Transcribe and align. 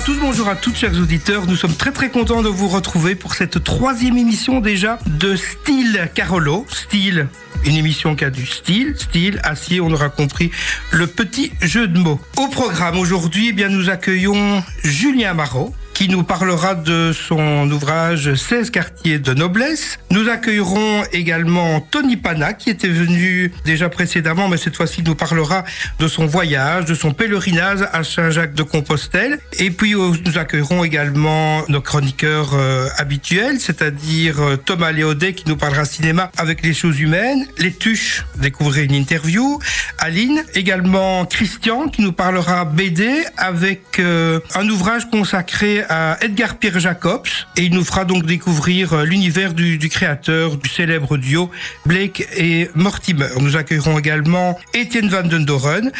à 0.00 0.02
tous, 0.02 0.18
bonjour 0.18 0.48
à 0.48 0.56
toutes, 0.56 0.76
chers 0.76 0.98
auditeurs. 0.98 1.46
Nous 1.46 1.56
sommes 1.56 1.74
très 1.74 1.92
très 1.92 2.08
contents 2.08 2.40
de 2.40 2.48
vous 2.48 2.68
retrouver 2.68 3.14
pour 3.14 3.34
cette 3.34 3.62
troisième 3.62 4.16
émission 4.16 4.60
déjà 4.60 4.98
de 5.06 5.36
Style 5.36 6.08
Carolo. 6.14 6.64
Style, 6.70 7.28
une 7.66 7.76
émission 7.76 8.16
qui 8.16 8.24
a 8.24 8.30
du 8.30 8.46
style, 8.46 8.94
style, 8.96 9.40
acier, 9.44 9.78
on 9.82 9.90
aura 9.90 10.08
compris 10.08 10.52
le 10.90 11.06
petit 11.06 11.52
jeu 11.60 11.86
de 11.86 11.98
mots. 11.98 12.18
Au 12.38 12.48
programme 12.48 12.98
aujourd'hui, 12.98 13.48
eh 13.50 13.52
bien, 13.52 13.68
nous 13.68 13.90
accueillons 13.90 14.62
Julien 14.82 15.34
Marot 15.34 15.74
qui 16.00 16.08
nous 16.08 16.22
parlera 16.22 16.74
de 16.74 17.12
son 17.12 17.70
ouvrage 17.70 18.32
16 18.32 18.70
quartiers 18.70 19.18
de 19.18 19.34
noblesse. 19.34 19.98
Nous 20.10 20.30
accueillerons 20.30 21.02
également 21.12 21.82
Tony 21.82 22.16
Pana 22.16 22.54
qui 22.54 22.70
était 22.70 22.88
venu 22.88 23.52
déjà 23.66 23.90
précédemment, 23.90 24.48
mais 24.48 24.56
cette 24.56 24.76
fois-ci 24.76 25.02
nous 25.02 25.14
parlera 25.14 25.62
de 25.98 26.08
son 26.08 26.24
voyage, 26.24 26.86
de 26.86 26.94
son 26.94 27.12
pèlerinage 27.12 27.86
à 27.92 28.02
Saint-Jacques 28.02 28.54
de 28.54 28.62
Compostelle. 28.62 29.40
Et 29.58 29.70
puis 29.70 29.94
euh, 29.94 30.12
nous 30.24 30.38
accueillerons 30.38 30.84
également 30.84 31.64
nos 31.68 31.82
chroniqueurs 31.82 32.54
euh, 32.54 32.88
habituels, 32.96 33.60
c'est-à-dire 33.60 34.40
euh, 34.40 34.56
Thomas 34.56 34.92
Léodet 34.92 35.34
qui 35.34 35.50
nous 35.50 35.56
parlera 35.58 35.84
cinéma 35.84 36.30
avec 36.38 36.64
les 36.64 36.72
choses 36.72 36.98
humaines, 36.98 37.46
les 37.58 37.74
tuches, 37.74 38.24
découvrir 38.38 38.84
une 38.84 38.94
interview, 38.94 39.58
Aline, 39.98 40.44
également 40.54 41.26
Christian 41.26 41.88
qui 41.88 42.00
nous 42.00 42.12
parlera 42.12 42.64
BD 42.64 43.22
avec 43.36 44.00
un 44.00 44.68
ouvrage 44.70 45.10
consacré 45.10 45.84
à 45.90 46.16
Edgar 46.22 46.56
Pierre 46.56 46.78
Jacobs 46.78 47.26
et 47.56 47.64
il 47.64 47.74
nous 47.74 47.84
fera 47.84 48.04
donc 48.04 48.24
découvrir 48.24 48.92
euh, 48.92 49.04
l'univers 49.04 49.52
du, 49.52 49.78
créateur 49.90 50.56
du 50.56 50.68
célèbre 50.70 51.18
duo 51.18 51.50
Blake 51.84 52.26
et 52.36 52.70
Mortimer. 52.74 53.26
Nous 53.40 53.56
accueillerons 53.56 53.98
également 53.98 54.58
Étienne 54.72 55.08
Van 55.08 55.24
den 55.24 55.44
Doren 55.44 55.90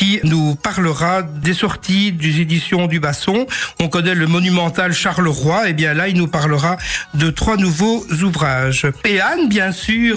qui 0.00 0.18
nous 0.24 0.54
parlera 0.54 1.22
des 1.22 1.52
sorties 1.52 2.12
des 2.12 2.40
éditions 2.40 2.86
du 2.86 3.00
Basson. 3.00 3.46
On 3.80 3.88
connaît 3.88 4.14
le 4.14 4.26
monumental 4.26 4.94
Charleroi, 4.94 5.68
et 5.68 5.74
bien 5.74 5.92
là, 5.92 6.08
il 6.08 6.16
nous 6.16 6.26
parlera 6.26 6.78
de 7.12 7.28
trois 7.28 7.58
nouveaux 7.58 8.06
ouvrages. 8.22 8.86
Et 9.04 9.20
Anne, 9.20 9.50
bien 9.50 9.72
sûr, 9.72 10.16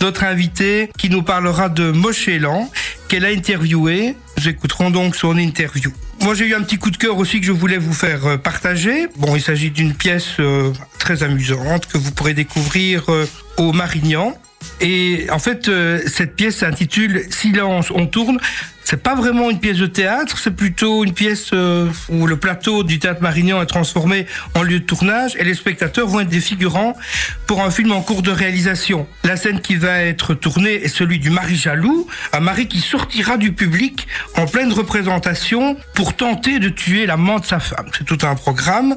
notre 0.00 0.22
invitée, 0.22 0.88
qui 0.96 1.10
nous 1.10 1.24
parlera 1.24 1.68
de 1.68 1.90
Mochelan, 1.90 2.70
qu'elle 3.14 3.26
a 3.26 3.28
interviewé. 3.28 4.16
Nous 4.36 4.48
écouterons 4.48 4.90
donc 4.90 5.14
son 5.14 5.38
interview. 5.38 5.92
Moi, 6.20 6.34
j'ai 6.34 6.46
eu 6.46 6.54
un 6.56 6.62
petit 6.62 6.78
coup 6.78 6.90
de 6.90 6.96
cœur 6.96 7.16
aussi 7.16 7.38
que 7.38 7.46
je 7.46 7.52
voulais 7.52 7.78
vous 7.78 7.92
faire 7.92 8.26
euh, 8.26 8.36
partager. 8.36 9.06
Bon, 9.18 9.36
il 9.36 9.40
s'agit 9.40 9.70
d'une 9.70 9.94
pièce 9.94 10.40
euh, 10.40 10.72
très 10.98 11.22
amusante 11.22 11.86
que 11.86 11.96
vous 11.96 12.10
pourrez 12.10 12.34
découvrir 12.34 13.04
euh, 13.10 13.24
au 13.56 13.72
Marignan. 13.72 14.36
Et 14.80 15.28
en 15.30 15.38
fait, 15.38 15.70
cette 16.08 16.34
pièce 16.34 16.56
s'intitule 16.56 17.26
Silence, 17.30 17.92
on 17.94 18.06
tourne. 18.06 18.40
C'est 18.84 19.02
pas 19.02 19.14
vraiment 19.14 19.50
une 19.50 19.58
pièce 19.58 19.78
de 19.78 19.86
théâtre, 19.86 20.38
c'est 20.38 20.54
plutôt 20.54 21.04
une 21.04 21.14
pièce 21.14 21.50
euh, 21.52 21.88
où 22.10 22.26
le 22.26 22.36
plateau 22.36 22.82
du 22.82 22.98
théâtre 22.98 23.22
Marignan 23.22 23.62
est 23.62 23.66
transformé 23.66 24.26
en 24.54 24.62
lieu 24.62 24.80
de 24.80 24.84
tournage 24.84 25.36
et 25.38 25.44
les 25.44 25.54
spectateurs 25.54 26.06
vont 26.06 26.20
être 26.20 26.28
des 26.28 26.40
figurants 26.40 26.94
pour 27.46 27.62
un 27.62 27.70
film 27.70 27.92
en 27.92 28.02
cours 28.02 28.22
de 28.22 28.30
réalisation. 28.30 29.06
La 29.24 29.36
scène 29.36 29.60
qui 29.60 29.76
va 29.76 30.02
être 30.02 30.34
tournée 30.34 30.74
est 30.74 30.88
celui 30.88 31.18
du 31.18 31.30
mari 31.30 31.56
jaloux, 31.56 32.06
un 32.32 32.40
mari 32.40 32.68
qui 32.68 32.80
sortira 32.80 33.36
du 33.36 33.52
public 33.52 34.06
en 34.36 34.46
pleine 34.46 34.72
représentation 34.72 35.76
pour 35.94 36.14
tenter 36.14 36.58
de 36.58 36.68
tuer 36.68 37.06
l'amant 37.06 37.38
de 37.38 37.46
sa 37.46 37.60
femme. 37.60 37.86
C'est 37.96 38.04
tout 38.04 38.18
un 38.26 38.34
programme. 38.34 38.96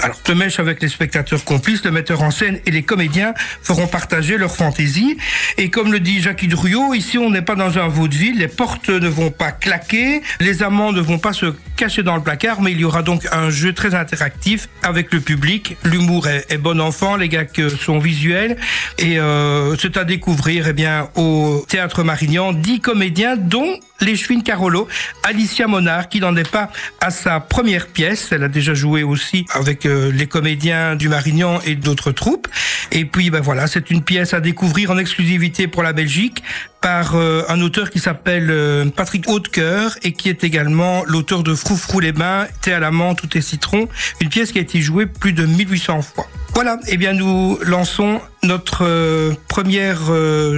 Alors, 0.00 0.18
mèche 0.34 0.58
avec 0.58 0.82
les 0.82 0.88
spectateurs 0.88 1.44
complices, 1.44 1.84
le 1.84 1.90
metteur 1.90 2.22
en 2.22 2.30
scène 2.30 2.60
et 2.66 2.70
les 2.70 2.82
comédiens 2.82 3.34
feront 3.62 3.86
partager 3.86 4.36
leur 4.36 4.54
fantaisie. 4.54 5.16
Et 5.56 5.70
comme 5.70 5.92
le 5.92 6.00
dit 6.00 6.20
Jacques 6.20 6.46
Drouillot, 6.46 6.94
ici 6.94 7.18
on 7.18 7.30
n'est 7.30 7.42
pas 7.42 7.54
dans 7.54 7.78
un 7.78 7.88
vaudeville, 7.88 8.38
les 8.38 8.48
portes 8.48 8.88
ne 8.88 9.08
vont 9.08 9.27
pas 9.30 9.52
claquer, 9.52 10.22
les 10.40 10.62
amants 10.62 10.92
ne 10.92 11.00
vont 11.00 11.18
pas 11.18 11.32
se 11.32 11.54
cacher 11.78 12.02
dans 12.02 12.16
le 12.16 12.22
placard, 12.22 12.60
mais 12.60 12.72
il 12.72 12.80
y 12.80 12.84
aura 12.84 13.02
donc 13.02 13.26
un 13.30 13.50
jeu 13.50 13.72
très 13.72 13.94
interactif 13.94 14.68
avec 14.82 15.12
le 15.14 15.20
public. 15.20 15.76
L'humour 15.84 16.26
est, 16.26 16.58
bon 16.58 16.80
enfant, 16.80 17.14
les 17.14 17.28
gars 17.28 17.44
sont 17.80 18.00
visuels 18.00 18.56
et 18.98 19.20
euh, 19.20 19.76
c'est 19.76 19.96
à 19.96 20.04
découvrir 20.04 20.66
eh 20.66 20.72
bien 20.72 21.08
au 21.14 21.64
théâtre 21.68 22.02
Marignan 22.02 22.52
dix 22.52 22.80
comédiens 22.80 23.36
dont 23.36 23.78
les 24.00 24.16
Chouines 24.16 24.44
Carolo, 24.44 24.86
Alicia 25.24 25.66
Monard, 25.66 26.08
qui 26.08 26.20
n'en 26.20 26.36
est 26.36 26.48
pas 26.48 26.70
à 27.00 27.10
sa 27.10 27.40
première 27.40 27.88
pièce. 27.88 28.28
Elle 28.30 28.44
a 28.44 28.48
déjà 28.48 28.72
joué 28.72 29.02
aussi 29.02 29.44
avec 29.54 29.86
euh, 29.86 30.12
les 30.12 30.26
comédiens 30.26 30.94
du 30.94 31.08
Marignan 31.08 31.60
et 31.64 31.74
d'autres 31.74 32.12
troupes. 32.12 32.46
Et 32.92 33.04
puis, 33.04 33.30
ben 33.30 33.40
voilà, 33.40 33.66
c'est 33.66 33.90
une 33.90 34.02
pièce 34.02 34.34
à 34.34 34.40
découvrir 34.40 34.92
en 34.92 34.98
exclusivité 34.98 35.66
pour 35.66 35.82
la 35.82 35.92
Belgique 35.92 36.44
par 36.80 37.16
euh, 37.16 37.42
un 37.48 37.60
auteur 37.60 37.90
qui 37.90 37.98
s'appelle 37.98 38.54
Patrick 38.94 39.28
Hautecoeur 39.28 39.96
et 40.04 40.12
qui 40.12 40.28
est 40.28 40.44
également 40.44 41.02
l'auteur 41.04 41.42
de 41.42 41.56
Froufrou 41.68 42.00
les 42.00 42.12
bains, 42.12 42.46
Thé 42.62 42.72
à 42.72 42.80
la 42.80 42.90
menthe, 42.90 43.18
tout 43.20 43.36
est 43.36 43.42
citron, 43.42 43.90
une 44.22 44.30
pièce 44.30 44.52
qui 44.52 44.58
a 44.58 44.62
été 44.62 44.80
jouée 44.80 45.04
plus 45.04 45.34
de 45.34 45.44
1800 45.44 46.00
fois. 46.00 46.26
Voilà, 46.54 46.78
et 46.86 46.92
eh 46.94 46.96
bien 46.96 47.12
nous 47.12 47.58
lançons 47.60 48.22
notre 48.42 49.34
première 49.48 50.00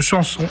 chanson. 0.03 0.47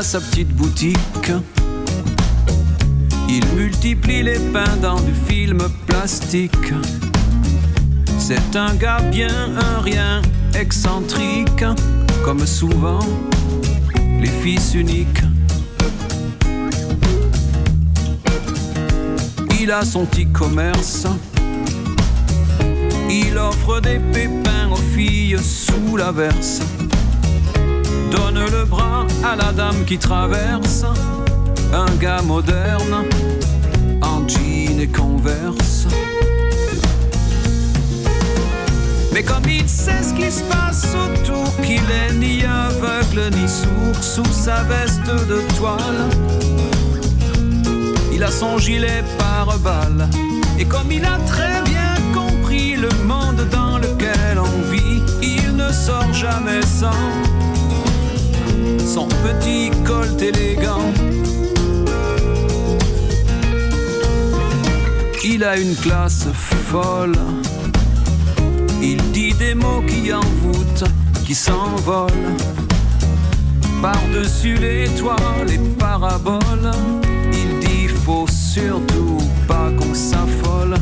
Sa 0.00 0.20
petite 0.20 0.54
boutique. 0.54 1.32
Il 3.28 3.44
multiplie 3.56 4.22
les 4.22 4.38
pains 4.38 4.76
dans 4.80 5.00
du 5.00 5.12
film 5.12 5.58
plastique. 5.86 6.72
C'est 8.16 8.54
un 8.54 8.74
gars 8.76 9.00
bien, 9.00 9.28
un 9.56 9.80
rien, 9.80 10.22
excentrique, 10.54 11.64
comme 12.24 12.46
souvent 12.46 13.00
les 14.20 14.30
fils 14.40 14.74
uniques. 14.74 15.22
Il 19.60 19.72
a 19.72 19.84
son 19.84 20.06
petit 20.06 20.28
commerce. 20.28 21.08
Il 23.10 23.36
offre 23.36 23.80
des 23.80 23.98
pépins 24.12 24.70
aux 24.70 24.94
filles 24.94 25.38
sous 25.42 25.96
la 25.96 26.12
verse 26.12 26.60
donne 28.10 28.40
le 28.50 28.64
bras 28.64 29.06
à 29.24 29.36
la 29.36 29.52
dame 29.52 29.84
qui 29.84 29.98
traverse, 29.98 30.84
un 31.72 31.94
gars 31.96 32.22
moderne, 32.22 33.04
en 34.02 34.26
jean 34.28 34.80
et 34.80 34.88
converse. 34.88 35.86
Mais 39.12 39.22
comme 39.22 39.48
il 39.48 39.68
sait 39.68 40.02
ce 40.02 40.14
qui 40.14 40.30
se 40.30 40.42
passe 40.44 40.86
autour, 40.94 41.50
qu'il 41.62 41.82
est 41.90 42.12
ni 42.14 42.44
aveugle 42.44 43.34
ni 43.36 43.48
sourd 43.48 44.00
sous 44.00 44.32
sa 44.32 44.62
veste 44.64 45.06
de 45.06 45.40
toile, 45.56 46.08
il 48.12 48.22
a 48.22 48.30
son 48.30 48.58
gilet 48.58 49.02
par 49.18 49.58
balle. 49.58 50.08
Et 50.58 50.64
comme 50.64 50.90
il 50.90 51.04
a 51.04 51.18
très 51.26 51.62
bien 51.62 51.94
compris 52.14 52.76
le 52.76 52.90
monde 53.04 53.42
dans 53.50 53.78
lequel 53.78 54.38
on 54.38 54.70
vit, 54.70 55.02
il 55.22 55.56
ne 55.56 55.70
sort 55.72 56.12
jamais 56.12 56.62
sans 56.62 57.37
son 58.88 59.06
petit 59.06 59.70
colt 59.84 60.20
élégant. 60.22 60.90
Il 65.22 65.44
a 65.44 65.58
une 65.58 65.76
classe 65.76 66.26
folle. 66.70 67.18
Il 68.80 68.96
dit 69.12 69.34
des 69.34 69.54
mots 69.54 69.82
qui 69.86 70.10
envoûtent, 70.12 70.84
qui 71.26 71.34
s'envolent. 71.34 72.34
Par-dessus 73.82 74.54
les 74.54 74.88
toits, 74.98 75.16
les 75.46 75.58
paraboles, 75.78 76.72
il 77.32 77.58
dit 77.60 77.88
faut 77.88 78.26
surtout 78.26 79.18
pas 79.46 79.70
qu'on 79.78 79.94
s'affole. 79.94 80.76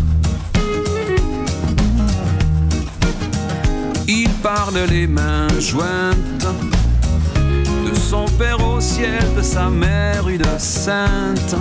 Il 4.07 4.31
parle 4.43 4.79
les 4.89 5.09
mains 5.09 5.49
jointes 5.59 6.47
son 8.11 8.27
père 8.39 8.65
au 8.65 8.81
ciel, 8.81 9.25
de 9.37 9.43
sa 9.43 9.69
mère 9.69 10.29
une 10.29 10.59
sainte, 10.59 11.57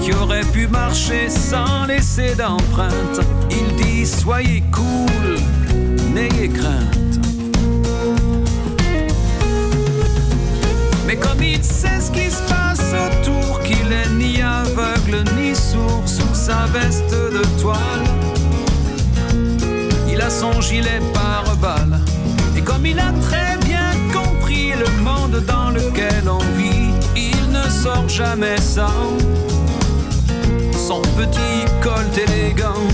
qui 0.00 0.12
aurait 0.12 0.44
pu 0.52 0.68
marcher 0.68 1.28
sans 1.28 1.84
laisser 1.86 2.36
d'empreinte. 2.36 3.20
Il 3.50 3.74
dit 3.74 4.06
soyez 4.06 4.62
cool, 4.70 5.36
n'ayez 6.14 6.48
crainte. 6.48 7.18
Mais 11.08 11.16
comme 11.16 11.42
il 11.42 11.62
sait 11.64 12.00
ce 12.00 12.12
qui 12.12 12.30
se 12.30 12.42
passe 12.42 12.94
autour, 13.06 13.60
qu'il 13.62 13.92
est 13.92 14.10
ni 14.10 14.40
aveugle 14.42 15.24
ni 15.36 15.56
sourd 15.56 16.04
sous 16.06 16.34
sa 16.34 16.66
veste 16.66 17.10
de 17.10 17.42
toile, 17.60 18.06
il 20.08 20.20
a 20.20 20.30
son 20.30 20.60
gilet 20.60 21.00
par 21.12 21.56
balle. 21.56 21.98
Et 22.56 22.60
comme 22.60 22.86
il 22.86 22.98
a 23.00 23.12
très 23.28 23.55
dans 25.40 25.70
lequel 25.70 26.28
on 26.28 26.38
vit, 26.56 26.92
il 27.16 27.50
ne 27.50 27.68
sort 27.68 28.08
jamais 28.08 28.60
sans 28.60 29.16
son 30.72 31.02
petit 31.02 31.64
col 31.82 32.06
élégant. 32.16 32.86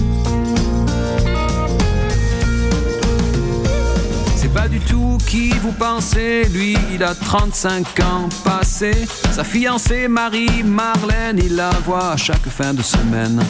C'est 4.36 4.52
pas 4.52 4.68
du 4.68 4.80
tout 4.80 5.18
qui 5.26 5.50
vous 5.50 5.72
pensez, 5.72 6.44
lui 6.52 6.76
il 6.92 7.02
a 7.04 7.14
35 7.14 8.00
ans 8.00 8.28
passé. 8.44 8.92
Sa 9.30 9.44
fiancée 9.44 10.08
Marie 10.08 10.62
Marlène, 10.62 11.38
il 11.38 11.56
la 11.56 11.70
voit 11.84 12.16
chaque 12.16 12.48
fin 12.48 12.74
de 12.74 12.82
semaine. 12.82 13.42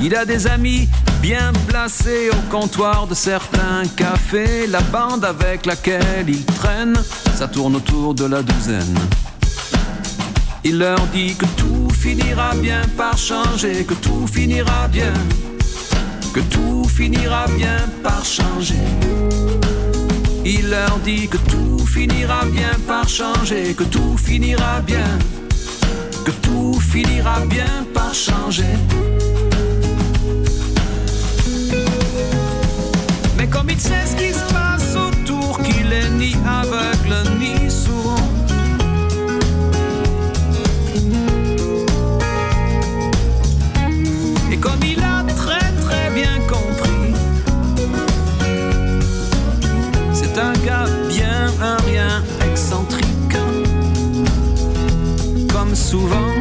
Il 0.00 0.14
a 0.14 0.24
des 0.24 0.46
amis 0.46 0.88
bien 1.20 1.52
placés 1.66 2.30
au 2.30 2.50
comptoir 2.50 3.06
de 3.06 3.14
certains 3.14 3.82
cafés. 3.96 4.66
La 4.66 4.80
bande 4.80 5.24
avec 5.24 5.66
laquelle 5.66 6.28
il 6.28 6.44
traîne, 6.44 6.94
ça 7.34 7.48
tourne 7.48 7.76
autour 7.76 8.14
de 8.14 8.24
la 8.24 8.42
douzaine. 8.42 8.98
Il 10.64 10.78
leur 10.78 11.00
dit 11.12 11.34
que 11.34 11.46
tout 11.56 11.88
finira 11.90 12.54
bien 12.54 12.82
par 12.96 13.16
changer, 13.16 13.84
que 13.84 13.94
tout 13.94 14.26
finira 14.26 14.88
bien, 14.88 15.12
que 16.34 16.40
tout 16.40 16.84
finira 16.84 17.46
bien 17.56 17.78
par 18.02 18.24
changer. 18.24 18.74
Il 20.44 20.70
leur 20.70 20.98
dit 21.04 21.28
que 21.28 21.36
tout 21.36 21.86
finira 21.86 22.44
bien 22.46 22.72
par 22.86 23.08
changer, 23.08 23.74
que 23.74 23.84
tout 23.84 24.16
finira 24.16 24.80
bien, 24.80 25.18
que 26.24 26.30
tout 26.30 26.78
finira 26.80 27.40
bien 27.40 27.86
par 27.94 28.14
changer. 28.14 28.74
Comme 33.50 33.70
il 33.70 33.80
sait 33.80 34.06
ce 34.06 34.16
qui 34.16 34.32
se 34.32 34.52
passe 34.52 34.94
autour, 34.96 35.58
qu'il 35.62 35.92
est 35.92 36.10
ni 36.10 36.36
aveugle 36.46 37.30
ni 37.38 37.70
sourd. 37.70 38.16
Et 44.50 44.56
comme 44.56 44.80
il 44.82 45.00
a 45.00 45.24
très 45.34 45.72
très 45.82 46.10
bien 46.14 46.38
compris, 46.48 47.14
c'est 50.12 50.38
un 50.38 50.52
gars 50.66 50.86
bien 51.08 51.50
un 51.62 51.76
rien 51.86 52.22
excentrique, 52.50 53.36
comme 55.52 55.74
souvent, 55.74 56.32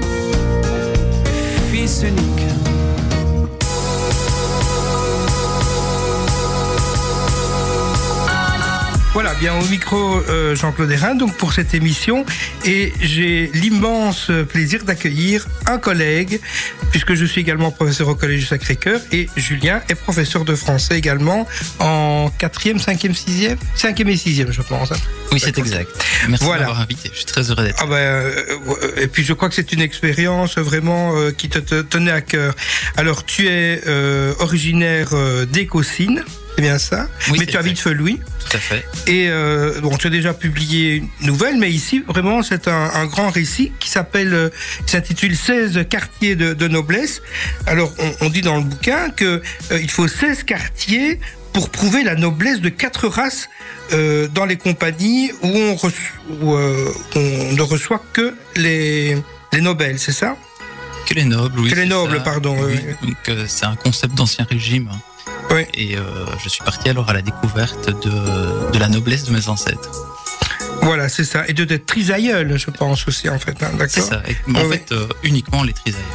fils 1.72 2.04
unique. 2.04 2.57
Voilà, 9.18 9.34
bien 9.34 9.60
au 9.60 9.66
micro 9.66 10.22
euh, 10.30 10.56
Jean-Claude 10.56 10.92
Hérin, 10.92 11.16
donc 11.16 11.36
pour 11.38 11.52
cette 11.52 11.74
émission, 11.74 12.24
et 12.66 12.94
j'ai 13.02 13.50
l'immense 13.52 14.30
plaisir 14.48 14.84
d'accueillir 14.84 15.48
un 15.66 15.80
collègue, 15.80 16.40
puisque 16.92 17.16
je 17.16 17.26
suis 17.26 17.42
également 17.42 17.72
professeur 17.72 18.10
au 18.10 18.14
Collège 18.14 18.42
du 18.42 18.46
Sacré-Cœur, 18.46 19.02
et 19.12 19.28
Julien 19.36 19.82
est 19.90 19.96
professeur 19.96 20.46
de 20.46 20.54
français 20.54 21.00
également 21.00 21.48
en 21.80 22.32
4e, 22.40 22.80
5e, 22.80 23.16
6e 23.16 23.58
5e 23.76 24.08
et 24.08 24.16
6e, 24.18 24.52
je 24.52 24.62
pense. 24.62 24.92
Hein. 24.92 24.98
Oui, 25.32 25.40
c'est 25.44 25.58
exact. 25.58 25.90
Merci 26.30 26.46
voilà. 26.46 26.66
de 26.66 26.68
m'avoir 26.68 26.82
invité, 26.84 27.10
je 27.12 27.18
suis 27.18 27.26
très 27.26 27.50
heureux 27.50 27.64
d'être 27.64 27.80
ah 27.82 27.88
ben, 27.88 27.96
euh, 27.96 28.32
Et 28.98 29.08
puis 29.08 29.24
je 29.24 29.34
crois 29.34 29.50
que 29.50 29.56
c'est 29.56 29.74
une 29.74 29.82
expérience 29.82 30.60
vraiment 30.60 31.16
euh, 31.16 31.32
qui 31.32 31.50
te, 31.50 31.58
tenait 31.58 32.12
à 32.12 32.22
cœur. 32.22 32.54
Alors, 32.98 33.26
tu 33.26 33.48
es 33.48 33.82
originaire 34.40 35.10
d'Écosine. 35.52 36.24
C'est 36.58 36.64
bien 36.64 36.80
ça. 36.80 37.08
Oui, 37.30 37.38
mais 37.40 37.46
tu 37.46 37.56
habites 37.56 37.80
Felouis. 37.80 38.20
Tout 38.50 38.58
à 38.58 38.60
fait. 38.60 38.84
Et 39.06 39.28
euh, 39.30 39.80
bon, 39.80 39.96
tu 39.96 40.08
as 40.08 40.10
déjà 40.10 40.34
publié 40.34 40.96
une 40.96 41.10
nouvelle, 41.22 41.58
mais 41.58 41.70
ici, 41.70 42.04
vraiment, 42.08 42.42
c'est 42.42 42.68
un, 42.68 43.06
grand 43.06 43.30
récit 43.30 43.74
qui 43.80 43.92
s'appelle, 43.92 44.34
euh, 44.34 44.50
s'intitule 44.88 45.36
16 45.36 45.86
quartiers 45.88 46.36
de, 46.36 46.68
noblesse. 46.68 47.22
Alors, 47.68 47.94
on, 48.22 48.30
dit 48.30 48.42
dans 48.42 48.58
le 48.58 48.64
bouquin 48.64 49.12
que 49.12 49.44
euh, 49.72 49.80
il 49.80 49.92
faut 49.92 50.08
16 50.08 50.46
quartiers 50.46 51.20
pour 51.54 51.70
prouver 51.70 52.04
la 52.04 52.16
noblesse 52.16 52.60
de 52.60 52.70
quatre 52.70 53.08
races 53.08 53.50
dans 53.92 54.46
les 54.46 54.58
compagnies 54.58 55.32
où 55.44 55.48
on, 55.48 55.78
on 57.16 57.54
ne 57.54 57.62
reçoit 57.62 58.04
que 58.14 58.36
les, 58.56 59.16
les 59.54 59.62
nobles, 59.62 59.98
c'est 59.98 60.12
ça? 60.12 60.36
Que 61.08 61.14
les 61.14 61.24
nobles, 61.24 61.60
oui. 61.60 61.70
Que 61.70 61.76
les 61.76 61.86
nobles, 61.86 62.22
pardon. 62.24 62.58
Oui, 62.60 62.80
donc 63.02 63.48
c'est 63.48 63.66
un 63.66 63.76
concept 63.76 64.16
d'ancien 64.16 64.46
régime. 64.50 64.90
Et 65.74 65.98
euh, 65.98 66.02
je 66.44 66.50
suis 66.50 66.64
parti 66.64 66.90
alors 66.90 67.10
à 67.10 67.14
la 67.14 67.22
découverte 67.22 67.90
de, 67.90 68.72
de 68.72 68.80
la 68.80 68.90
noblesse 68.90 69.24
de 69.26 69.32
mes 69.32 69.48
ancêtres. 69.48 69.90
Voilà, 70.82 71.10
c'est 71.10 71.24
ça. 71.24 71.44
Et 71.48 71.54
de 71.54 71.66
d'être 71.66 71.86
trisaïeul, 71.86 72.58
je 72.58 72.70
pense 72.70 73.08
aussi, 73.08 73.30
en 73.30 73.40
fait. 73.40 73.62
Hein, 73.62 73.72
d'accord 73.74 73.88
C'est 73.90 74.02
ça. 74.02 74.22
en 74.54 74.70
fait, 74.70 74.92
euh, 74.92 75.08
uniquement 75.24 75.64
les 75.64 75.74
trisaïeuls. 75.74 76.06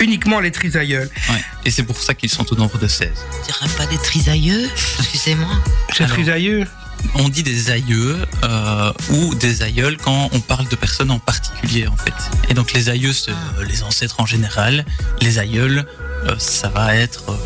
Uniquement 0.00 0.40
les 0.40 0.50
trisaïeuls. 0.50 1.10
Ouais. 1.30 1.44
Et 1.64 1.70
c'est 1.70 1.82
pour 1.82 1.98
ça 1.98 2.14
qu'ils 2.14 2.30
sont 2.30 2.50
au 2.52 2.56
nombre 2.56 2.78
de 2.78 2.88
16. 2.88 3.10
On 3.14 3.46
dirait 3.46 3.76
pas 3.76 3.86
des 3.86 3.98
trisaïeux? 3.98 4.68
Excusez-moi. 4.98 5.50
C'est 5.92 6.06
trisaïeux 6.06 6.64
on 7.14 7.28
dit 7.28 7.42
des 7.42 7.70
aïeux 7.70 8.16
euh, 8.42 8.92
ou 9.10 9.34
des 9.34 9.62
aïeuls 9.62 9.98
quand 9.98 10.30
on 10.32 10.40
parle 10.40 10.66
de 10.66 10.76
personnes 10.76 11.10
en 11.10 11.18
particulier 11.18 11.86
en 11.86 11.96
fait. 11.96 12.14
Et 12.48 12.54
donc 12.54 12.72
les 12.72 12.88
aïeux, 12.88 13.12
c'est 13.12 13.32
ah. 13.32 13.62
les 13.68 13.82
ancêtres 13.82 14.18
en 14.18 14.26
général. 14.26 14.84
Les 15.20 15.38
aïeuls, 15.38 15.84
ça 16.38 16.68
va 16.68 16.96
être 16.96 17.38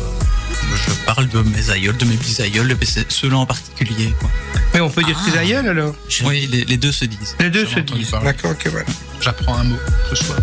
je 0.87 1.05
parle 1.05 1.27
de 1.27 1.39
mes 1.41 1.69
aïeuls, 1.69 1.97
de 1.97 2.05
mes 2.05 2.15
bisaïeuls, 2.15 2.75
ceux-là 3.09 3.37
en 3.37 3.45
particulier. 3.45 4.13
Quoi. 4.19 4.29
Mais 4.73 4.79
on 4.79 4.89
peut 4.89 5.03
dire 5.03 5.19
ah. 5.35 5.39
aïeuls 5.39 5.67
alors 5.67 5.95
Oui, 6.23 6.47
les, 6.47 6.77
deux 6.77 6.91
se 6.91 7.05
disent. 7.05 7.35
Les 7.39 7.49
deux 7.49 7.65
se 7.65 7.79
disent, 7.79 8.11
d'accord, 8.23 8.51
ok, 8.51 8.67
voilà. 8.71 8.85
J'apprends 9.19 9.57
un 9.57 9.63
mot 9.65 9.77
ce 10.09 10.15
soir. 10.15 10.39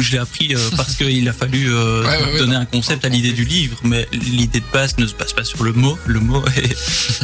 Je 0.00 0.12
l'ai 0.12 0.18
appris 0.18 0.54
euh, 0.54 0.58
parce 0.76 0.94
qu'il 0.96 1.26
a 1.28 1.32
fallu 1.32 1.72
euh, 1.72 2.38
donner 2.38 2.56
un 2.56 2.66
concept 2.66 3.04
à 3.04 3.08
l'idée 3.08 3.32
du 3.32 3.44
livre, 3.44 3.78
mais 3.82 4.06
l'idée 4.12 4.60
de 4.60 4.72
base 4.72 4.98
ne 4.98 5.06
se 5.06 5.14
passe 5.14 5.32
pas 5.32 5.44
sur 5.44 5.64
le 5.64 5.72
mot. 5.72 5.98
Le 6.06 6.20
mot 6.20 6.44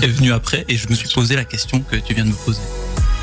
est, 0.02 0.06
venu 0.06 0.32
après 0.32 0.64
et 0.68 0.76
je 0.76 0.88
me 0.88 0.94
suis 0.94 1.08
posé 1.08 1.36
la 1.36 1.44
question 1.44 1.80
que 1.80 1.96
tu 1.96 2.14
viens 2.14 2.24
de 2.24 2.30
me 2.30 2.34
poser. 2.34 2.60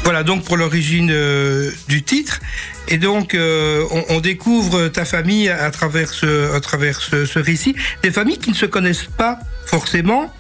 Voilà 0.03 0.24
donc 0.24 0.44
pour 0.44 0.57
l'origine 0.57 1.09
euh, 1.12 1.71
du 1.88 2.03
titre. 2.03 2.39
Et 2.88 2.98
donc 2.98 3.33
euh, 3.33 3.86
on, 4.09 4.19
découvre 4.19 4.88
ta 4.88 5.06
famille 5.06 5.50
à 5.50 5.69
travers 5.71 6.09
ce, 6.12 7.39
récit. 7.39 7.75
Des 8.03 8.12
familles 8.12 8.38
qui 8.38 8.50
ne 8.50 8.56
se 8.56 8.65
connaissent 8.65 9.07
pas 9.18 9.39
forcément. 9.65 10.33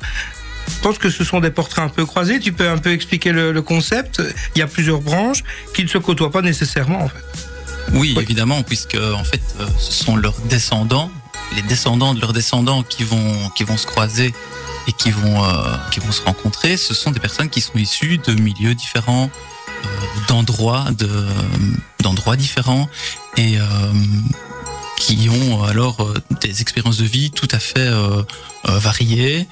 Je 0.67 0.81
pense 0.81 0.97
que 0.97 1.09
ce 1.09 1.23
sont 1.23 1.39
des 1.39 1.51
portraits 1.51 1.85
un 1.85 1.89
peu 1.89 2.05
croisés. 2.05 2.39
Tu 2.39 2.51
peux 2.51 2.67
un 2.67 2.77
peu 2.77 2.91
expliquer 2.91 3.31
le, 3.31 3.61
concept. 3.61 4.21
Il 4.55 4.59
y 4.59 4.61
a 4.61 4.67
plusieurs 4.67 5.01
branches 5.01 5.43
qui 5.73 5.83
ne 5.83 5.87
se 5.87 5.97
côtoient 5.97 6.31
pas 6.31 6.41
nécessairement. 6.41 7.09
Oui, 7.93 8.15
évidemment, 8.19 8.63
puisque 8.63 8.95
en 8.95 9.23
fait 9.23 9.41
euh, 9.59 9.65
ce 9.77 10.03
sont 10.03 10.15
leurs 10.15 10.39
descendants, 10.41 11.11
les 11.55 11.61
descendants 11.61 12.13
de 12.13 12.21
leurs 12.21 12.33
descendants 12.33 12.83
qui 12.83 13.03
vont 13.03 13.49
qui 13.55 13.63
vont 13.63 13.77
se 13.77 13.85
croiser 13.85 14.33
et 14.87 14.93
qui 14.93 15.11
vont 15.11 15.43
qui 15.91 15.99
vont 15.99 16.11
se 16.11 16.21
rencontrer. 16.23 16.77
Ce 16.77 16.93
sont 16.93 17.11
des 17.11 17.19
personnes 17.19 17.49
qui 17.49 17.61
sont 17.61 17.77
issues 17.77 18.17
de 18.17 18.33
milieux 18.33 18.75
différents, 18.75 19.29
d'endroits 20.27 20.85
de 20.97 21.09
d'endroits 22.01 22.35
différents 22.35 22.89
et 23.37 23.57
euh, 23.57 23.63
qui 24.97 25.29
ont 25.29 25.63
alors 25.63 26.01
euh, 26.01 26.13
des 26.41 26.61
expériences 26.61 26.97
de 26.97 27.05
vie 27.05 27.31
tout 27.31 27.47
à 27.51 27.59
fait 27.59 27.79
euh, 27.79 28.23
variées 28.65 29.47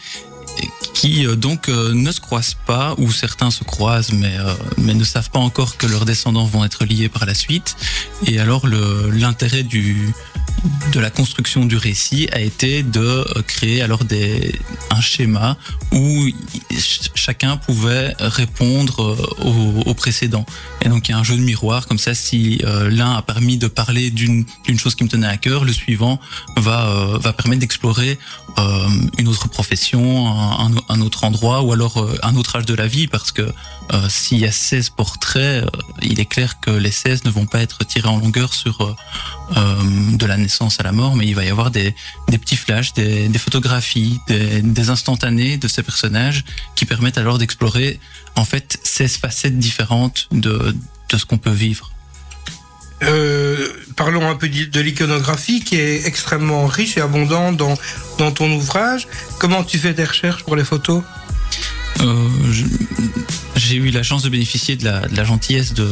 qui 0.93 1.25
donc 1.37 1.69
ne 1.69 2.11
se 2.11 2.19
croisent 2.19 2.57
pas 2.65 2.93
ou 2.97 3.11
certains 3.11 3.49
se 3.51 3.63
croisent 3.63 4.11
mais 4.13 4.35
mais 4.77 4.93
ne 4.93 5.03
savent 5.05 5.29
pas 5.29 5.39
encore 5.39 5.77
que 5.77 5.85
leurs 5.85 6.03
descendants 6.03 6.43
vont 6.43 6.65
être 6.65 6.83
liés 6.83 7.07
par 7.07 7.25
la 7.25 7.33
suite 7.33 7.77
et 8.25 8.39
alors 8.39 8.67
l'intérêt 8.67 9.63
du 9.63 10.13
de 10.91 10.99
la 10.99 11.09
construction 11.09 11.65
du 11.65 11.77
récit 11.77 12.27
a 12.31 12.39
été 12.39 12.83
de 12.83 12.99
euh, 12.99 13.41
créer 13.45 13.81
alors 13.81 14.03
des, 14.03 14.59
un 14.89 15.01
schéma 15.01 15.57
où 15.91 16.25
chacun 17.15 17.57
pouvait 17.57 18.15
répondre 18.19 19.01
euh, 19.01 19.83
au, 19.85 19.93
précédent. 19.93 20.45
Et 20.81 20.89
donc 20.89 21.07
il 21.07 21.11
y 21.11 21.13
a 21.13 21.17
un 21.17 21.23
jeu 21.23 21.35
de 21.35 21.41
miroir 21.41 21.87
comme 21.87 21.99
ça. 21.99 22.13
Si 22.13 22.59
euh, 22.63 22.89
l'un 22.89 23.13
a 23.13 23.21
permis 23.21 23.57
de 23.57 23.67
parler 23.67 24.09
d'une 24.09 24.45
chose 24.77 24.95
qui 24.95 25.03
me 25.03 25.09
tenait 25.09 25.27
à 25.27 25.37
cœur, 25.37 25.65
le 25.65 25.73
suivant 25.73 26.19
va 26.57 27.17
va 27.19 27.33
permettre 27.33 27.59
d'explorer 27.59 28.17
une 29.17 29.27
autre 29.27 29.47
profession, 29.47 30.27
un, 30.27 30.71
un, 30.89 31.01
autre 31.01 31.23
endroit 31.23 31.61
ou 31.61 31.71
alors 31.71 32.09
un 32.23 32.35
autre 32.35 32.57
âge 32.57 32.65
de 32.65 32.73
la 32.73 32.87
vie 32.87 33.07
parce 33.07 33.31
que 33.31 33.47
s'il 34.09 34.39
y 34.39 34.45
a 34.45 34.51
16 34.51 34.89
portraits, 34.91 35.65
il 36.01 36.19
est 36.19 36.25
clair 36.25 36.59
que 36.59 36.71
les 36.71 36.91
16 36.91 37.23
ne 37.25 37.29
vont 37.29 37.45
pas 37.45 37.61
être 37.61 37.85
tirés 37.85 38.09
en 38.09 38.17
longueur 38.19 38.53
sur 38.53 38.95
de 39.55 40.25
la 40.25 40.37
naissance 40.39 40.79
à 40.79 40.83
la 40.83 40.91
mort, 40.91 41.15
mais 41.15 41.25
il 41.27 41.35
va 41.35 41.43
y 41.43 41.49
avoir 41.49 41.71
des, 41.71 41.93
petits 42.27 42.55
flashs, 42.55 42.93
des, 42.93 43.29
photographies, 43.37 44.19
des, 44.27 44.89
instantanés 44.89 45.57
de 45.57 45.67
ces 45.67 45.83
personnages 45.83 46.43
qui 46.75 46.85
permettent 46.85 47.17
alors 47.17 47.37
d'explorer 47.37 47.99
en 48.35 48.45
fait 48.45 48.79
16 48.83 49.17
facettes 49.17 49.57
différentes 49.57 50.27
de, 50.31 50.75
ce 51.11 51.25
qu'on 51.25 51.37
peut 51.37 51.49
vivre. 51.51 51.91
Euh, 53.03 53.69
parlons 53.95 54.29
un 54.29 54.35
peu 54.35 54.49
de 54.49 54.79
l'iconographie 54.81 55.63
qui 55.63 55.77
est 55.77 56.05
extrêmement 56.05 56.67
riche 56.67 56.97
et 56.97 57.01
abondante 57.01 57.55
dans, 57.55 57.77
dans 58.17 58.31
ton 58.31 58.51
ouvrage. 58.51 59.07
Comment 59.39 59.63
tu 59.63 59.77
fais 59.77 59.93
tes 59.93 60.03
recherches 60.03 60.43
pour 60.43 60.55
les 60.55 60.65
photos? 60.65 61.03
Euh, 62.01 62.29
j'ai 63.55 63.75
eu 63.75 63.89
la 63.91 64.03
chance 64.03 64.23
de 64.23 64.29
bénéficier 64.29 64.75
de 64.75 64.85
la, 64.85 65.23
gentillesse 65.23 65.73
de, 65.73 65.87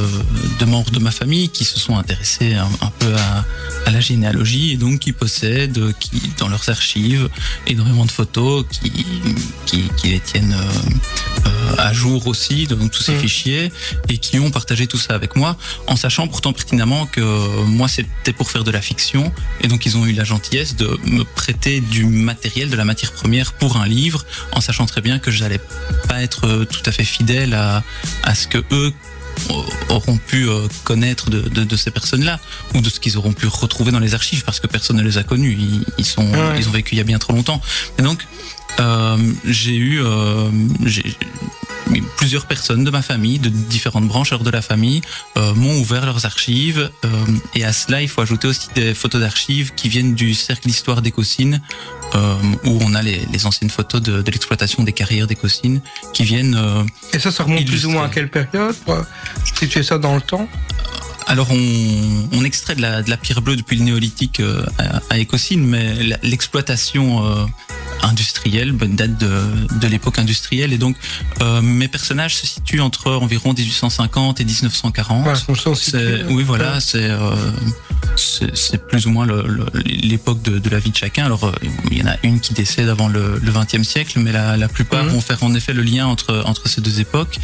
membres 0.66 0.92
de 0.92 1.00
ma 1.00 1.12
famille 1.12 1.50
qui 1.50 1.66
se 1.66 1.80
sont 1.80 1.98
intéressés 1.98 2.54
un, 2.56 2.92
peu 3.00 3.14
à, 3.16 3.92
la 3.92 4.00
généalogie 4.00 4.74
et 4.74 4.78
donc 4.78 5.00
qui 5.00 5.12
possèdent 5.12 5.94
qui, 6.00 6.22
dans 6.40 6.48
leurs 6.48 6.70
archives 6.70 7.30
énormément 7.68 8.06
de 8.06 8.12
photos 8.12 8.66
qui, 8.70 10.10
les 10.10 10.20
tiennent 10.20 10.56
euh, 10.56 11.50
à 11.78 11.94
jour 11.94 12.28
aussi, 12.28 12.68
donc 12.68 12.92
tous 12.92 13.04
ces 13.04 13.16
mmh. 13.16 13.20
fichiers, 13.20 13.72
et 14.10 14.18
qui 14.18 14.40
ont 14.40 14.52
partagé 14.52 14.88
tout 14.88 14.98
ça 14.98 15.14
avec 15.14 15.36
moi, 15.36 15.58
en 15.88 15.96
sachant 15.96 16.28
pourtant 16.28 16.54
pertinemment 16.54 17.06
que 17.06 17.22
moi 17.66 17.88
c'était 17.88 18.34
pour 18.34 18.52
faire 18.52 18.64
de 18.64 18.72
la 18.72 18.82
fiction, 18.82 19.32
et 19.62 19.68
donc 19.68 19.86
ils 19.86 19.98
ont 19.98 20.06
eu 20.06 20.14
la 20.14 20.24
gentillesse 20.24 20.76
de 20.76 21.00
me 21.06 21.24
prêter 21.24 21.82
du 21.82 22.06
matériel, 22.06 22.70
de 22.70 22.76
la 22.76 22.86
matière 22.86 23.12
première 23.12 23.54
pour 23.54 23.78
un 23.78 23.88
livre, 23.88 24.26
en 24.52 24.62
sachant 24.62 24.86
très 24.86 25.02
bien 25.02 25.20
que 25.20 25.32
je 25.32 25.42
n'allais 25.44 25.62
pas 26.08 26.22
être 26.22 26.66
tout 26.66 26.84
à 26.86 26.92
fait 26.92 27.04
fidèle 27.04 27.54
à, 27.54 27.84
à 28.24 28.36
ce 28.36 28.48
que 28.48 28.64
eux 28.72 28.94
auront 29.90 30.18
pu 30.18 30.48
connaître 30.84 31.30
de, 31.30 31.42
de, 31.42 31.64
de 31.64 31.76
ces 31.76 31.92
personnes-là 31.92 32.40
ou 32.74 32.82
de 32.82 32.90
ce 32.90 33.00
qu'ils 33.00 33.18
auront 33.18 33.34
pu 33.34 33.48
retrouver 33.48 33.92
dans 33.92 34.00
les 34.00 34.14
archives 34.14 34.44
parce 34.44 34.60
que 34.60 34.68
personne 34.68 34.98
ne 34.98 35.04
les 35.04 35.18
a 35.18 35.24
connus 35.24 35.56
ils, 35.60 35.86
ils 35.98 36.06
sont 36.06 36.26
ouais. 36.26 36.60
ils 36.60 36.68
ont 36.68 36.72
vécu 36.72 36.96
il 36.96 36.98
y 36.98 37.02
a 37.02 37.04
bien 37.04 37.20
trop 37.20 37.34
longtemps 37.34 37.62
et 38.00 38.02
donc 38.02 38.22
euh, 38.22 38.57
j'ai 39.46 39.76
eu 39.76 40.02
euh, 40.02 40.50
plusieurs 42.18 42.46
personnes 42.46 42.84
de 42.84 42.92
ma 42.92 43.02
famille, 43.02 43.40
de 43.40 43.50
différentes 43.50 44.08
branches 44.08 44.28
de 44.38 44.50
la 44.50 44.62
famille, 44.62 45.02
euh, 45.38 45.54
m'ont 45.56 45.80
ouvert 45.80 46.06
leurs 46.06 46.26
archives. 46.26 46.90
Euh, 47.06 47.10
et 47.56 47.64
à 47.64 47.74
cela, 47.74 48.02
il 48.02 48.10
faut 48.10 48.22
ajouter 48.22 48.48
aussi 48.48 48.68
des 48.76 48.94
photos 48.94 49.22
d'archives 49.22 49.74
qui 49.76 49.90
viennent 49.90 50.16
du 50.16 50.34
cercle 50.34 50.68
d'histoire 50.68 51.02
d'Écosine, 51.02 51.62
euh, 52.16 52.36
où 52.66 52.80
on 52.82 52.94
a 52.94 53.02
les, 53.02 53.22
les, 53.32 53.46
anciennes 53.46 53.70
photos 53.70 54.02
de, 54.02 54.22
de 54.22 54.32
l'exploitation 54.32 54.84
des 54.84 54.94
carrières 54.94 55.28
d'Écosine 55.28 55.82
qui 56.14 56.24
viennent. 56.24 56.56
Euh, 56.56 56.84
et 57.14 57.20
ça, 57.20 57.32
ça 57.32 57.44
remonte 57.44 57.62
illustrer. 57.62 57.78
plus 57.78 57.86
ou 57.86 57.92
moins 57.92 58.06
à 58.06 58.10
quelle 58.10 58.30
période 58.30 58.76
pour 58.86 58.98
situer 59.58 59.84
ça 59.84 59.98
dans 59.98 60.16
le 60.16 60.22
temps? 60.22 60.48
Alors 61.28 61.48
on, 61.52 62.30
on, 62.32 62.46
extrait 62.46 62.76
de 62.76 62.82
la, 62.82 63.04
de 63.04 63.10
la, 63.10 63.18
pierre 63.18 63.42
bleue 63.42 63.58
depuis 63.58 63.76
le 63.76 63.84
néolithique 63.84 64.40
euh, 64.40 64.66
à, 64.78 65.02
à 65.10 65.18
Écosine, 65.18 65.66
mais 65.66 65.94
l'exploitation 66.24 67.26
euh, 67.26 67.46
industrielle 68.04 68.76
date 68.76 69.18
de, 69.18 69.30
de 69.80 69.88
l'époque 69.88 70.20
industrielle 70.20 70.74
et 70.74 70.78
donc 70.78 70.96
euh, 71.42 71.62
mes 71.62 71.88
personnages 71.88 72.36
se 72.36 72.48
situent 72.48 72.82
entre 72.82 73.12
environ 73.12 73.54
1850 73.54 74.42
et 74.42 74.46
1940. 74.46 75.26
Ouais, 75.26 75.34
oui 76.30 76.44
voilà, 76.44 76.76
ouais. 76.76 76.80
c'est 76.80 77.10
euh, 77.10 77.36
c'est 78.18 78.86
plus 78.88 79.06
ou 79.06 79.12
moins 79.12 79.28
l'époque 79.86 80.42
de, 80.42 80.60
de, 80.60 80.70
la 80.70 80.80
vie 80.80 80.92
de 80.92 80.96
chacun. 80.96 81.26
Alors 81.26 81.46
euh, 81.46 81.52
il 81.92 81.98
y 81.98 82.04
en 82.04 82.08
a 82.08 82.16
une 82.24 82.40
qui 82.40 82.54
décède 82.54 82.90
avant 82.90 83.08
le, 83.08 83.40
20e 83.40 83.84
siècle, 83.84 84.20
mais 84.20 84.32
la, 84.32 84.58
la 84.58 84.68
plupart 84.68 85.04
mmh. 85.04 85.10
vont 85.10 85.22
faire 85.22 85.44
en 85.44 85.54
effet 85.56 85.74
le 85.74 85.82
lien 85.82 86.06
entre 86.06 86.44
entre 86.46 86.68
ces 86.68 86.82
deux 86.82 87.00
époques 87.00 87.40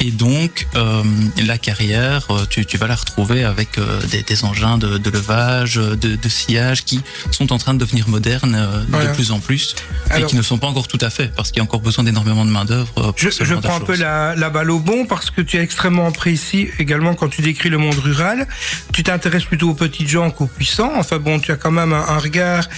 et 0.00 0.10
donc 0.10 0.66
euh, 0.76 1.02
la 1.44 1.58
carrière, 1.58 2.26
tu, 2.48 2.64
tu 2.64 2.78
vas 2.78 2.86
la 2.86 2.94
retrouver 2.94 3.44
avec 3.44 3.78
des, 4.10 4.22
des 4.22 4.44
engins 4.44 4.78
de, 4.78 4.96
de 4.98 5.10
levage, 5.10 5.74
de, 5.74 5.94
de, 5.94 6.28
sillage 6.28 6.84
qui 6.84 7.00
sont 7.30 7.52
en 7.52 7.58
train 7.58 7.74
de 7.74 7.78
devenir 7.78 8.08
modernes 8.08 8.84
voilà. 8.88 9.10
de 9.10 9.14
plus 9.14 9.30
en 9.30 9.40
plus. 9.40 9.74
Alors, 10.08 10.26
et 10.26 10.30
qui 10.30 10.36
ne 10.36 10.42
sont 10.42 10.58
pas 10.58 10.66
encore 10.66 10.88
tout 10.88 10.98
à 11.00 11.10
fait, 11.10 11.32
parce 11.34 11.50
qu'il 11.50 11.58
y 11.58 11.60
a 11.60 11.64
encore 11.64 11.80
besoin 11.80 12.04
d'énormément 12.04 12.44
de 12.44 12.50
main-d'œuvre. 12.50 13.14
Je, 13.16 13.28
je 13.30 13.54
prends 13.54 13.76
un 13.76 13.80
peu 13.80 13.96
la, 13.96 14.34
la, 14.36 14.50
balle 14.50 14.70
au 14.70 14.78
bon, 14.78 15.06
parce 15.06 15.30
que 15.30 15.40
tu 15.40 15.56
es 15.58 15.60
extrêmement 15.60 16.10
précis 16.12 16.68
également 16.78 17.14
quand 17.14 17.28
tu 17.28 17.42
décris 17.42 17.68
le 17.68 17.78
monde 17.78 17.98
rural. 17.98 18.46
Tu 18.92 19.02
t'intéresses 19.02 19.44
plutôt 19.44 19.70
aux 19.70 19.74
petits 19.74 20.06
gens 20.10 20.30
puissants. 20.46 20.92
Enfin 20.96 21.18
bon, 21.18 21.38
tu 21.38 21.52
as 21.52 21.56
quand 21.56 21.70
même 21.70 21.92
un, 21.92 22.18
regard 22.18 22.68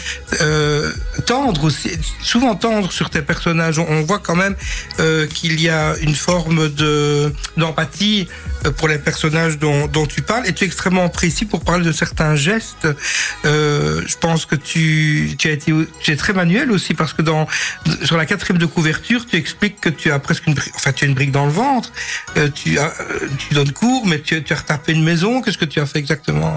euh, 0.41 0.93
tendre 1.27 1.65
aussi, 1.65 1.91
souvent 2.21 2.55
tendre 2.55 2.93
sur 2.93 3.11
tes 3.11 3.23
personnages. 3.23 3.79
On, 3.79 4.03
voit 4.03 4.19
quand 4.19 4.35
même 4.35 4.57
euh, 5.01 5.27
qu'il 5.27 5.61
y 5.61 5.69
a 5.69 5.95
une 6.01 6.15
forme 6.15 6.69
de 6.69 7.33
d'empathie 7.57 8.29
euh, 8.67 8.71
pour 8.71 8.89
les 8.89 8.99
personnages 8.99 9.59
dont, 9.59 10.07
tu 10.07 10.23
parles, 10.23 10.47
et 10.47 10.53
tu 10.53 10.65
es 10.65 10.67
extrêmement 10.67 11.09
précis 11.09 11.45
pour 11.45 11.65
parler 11.65 11.85
de 11.85 11.93
certains 11.93 12.35
gestes. 12.37 12.89
Je 13.45 14.17
pense 14.19 14.45
que 14.45 14.57
tu, 14.57 15.37
as 15.45 15.51
été, 15.51 15.73
tu 16.01 16.11
es 16.11 16.17
très 16.17 16.33
manuel 16.33 16.71
aussi, 16.73 16.95
parce 16.95 17.13
que 17.13 17.23
dans, 17.23 17.47
sur 18.05 18.17
la 18.17 18.27
quatrième 18.27 18.59
de 18.59 18.67
couverture, 18.67 19.27
tu 19.27 19.37
expliques 19.37 19.81
que 19.81 19.89
tu 19.89 20.11
as 20.11 20.19
presque 20.19 20.47
une, 20.47 20.57
enfin, 20.75 20.93
tu 20.93 21.05
as 21.05 21.09
une 21.09 21.15
brique 21.15 21.33
dans 21.33 21.47
le 21.47 21.53
ventre, 21.53 21.93
tu, 22.55 22.79
as, 22.79 22.93
tu 23.39 23.55
donnes 23.55 23.73
cours, 23.73 24.07
mais 24.07 24.21
tu, 24.21 24.43
tu 24.43 24.53
as 24.53 24.57
retapé 24.57 24.93
une 24.93 25.05
maison. 25.05 25.41
Qu'est-ce 25.41 25.59
que 25.59 25.65
tu 25.65 25.81
as 25.81 25.87
fait 25.87 25.99
exactement? 25.99 26.55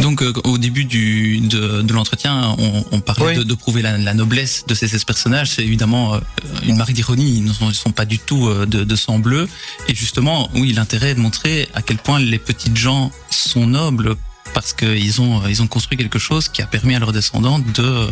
Donc 0.00 0.22
euh, 0.22 0.32
au 0.44 0.58
début 0.58 0.84
du, 0.84 1.40
de, 1.40 1.82
de 1.82 1.92
l'entretien, 1.92 2.56
on, 2.58 2.84
on, 2.90 3.00
parlait 3.00 3.28
oui. 3.28 3.36
de, 3.36 3.42
de, 3.42 3.54
prouver 3.54 3.82
la, 3.82 3.98
la, 3.98 4.14
noblesse 4.14 4.64
de 4.66 4.74
ces 4.74 4.88
16 4.88 5.04
personnages. 5.04 5.50
C'est 5.50 5.62
évidemment 5.62 6.14
euh, 6.14 6.18
une 6.66 6.76
marque 6.76 6.92
d'ironie. 6.92 7.38
Ils 7.38 7.44
ne 7.44 7.52
sont, 7.52 7.72
sont, 7.72 7.92
pas 7.92 8.04
du 8.04 8.18
tout 8.18 8.48
euh, 8.48 8.66
de, 8.66 8.84
de, 8.84 8.96
sang 8.96 9.18
bleu. 9.18 9.48
Et 9.88 9.94
justement, 9.94 10.50
oui, 10.54 10.72
l'intérêt 10.72 11.10
est 11.10 11.14
de 11.14 11.20
montrer 11.20 11.68
à 11.74 11.82
quel 11.82 11.98
point 11.98 12.18
les 12.18 12.38
petites 12.38 12.76
gens 12.76 13.12
sont 13.30 13.66
nobles 13.66 14.16
parce 14.52 14.72
qu'ils 14.72 15.20
ont 15.20 15.46
ils 15.46 15.62
ont 15.62 15.68
construit 15.68 15.96
quelque 15.96 16.18
chose 16.18 16.48
qui 16.48 16.60
a 16.60 16.66
permis 16.66 16.96
à 16.96 16.98
leurs 16.98 17.12
descendants 17.12 17.60
de 17.60 18.08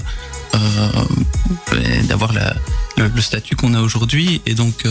euh, 0.54 1.98
d'avoir 2.04 2.32
le, 2.32 3.08
le, 3.08 3.20
statut 3.20 3.56
qu'on 3.56 3.74
a 3.74 3.80
aujourd'hui. 3.80 4.40
Et 4.46 4.54
donc 4.54 4.84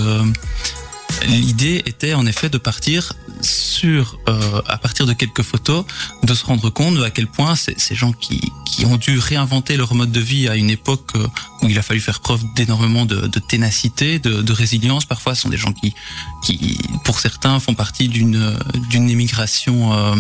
l'idée 1.26 1.84
était 1.86 2.14
en 2.14 2.26
effet 2.26 2.50
de 2.50 2.58
partir 2.58 3.14
sur, 3.42 4.18
euh, 4.28 4.62
à 4.68 4.78
partir 4.78 5.06
de 5.06 5.14
quelques 5.14 5.42
photos, 5.42 5.86
de 6.24 6.34
se 6.34 6.46
rendre 6.46 6.70
compte 6.70 6.98
à 7.04 7.12
quel 7.12 7.28
point 7.28 7.56
ces 7.56 7.96
gens 7.96 8.12
qui, 8.12 8.52
ont 8.86 8.98
dû 8.98 9.18
réinventer 9.18 9.76
leur 9.76 9.96
mode 9.96 10.12
de 10.12 10.20
vie 10.20 10.48
à 10.48 10.56
une 10.56 10.70
époque 10.70 11.10
euh, 11.16 11.26
où 11.64 11.68
il 11.68 11.78
a 11.80 11.82
fallu 11.82 12.00
faire 12.00 12.20
preuve 12.20 12.44
d'énormément 12.56 13.06
de, 13.06 13.28
ténacité, 13.50 14.20
de, 14.20 14.54
résilience. 14.54 15.06
Parfois, 15.06 15.34
sont 15.34 15.50
des 15.50 15.58
gens 15.58 15.74
qui, 15.74 16.78
pour 17.04 17.20
certains, 17.20 17.60
font 17.60 17.74
partie 17.74 18.08
d'une 18.08 18.56
d'une 18.90 19.10
émigration. 19.10 19.94
Euh, 19.94 20.16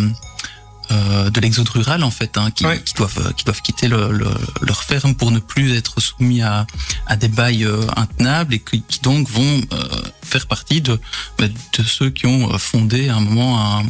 euh, 0.91 1.29
de 1.29 1.39
l'exode 1.41 1.67
rural 1.69 2.03
en 2.03 2.11
fait, 2.11 2.37
hein, 2.37 2.51
qui, 2.51 2.65
ouais. 2.65 2.81
qui, 2.81 2.93
doivent 2.93 3.33
qui 3.35 3.43
doivent 3.43 3.61
quitter 3.61 3.87
le, 3.87 4.11
le, 4.11 4.27
leur 4.61 4.83
ferme 4.83 5.15
pour 5.15 5.31
ne 5.31 5.39
plus 5.39 5.75
être 5.75 5.99
soumis 5.99 6.41
à, 6.41 6.65
à 7.05 7.15
des 7.15 7.27
bails 7.27 7.65
euh, 7.65 7.85
intenables 7.95 8.53
et 8.53 8.59
qui, 8.59 8.81
qui 8.81 8.99
donc 9.01 9.29
vont 9.29 9.61
euh, 9.73 9.87
faire 10.23 10.47
partie 10.47 10.81
de, 10.81 10.99
de 11.39 11.83
ceux 11.83 12.09
qui 12.09 12.25
ont 12.25 12.57
fondé 12.57 13.09
à 13.09 13.15
un 13.15 13.21
moment 13.21 13.83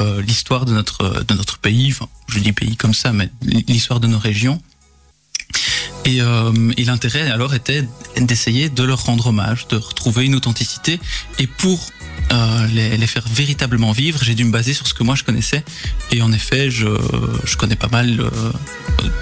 euh, 0.00 0.20
l'histoire 0.20 0.66
de 0.66 0.72
notre 0.72 1.24
de 1.24 1.34
notre 1.34 1.58
pays. 1.58 1.90
Enfin, 1.92 2.08
je 2.28 2.38
dis 2.38 2.52
pays 2.52 2.76
comme 2.76 2.94
ça, 2.94 3.12
mais 3.12 3.30
l'histoire 3.42 3.98
de 3.98 4.06
nos 4.06 4.18
régions. 4.18 4.60
Et, 6.06 6.20
euh, 6.20 6.52
et 6.76 6.84
l'intérêt 6.84 7.28
alors 7.30 7.52
était 7.54 7.84
d'essayer 8.16 8.68
de 8.68 8.82
leur 8.84 9.04
rendre 9.04 9.26
hommage, 9.26 9.66
de 9.68 9.76
retrouver 9.76 10.24
une 10.24 10.36
authenticité. 10.36 11.00
Et 11.40 11.48
pour 11.48 11.90
euh, 12.32 12.66
les, 12.68 12.96
les, 12.96 13.06
faire 13.08 13.24
véritablement 13.28 13.90
vivre, 13.90 14.22
j'ai 14.22 14.36
dû 14.36 14.44
me 14.44 14.52
baser 14.52 14.72
sur 14.72 14.86
ce 14.86 14.94
que 14.94 15.02
moi 15.02 15.16
je 15.16 15.24
connaissais. 15.24 15.64
Et 16.12 16.22
en 16.22 16.32
effet, 16.32 16.70
je, 16.70 16.86
je 17.44 17.56
connais 17.56 17.74
pas 17.74 17.88
mal 17.88 18.20
euh, 18.20 18.30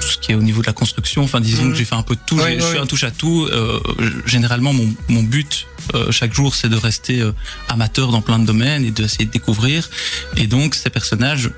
tout 0.01 0.09
ce 0.09 0.19
qui 0.19 0.33
est 0.33 0.35
au 0.35 0.43
niveau 0.43 0.61
de 0.61 0.67
la 0.67 0.75
construction. 0.75 1.25
Enfin, 1.25 1.41
disons 1.41 1.65
mmh. 1.65 1.71
que 1.73 1.77
j'ai 1.79 1.87
fait 1.87 1.95
un 1.95 2.03
peu 2.03 2.17
de 2.17 2.21
tout. 2.27 2.39
Oui, 2.39 2.57
je 2.59 2.65
suis 2.65 2.79
un 2.79 2.87
touche 2.87 3.05
à 3.05 3.11
tout. 3.11 3.49
Euh, 3.51 3.81
généralement, 4.27 4.75
mon, 4.75 4.95
mon 5.09 5.23
but 5.23 5.67
chaque 6.11 6.33
jour, 6.33 6.55
c'est 6.55 6.71
de 6.71 6.77
rester 6.77 7.23
amateur 7.69 8.11
dans 8.11 8.23
plein 8.23 8.39
de 8.39 8.47
domaines 8.47 8.87
et 8.87 8.91
d'essayer 8.91 9.27
de 9.27 9.31
découvrir. 9.31 9.91
Et 10.39 10.47
donc, 10.47 10.75
ces 10.75 10.89
personnages 10.89 11.51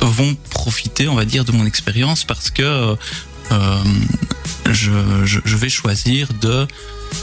vont 0.00 0.34
profiter, 0.48 1.06
on 1.06 1.14
va 1.14 1.26
dire, 1.26 1.44
de 1.44 1.52
mon 1.52 1.66
expérience 1.66 2.24
parce 2.24 2.50
que 2.50 2.96
euh, 3.52 3.84
je, 4.70 4.90
je, 5.24 5.40
je, 5.44 5.56
vais 5.56 5.68
choisir 5.68 6.28
de 6.40 6.66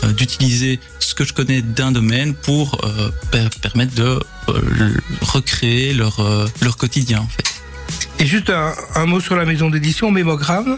euh, 0.03 0.13
d'utiliser 0.13 0.79
ce 0.99 1.13
que 1.13 1.23
je 1.23 1.33
connais 1.33 1.61
d'un 1.61 1.91
domaine 1.91 2.33
pour 2.33 2.77
euh, 2.83 3.09
per 3.31 3.49
permettre 3.61 3.93
de 3.95 4.19
euh, 4.49 4.97
recréer 5.21 5.93
leur, 5.93 6.25
leur 6.61 6.77
quotidien 6.77 7.19
en 7.19 7.27
fait. 7.27 7.61
Et 8.19 8.25
juste 8.25 8.49
un, 8.49 8.73
un 8.95 9.05
mot 9.05 9.19
sur 9.19 9.35
la 9.35 9.45
maison 9.45 9.69
d'édition 9.69 10.11
Mémogramme 10.11 10.77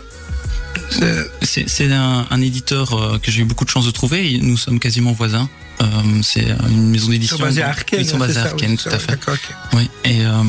c'est 1.41 1.91
un, 1.91 2.25
un, 2.29 2.41
éditeur 2.41 3.19
que 3.21 3.31
j'ai 3.31 3.41
eu 3.41 3.45
beaucoup 3.45 3.65
de 3.65 3.69
chance 3.69 3.85
de 3.85 3.91
trouver. 3.91 4.39
Nous 4.41 4.57
sommes 4.57 4.79
quasiment 4.79 5.11
voisins. 5.11 5.49
Euh, 5.81 5.85
c'est 6.21 6.47
une 6.69 6.89
maison 6.89 7.09
d'édition. 7.09 7.35
Ils 7.35 7.39
sont 7.39 7.45
basés 7.45 7.63
à 7.63 7.69
Arken. 7.69 7.99
Ils 7.99 8.05
sont 8.05 8.17
basés 8.17 8.39
à 8.39 8.43
Arken, 8.45 8.77
tout 8.77 8.89
à 8.89 8.99
fait. 8.99 9.13
Okay. 9.13 9.53
Oui. 9.73 9.89
Et 10.05 10.25
euh, 10.25 10.43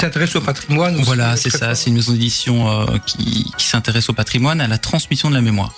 s'intéresse 0.00 0.34
au 0.36 0.40
patrimoine. 0.40 0.96
Voilà, 1.02 1.36
c'est 1.36 1.50
ça. 1.50 1.74
C'est 1.74 1.90
une 1.90 1.96
maison 1.96 2.12
d'édition 2.12 2.68
euh, 2.68 2.98
qui, 3.04 3.50
qui 3.56 3.66
s'intéresse 3.66 4.08
au 4.08 4.12
patrimoine, 4.12 4.60
à 4.60 4.66
la 4.66 4.78
transmission 4.78 5.28
de 5.28 5.34
la 5.34 5.42
mémoire. 5.42 5.74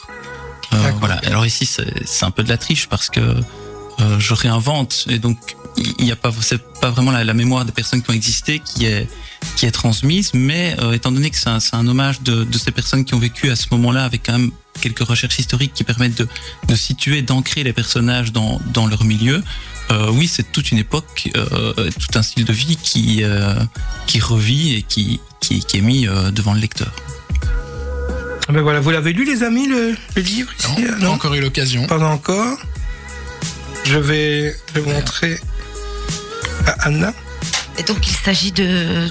Euh, 0.72 0.76
voilà. 1.00 1.20
Alors 1.26 1.44
ici, 1.44 1.66
c'est 1.66 2.24
un 2.24 2.30
peu 2.30 2.42
de 2.42 2.48
la 2.48 2.56
triche 2.56 2.88
parce 2.88 3.10
que 3.10 3.20
euh, 3.20 4.18
je 4.18 4.34
réinvente 4.34 5.04
et 5.10 5.18
donc 5.18 5.56
il 5.76 6.04
n'y 6.04 6.12
a 6.12 6.16
pas, 6.16 6.30
c'est 6.40 6.62
pas 6.80 6.90
vraiment 6.90 7.10
la, 7.10 7.24
la, 7.24 7.34
mémoire 7.34 7.64
des 7.64 7.72
personnes 7.72 8.02
qui 8.02 8.10
ont 8.10 8.14
existé 8.14 8.58
qui 8.60 8.86
est 8.86 9.08
qui 9.56 9.66
est 9.66 9.70
transmise, 9.70 10.30
mais 10.34 10.76
étant 10.92 11.10
donné 11.10 11.28
que 11.30 11.36
c'est 11.36 11.48
un, 11.48 11.58
un, 11.72 11.88
hommage 11.88 12.22
de, 12.22 12.44
de, 12.44 12.58
ces 12.58 12.70
personnes 12.70 13.04
qui 13.04 13.14
ont 13.14 13.18
vécu 13.18 13.50
à 13.50 13.56
ce 13.56 13.66
moment-là 13.72 14.04
avec 14.04 14.24
quand 14.24 14.32
même 14.32 14.52
quelques 14.80 15.06
recherches 15.06 15.38
historiques 15.38 15.72
qui 15.74 15.84
permettent 15.84 16.16
de, 16.18 16.28
de 16.68 16.74
situer, 16.74 17.22
d'ancrer 17.22 17.62
les 17.62 17.72
personnages 17.72 18.32
dans, 18.32 18.60
dans 18.72 18.86
leur 18.86 19.04
milieu. 19.04 19.42
Euh, 19.90 20.10
oui, 20.10 20.28
c'est 20.28 20.50
toute 20.52 20.70
une 20.70 20.78
époque, 20.78 21.30
euh, 21.36 21.90
tout 21.90 22.18
un 22.18 22.22
style 22.22 22.44
de 22.44 22.52
vie 22.52 22.76
qui, 22.76 23.22
euh, 23.22 23.54
qui 24.06 24.20
revit 24.20 24.74
et 24.74 24.82
qui, 24.82 25.20
qui, 25.40 25.60
qui 25.60 25.78
est 25.78 25.82
mis 25.82 26.06
euh, 26.06 26.30
devant 26.30 26.54
le 26.54 26.60
lecteur. 26.60 26.92
Ben 28.48 28.60
voilà, 28.60 28.80
vous 28.80 28.90
l'avez 28.90 29.12
lu 29.12 29.24
les 29.24 29.42
amis 29.44 29.66
le, 29.66 29.94
le 30.16 30.22
livre 30.22 30.50
ici 30.58 30.68
Non, 30.78 30.92
non 30.98 30.98
pas 31.00 31.08
encore 31.10 31.34
eu 31.34 31.40
l'occasion. 31.40 31.86
Pas 31.86 31.98
encore. 32.04 32.58
Je 33.84 33.92
Je 33.92 33.98
vais 33.98 34.56
le 34.74 34.82
montrer 34.82 35.38
à 36.66 36.86
Anna. 36.86 37.12
Et 37.78 37.82
donc, 37.82 38.06
il 38.06 38.14
s'agit 38.14 38.52
de, 38.52 39.08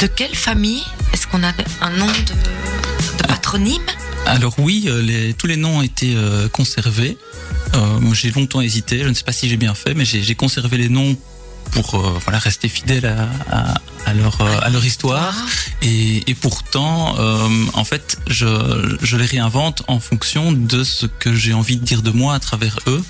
de 0.00 0.06
quelle 0.06 0.34
famille? 0.34 0.84
Est-ce 1.12 1.26
qu'on 1.26 1.42
a 1.42 1.52
un 1.80 1.90
nom 1.90 2.06
de, 2.06 3.18
de 3.18 3.26
patronyme? 3.26 3.82
Alors 4.26 4.54
oui, 4.58 4.84
euh, 4.88 5.00
les- 5.02 5.34
tous 5.34 5.46
les 5.46 5.56
noms 5.56 5.78
ont 5.78 5.82
été 5.82 6.14
euh, 6.16 6.48
conservés. 6.48 7.16
Euh, 7.74 8.00
j'ai 8.12 8.30
longtemps 8.30 8.60
hésité, 8.60 9.02
je 9.02 9.08
ne 9.08 9.14
sais 9.14 9.22
pas 9.24 9.32
si 9.32 9.48
j'ai 9.48 9.56
bien 9.56 9.74
fait, 9.74 9.94
mais 9.94 10.04
j'ai 10.04 10.34
conservé 10.34 10.76
les 10.78 10.88
noms 10.88 11.16
pour 11.72 11.94
euh, 11.96 12.18
voilà, 12.24 12.38
rester 12.38 12.68
fidèle 12.68 13.06
à, 13.06 13.28
à- 13.50 13.74
à 14.06 14.14
leur, 14.14 14.40
à 14.40 14.68
leur 14.70 14.84
histoire. 14.84 15.34
Et, 15.82 16.22
et 16.30 16.34
pourtant, 16.34 17.16
en 17.74 17.84
fait, 17.84 18.18
je, 18.28 18.96
je 19.02 19.16
les 19.16 19.26
réinvente 19.26 19.82
en 19.88 19.98
fonction 19.98 20.52
de 20.52 20.84
ce 20.84 21.06
que 21.06 21.34
j'ai 21.34 21.52
envie 21.54 21.76
de 21.76 21.84
dire 21.84 22.02
de 22.02 22.12
moi 22.12 22.34
à 22.34 22.38
travers 22.38 22.78
eux. 22.86 23.02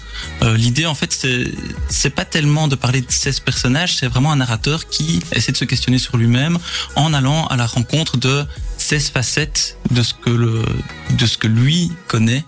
L'idée, 0.55 0.87
en 0.87 0.95
fait, 0.95 1.13
c'est 1.13 1.53
c'est 1.91 2.09
pas 2.09 2.25
tellement 2.25 2.67
de 2.67 2.77
parler 2.77 3.03
de 3.03 3.11
16 3.11 3.41
personnages, 3.41 3.97
c'est 3.97 4.07
vraiment 4.09 4.33
un 4.33 4.37
narrateur 4.37 4.89
qui 4.89 5.21
essaie 5.33 5.53
de 5.53 5.59
se 5.59 5.67
questionner 5.67 5.99
sur 5.99 6.17
lui-même 6.17 6.57
en 6.95 7.13
allant 7.13 7.47
à 7.49 7.57
la 7.57 7.67
rencontre 7.67 8.17
de 8.17 8.47
16 8.87 9.11
facettes 9.11 9.77
de 9.91 10.03
ce 10.03 10.15
que 10.15 10.31
le, 10.31 10.63
de 11.11 11.27
ce 11.27 11.39
que 11.39 11.49
lui 11.49 11.91
connaît, 12.07 12.45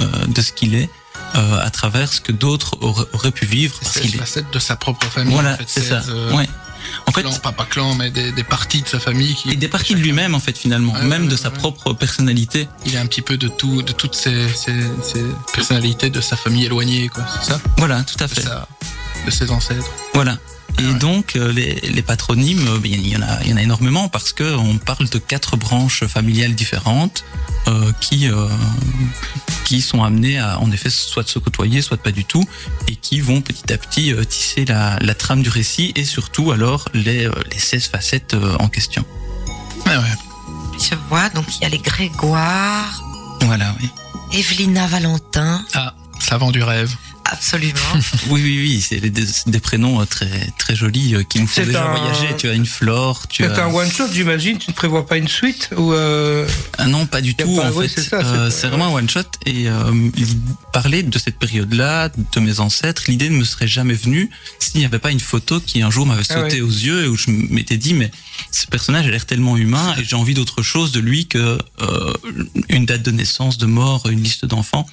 euh, 0.00 0.06
de 0.26 0.42
ce 0.42 0.52
qu'il 0.52 0.74
est, 0.74 0.90
euh, 1.36 1.60
à 1.64 1.70
travers 1.70 2.12
ce 2.12 2.20
que 2.20 2.32
d'autres 2.32 2.76
auraient, 2.80 3.30
pu 3.30 3.46
vivre. 3.46 3.78
C'est 3.82 4.00
qu'il 4.00 4.10
la 4.10 4.16
est. 4.16 4.18
facette 4.20 4.50
de 4.52 4.58
sa 4.58 4.74
propre 4.76 5.06
famille. 5.06 5.34
Voilà, 5.34 5.52
en 5.52 5.56
fait, 5.56 5.64
c'est 5.68 5.82
ça. 5.82 6.00
16, 6.02 6.10
euh, 6.12 6.32
Ouais. 6.34 6.48
En 7.06 7.12
fait, 7.12 7.22
pas, 7.42 7.52
pas 7.52 7.64
clan, 7.64 7.94
mais 7.94 8.10
des, 8.10 8.32
des 8.32 8.44
parties 8.44 8.82
de 8.82 8.88
sa 8.88 8.98
famille. 8.98 9.34
Qui, 9.34 9.50
et 9.50 9.56
des 9.56 9.68
parties 9.68 9.94
de 9.94 10.00
lui-même, 10.00 10.34
en 10.34 10.40
fait, 10.40 10.56
finalement, 10.56 10.94
même 11.02 11.22
ouais, 11.24 11.28
de 11.28 11.36
sa 11.36 11.50
propre 11.50 11.92
personnalité. 11.92 12.66
Il 12.86 12.96
a 12.96 13.00
un 13.00 13.06
petit 13.06 13.22
peu 13.22 13.36
de 13.36 13.46
tout, 13.48 13.82
de 13.82 13.92
toutes 13.92 14.14
ces, 14.14 14.48
ces, 14.48 14.74
ces 15.02 15.22
personnalités 15.52 16.10
de 16.10 16.20
sa 16.20 16.36
famille 16.36 16.64
éloignée, 16.66 17.08
quoi. 17.08 17.24
C'est 17.42 17.52
ça? 17.52 17.60
Voilà, 17.76 18.02
tout 18.02 18.16
à 18.22 18.26
de, 18.26 18.32
fait. 18.34 18.40
sa- 18.42 18.66
de 19.26 19.30
ses 19.30 19.50
ancêtres. 19.50 19.86
Voilà. 20.14 20.38
Et 20.78 20.84
Ah 20.84 20.92
ouais. 20.92 20.98
donc 20.98 21.34
euh, 21.36 21.52
les, 21.52 21.74
les 21.82 22.02
patronymes, 22.02 22.66
euh, 22.68 22.78
ben, 22.78 22.92
il 22.92 23.08
y 23.08 23.16
en 23.16 23.22
a, 23.22 23.42
il 23.44 23.50
y 23.50 23.52
en 23.52 23.56
a 23.56 23.62
énormément 23.62 24.08
parce 24.08 24.32
que 24.32 24.54
on 24.56 24.78
parle 24.78 25.08
de 25.08 25.18
quatre 25.18 25.56
branches 25.56 26.04
familiales 26.06 26.54
différentes 26.54 27.24
euh, 27.66 27.92
qui 28.00 28.28
euh, 28.28 28.48
qui 29.64 29.80
sont 29.82 30.02
amenées 30.04 30.38
à 30.38 30.58
en 30.60 30.70
effet 30.70 30.88
soit 30.90 31.24
de 31.24 31.28
se 31.28 31.38
côtoyer, 31.38 31.82
soit 31.82 31.96
pas 31.98 32.10
du 32.12 32.24
tout, 32.24 32.44
et 32.86 32.96
qui 32.96 33.20
vont 33.20 33.40
petit 33.40 33.72
à 33.72 33.76
petit 33.78 34.12
euh, 34.12 34.24
tisser 34.24 34.64
la, 34.64 34.98
la 35.00 35.14
trame 35.14 35.42
du 35.42 35.48
récit 35.50 35.92
et 35.96 36.04
surtout 36.04 36.52
alors 36.52 36.88
les 36.94 37.28
les 37.50 37.58
16 37.58 37.88
facettes 37.88 38.34
euh, 38.34 38.56
en 38.60 38.68
question. 38.68 39.04
Ah 39.86 39.98
ouais. 40.00 40.06
Je 40.80 40.94
vois, 41.08 41.28
donc 41.30 41.44
il 41.56 41.62
y 41.62 41.64
a 41.66 41.68
les 41.70 41.78
Grégoire, 41.78 43.02
Voilà, 43.42 43.74
oui. 43.80 43.90
Evelina 44.32 44.86
Valentin, 44.86 45.64
Ah, 45.74 45.94
ça 46.20 46.36
vend 46.38 46.50
du 46.52 46.62
rêve. 46.62 46.94
Absolument. 47.28 47.74
Oui, 48.30 48.42
oui, 48.42 48.58
oui, 48.58 48.80
c'est 48.80 49.00
des, 49.00 49.24
des 49.46 49.60
prénoms 49.60 50.00
euh, 50.00 50.04
très 50.04 50.28
très 50.58 50.74
jolis 50.76 51.14
euh, 51.14 51.22
qui 51.22 51.40
nous 51.40 51.46
font 51.46 51.62
déjà 51.64 51.86
un- 51.90 51.96
voyager. 51.96 52.36
Tu 52.36 52.48
as 52.48 52.52
une 52.54 52.66
flore, 52.66 53.26
tu 53.28 53.42
C'est 53.42 53.50
as 53.50 53.64
un 53.64 53.72
one 53.72 53.90
shot, 53.90 54.04
j'imagine. 54.12 54.58
Tu 54.58 54.70
ne 54.70 54.74
prévois 54.74 55.06
pas 55.06 55.16
une 55.16 55.28
suite 55.28 55.70
ou 55.76 55.92
euh, 55.92 56.46
Ah 56.76 56.86
non, 56.86 57.06
pas 57.06 57.20
du 57.20 57.34
tout. 57.34 57.56
pas- 57.56 57.70
en 57.70 57.72
oui, 57.74 57.88
fait, 57.88 58.00
c'est 58.02 58.08
ça, 58.10 58.16
Euh, 58.18 58.50
c'est- 58.50 58.60
c'est 58.60 58.66
vraiment 58.68 58.88
un 58.88 58.98
one 58.98 59.08
shot. 59.08 59.20
Et 59.46 59.68
euh, 59.68 59.92
il- 60.16 60.26
parler 60.72 61.02
de 61.02 61.18
cette 61.18 61.38
période-là, 61.38 62.10
de 62.10 62.40
mes 62.40 62.60
ancêtres, 62.60 63.04
l'idée 63.08 63.30
ne 63.30 63.36
me 63.38 63.44
serait 63.44 63.68
jamais 63.68 63.94
venue 63.94 64.30
s'il 64.58 64.80
n'y 64.80 64.86
avait 64.86 64.98
pas 64.98 65.10
une 65.10 65.20
photo 65.20 65.60
qui 65.60 65.82
un 65.82 65.90
jour 65.90 66.06
m'avait 66.06 66.22
Ah 66.28 66.34
sauté 66.34 66.56
ouais. 66.56 66.60
aux 66.60 66.70
yeux 66.70 67.04
et 67.04 67.08
où 67.08 67.16
je 67.16 67.30
m'étais 67.30 67.76
dit 67.76 67.94
mais 67.94 68.10
ce 68.52 68.66
personnage 68.66 69.06
a 69.06 69.10
l'air 69.10 69.26
tellement 69.26 69.56
humain 69.56 69.94
et 69.98 70.04
j'ai 70.04 70.16
envie 70.16 70.34
d'autre 70.34 70.62
chose 70.62 70.92
de 70.92 71.00
lui 71.00 71.26
que 71.26 71.58
euh, 71.82 72.12
une 72.68 72.84
date 72.86 73.02
de 73.02 73.10
naissance, 73.10 73.58
de 73.58 73.66
mort, 73.66 74.08
une 74.08 74.22
liste 74.22 74.44
d'enfants. 74.44 74.86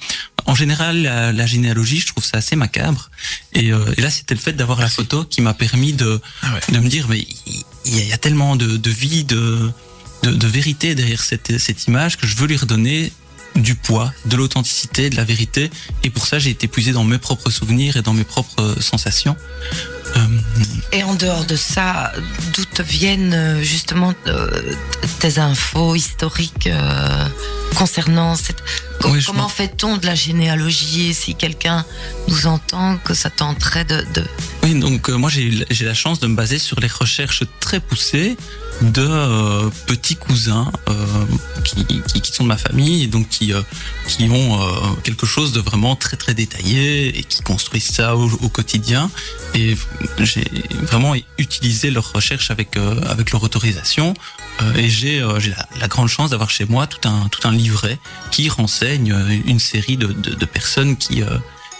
En 0.46 0.54
général, 0.54 1.02
la, 1.02 1.32
la 1.32 1.46
généalogie, 1.46 1.98
je 2.00 2.06
trouve 2.06 2.24
ça 2.24 2.38
assez 2.38 2.56
macabre. 2.56 3.10
Et, 3.52 3.72
euh, 3.72 3.84
et 3.96 4.00
là, 4.00 4.10
c'était 4.10 4.34
le 4.34 4.40
fait 4.40 4.52
d'avoir 4.52 4.80
la 4.80 4.88
photo 4.88 5.24
qui 5.24 5.40
m'a 5.40 5.54
permis 5.54 5.92
de, 5.92 6.20
Ah 6.42 6.52
ouais. 6.54 6.60
de 6.74 6.78
me 6.78 6.88
dire 6.88 7.06
mais 7.08 7.18
il 7.46 7.94
y, 7.96 7.98
a- 7.98 8.02
il 8.02 8.08
y 8.08 8.12
a 8.12 8.18
tellement 8.18 8.54
de, 8.56 8.76
de 8.76 8.90
vie, 8.90 9.24
de, 9.24 9.70
de, 10.22 10.30
de 10.30 10.46
vérité 10.46 10.94
derrière 10.94 11.22
cette, 11.22 11.58
cette 11.58 11.86
image 11.86 12.16
que 12.16 12.26
je 12.26 12.36
veux 12.36 12.46
lui 12.46 12.56
redonner 12.56 13.12
du 13.56 13.74
poids, 13.74 14.12
de 14.26 14.36
l'authenticité, 14.36 15.08
de 15.08 15.16
la 15.16 15.24
vérité. 15.24 15.70
Et 16.04 16.10
pour 16.10 16.26
ça, 16.26 16.38
j'ai 16.38 16.50
été 16.50 16.68
puisé 16.68 16.92
dans 16.92 17.04
mes 17.04 17.16
propres 17.18 17.48
souvenirs 17.50 17.96
et 17.96 18.02
dans 18.02 18.12
mes 18.12 18.24
propres 18.24 18.76
sensations. 18.80 19.34
Euh, 20.14 20.26
Et 20.92 21.02
en 21.02 21.14
dehors 21.14 21.46
de 21.46 21.56
ça, 21.56 22.12
d'où 22.54 22.64
te 22.66 22.82
viennent 22.82 23.32
euh, 23.34 23.62
justement 23.62 24.14
euh, 24.26 24.74
tes 25.20 25.38
infos 25.38 25.94
historiques 25.96 26.66
euh, 26.68 27.28
concernant 27.74 28.36
cette... 28.36 28.62
Com- 29.00 29.12
Oui, 29.12 29.20
je 29.20 29.26
comment 29.26 29.42
m'en- 29.42 29.48
fait-on 29.48 29.96
de 29.98 30.06
la 30.06 30.14
généalogie 30.14 31.12
si 31.14 31.34
quelqu'un 31.34 31.84
nous 32.28 32.46
entend 32.46 32.96
que 32.98 33.14
ça 33.14 33.30
tenterait 33.30 33.84
de... 33.84 34.04
de... 34.14 34.24
Oui, 34.62 34.74
donc 34.78 35.08
euh, 35.10 35.16
moi 35.16 35.30
j'ai 35.30 35.42
eu 35.42 35.64
la- 35.80 35.94
chance 35.94 36.18
de 36.20 36.26
me 36.26 36.34
baser 36.34 36.58
sur 36.58 36.80
les 36.80 36.88
recherches 36.88 37.42
très 37.60 37.80
poussées 37.80 38.36
de 38.82 39.00
euh, 39.06 39.70
petits 39.86 40.16
cousins 40.16 40.70
euh, 40.88 40.94
qui, 41.64 41.86
qui, 41.86 42.20
qui 42.20 42.32
sont 42.32 42.42
de 42.44 42.48
ma 42.48 42.58
famille 42.58 43.04
et 43.04 43.06
donc 43.06 43.28
qui, 43.30 43.52
qui 44.08 44.24
ont 44.28 44.58
quelque 45.02 45.24
chose 45.24 45.52
de 45.52 45.60
vraiment 45.60 45.96
très 45.96 46.16
très 46.18 46.34
détaillé 46.34 47.18
et 47.18 47.22
qui 47.24 47.40
construisent 47.42 47.90
ça 47.90 48.16
au, 48.16 48.28
au 48.30 48.48
quotidien. 48.50 49.10
Et 49.54 49.76
j'ai 50.18 50.44
vraiment 50.82 51.14
utilisé 51.38 51.90
leurs 51.90 52.12
recherches 52.12 52.50
avec, 52.50 52.76
avec 53.08 53.30
leur 53.32 53.42
autorisation 53.42 54.12
et 54.76 54.88
j'ai 54.90 55.26
j'ai 55.38 55.50
la, 55.50 55.66
la 55.80 55.88
grande 55.88 56.08
chance 56.08 56.30
d'avoir 56.30 56.50
chez 56.50 56.66
moi 56.66 56.86
tout 56.86 57.08
un, 57.08 57.28
tout 57.28 57.46
un 57.48 57.52
livret 57.52 57.98
qui 58.30 58.48
renseigne 58.50 58.85
euh, 58.86 59.38
une 59.46 59.58
série 59.58 59.96
de, 59.96 60.44
personnes 60.46 60.96
qui... 60.96 61.22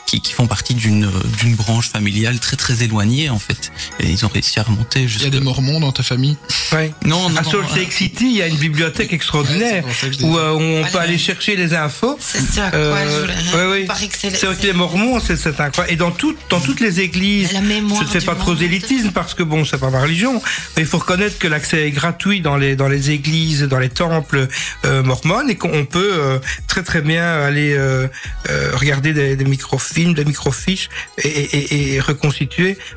qui, 0.07 0.21
qui 0.21 0.33
font 0.33 0.47
partie 0.47 0.75
d'une 0.75 1.11
d'une 1.39 1.55
branche 1.55 1.89
familiale 1.91 2.39
très 2.39 2.57
très 2.57 2.83
éloignée 2.85 3.29
en 3.31 3.39
fait 3.39 3.73
et 4.01 4.09
ils 4.09 4.25
ont 4.25 4.29
réussi 4.29 4.59
à 4.61 4.63
remonter 4.63 5.01
Il 5.01 5.03
y 5.03 5.07
a 5.07 5.09
jusque 5.09 5.29
des 5.31 5.41
mormons 5.41 5.81
dans 5.81 5.93
ta 5.93 6.03
famille? 6.03 6.37
Ouais. 6.73 6.93
non 7.05 7.29
non, 7.29 7.37
À 7.37 7.43
non, 7.43 7.51
Salt 7.51 7.65
euh, 7.73 7.77
Lake 7.77 7.93
City, 7.93 8.27
il 8.27 8.37
y 8.37 8.43
a 8.43 8.47
une 8.49 8.57
bibliothèque 8.57 9.13
extraordinaire 9.13 9.85
Ouais, 9.85 9.93
ça 9.93 10.07
où 10.27 10.37
euh, 10.39 10.51
on 10.53 10.83
Allez. 10.83 10.93
peut 10.93 10.99
aller 10.99 11.19
chercher 11.19 11.57
les 11.57 11.75
infos. 11.75 12.17
C'est 12.21 12.41
ce 12.41 12.61
à 12.61 12.71
quoi 12.71 12.79
Euh, 12.79 13.07
je 13.07 13.57
voulais... 13.57 13.67
ouais, 13.67 13.87
que 13.87 14.17
c'est... 14.17 14.31
Vrai 14.45 14.55
que 14.57 14.63
les 14.67 14.73
Mormons, 14.73 15.21
c'est 15.21 15.37
c'est 15.37 15.61
incroyable. 15.61 15.93
Et 15.93 15.97
dans, 15.97 16.11
tout, 16.11 16.35
dans 16.51 16.61
toutes 16.61 16.81
les 16.81 17.01
églises, 17.01 17.53
La 17.53 17.61
mémoire 17.61 18.03
je 18.03 18.07
ne 18.07 18.13
fais 18.21 18.25
pas 18.25 18.35
prosélytisme 18.35 19.11
parce 19.11 19.35
que 19.35 19.43
bon, 19.43 19.65
c'est 19.65 19.79
pas 19.79 19.91
ma 19.91 20.01
religion, 20.01 20.41
mais 20.77 20.83
il 20.83 20.89
faut 20.89 20.99
reconnaître 20.99 21.39
que 21.39 21.49
l'accès 21.49 21.87
est 21.87 21.91
gratuit 21.91 22.41
dans 22.41 22.57
les 22.57 22.77
dans 22.77 22.89
les 22.89 23.11
églises, 23.11 23.63
dans 23.63 23.79
les 23.79 23.89
temples 23.89 24.49
euh, 24.85 25.03
mormones 25.03 25.51
et 25.51 25.57
qu'on 25.57 25.85
peut 25.85 26.11
euh, 26.15 26.39
très 26.67 26.83
très 26.83 27.01
bien 27.03 27.25
aller 27.25 27.73
euh, 27.75 28.07
euh, 28.51 28.71
regarder 28.75 29.13
des, 29.13 29.37
des 29.37 29.45
microfilms, 29.45 29.96
des 30.05 30.25
microfiches 30.25 30.89
et, 31.19 31.95
et, 31.95 32.01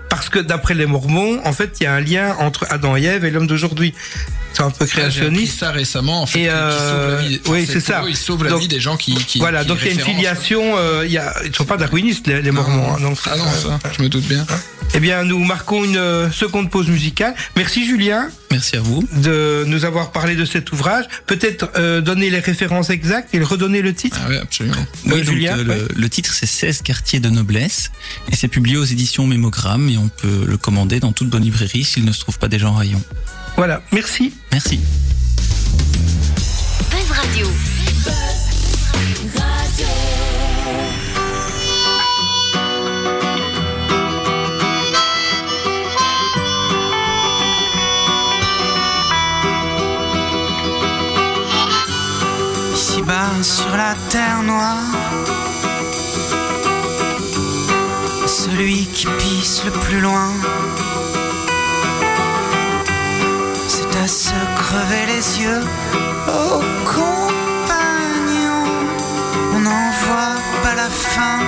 parce 0.10 0.30
que 0.30 0.40
d'après 0.40 0.74
les 0.74 0.86
Mormons, 0.86 1.40
en 1.46 1.54
fait, 1.54 1.78
il 1.80 1.84
y 1.84 1.88
a 1.88 1.94
un 1.94 2.02
lien 2.02 2.36
entre 2.40 2.66
Adam 2.70 2.98
et 2.98 3.04
Ève 3.04 3.26
et 3.26 3.32
l'homme 3.32 3.48
d'aujourd'hui. 3.48 3.94
C'est 4.60 4.66
un 4.66 4.72
peu 4.72 4.86
Ah, 4.86 4.88
créationniste. 4.88 5.60
ça 5.62 5.72
récemment, 5.72 6.22
en 6.22 6.26
fait, 6.26 6.40
Et, 6.40 6.44
qui- 6.44 6.48
qui 6.50 6.54
euh, 6.54 6.78
sauve 6.78 7.12
la 7.24 7.28
vie. 7.30 7.42
oui, 7.48 7.66
c'est 7.72 7.80
ça. 7.80 8.04
eux, 8.04 8.10
Ils 8.10 8.18
sauvent 8.18 8.44
la 8.44 8.50
Donc, 8.50 8.60
vie 8.62 8.68
des 8.68 8.80
gens 8.82 8.98
qui. 8.98 9.14
qui 9.16 9.40
Voilà, 9.40 9.62
qui 9.62 9.68
donc 9.70 9.78
il 9.82 9.88
y 9.88 9.90
a 9.90 9.94
une 9.94 10.00
filiation. 10.02 10.62
euh, 10.78 11.04
il 11.06 11.12
y 11.12 11.18
a, 11.18 11.34
ils 11.46 11.50
ne 11.52 11.56
sont 11.56 11.64
pas 11.66 11.78
darwinistes 11.78 12.28
les, 12.28 12.42
les 12.42 12.52
Mormons. 12.52 12.94
hein, 12.94 13.00
donc, 13.00 13.18
Ah 13.26 13.38
non, 13.38 13.46
euh, 13.46 13.62
ça, 13.80 13.80
je 13.98 14.02
me 14.04 14.10
doute 14.10 14.26
bien. 14.26 14.46
eh 14.96 15.00
bien, 15.00 15.24
nous 15.24 15.40
marquons 15.46 15.86
une 15.86 15.96
euh, 15.98 16.30
seconde 16.32 16.70
pause 16.70 16.88
musicale. 16.90 17.34
Merci 17.56 17.86
Julien 17.86 18.30
merci 18.52 18.76
à 18.78 18.82
vous 18.82 19.08
de 19.14 19.64
nous 19.68 19.86
avoir 19.86 20.12
parlé 20.12 20.36
de 20.36 20.44
cet 20.44 20.72
ouvrage. 20.72 21.06
Peut-être 21.28 21.70
euh, 21.78 22.02
donner 22.02 22.30
les 22.32 22.40
références 22.40 22.90
exactes 22.90 23.34
et 23.36 23.40
redonner 23.42 23.82
le 23.84 23.94
titre. 23.94 24.18
Ah 24.24 24.28
oui, 24.28 24.38
absolument. 24.38 24.76
Euh, 24.76 25.12
Oui, 25.14 25.22
donc, 25.22 25.24
Julien, 25.36 25.58
euh, 25.60 25.64
ouais. 25.66 25.76
le, 25.76 25.88
le 25.96 26.10
titre 26.10 26.34
c'est 26.34 26.48
16 26.48 26.82
quartiers 26.82 27.20
de 27.20 27.30
noblesse 27.30 27.92
et 28.32 28.36
c'est 28.36 28.48
publié 28.48 28.76
aux 28.78 28.84
éditions 28.86 29.28
Mémogramme 29.28 29.88
et 29.90 29.98
on 30.00 30.10
peut 30.10 30.46
le 30.48 30.58
commander 30.58 31.00
dans 31.00 31.12
toute 31.12 31.30
bonne 31.30 31.44
librairie 31.44 31.84
s'il 31.84 32.04
ne 32.06 32.12
se 32.12 32.20
trouve 32.22 32.40
pas 32.40 32.48
déjà 32.48 32.68
en 32.70 32.74
rayon. 32.76 33.02
Voilà, 33.60 33.82
merci. 33.92 34.34
Merci. 34.54 34.80
Buzz 36.90 37.12
Radio. 37.12 37.46
Ici-bas 52.74 53.44
sur 53.44 53.76
la 53.76 53.94
terre 54.10 54.42
noire, 54.44 54.78
celui 58.26 58.86
qui 58.86 59.08
pisse 59.18 59.66
le 59.66 59.72
plus 59.72 60.00
loin, 60.00 60.32
c'est 64.00 64.04
à 64.04 64.08
se 64.08 64.34
crever 64.56 65.06
les 65.08 65.42
yeux. 65.42 65.62
Oh 66.28 66.62
compagnon, 66.86 68.64
on 69.56 69.60
n'en 69.60 69.92
voit 70.04 70.36
pas 70.64 70.76
la 70.76 70.90
fin. 70.90 71.40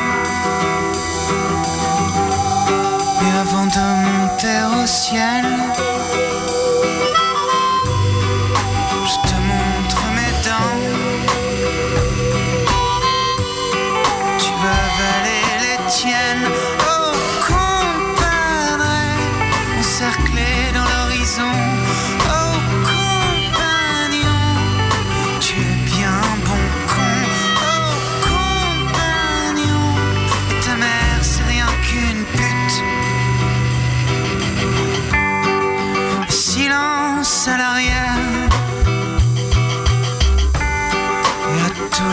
Mais 3.21 3.39
avant 3.39 3.65
de 3.65 3.83
monter 4.05 4.81
au 4.81 4.85
ciel, 4.85 5.45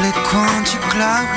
les 0.08 0.22
coins 0.22 0.62
du 0.70 0.78
club. 0.90 1.30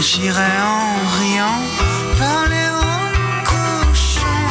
J'irai 0.00 0.52
en 0.76 0.86
riant 1.18 1.60
parler 2.18 2.68
aux 2.82 3.02
cochons. 3.52 4.48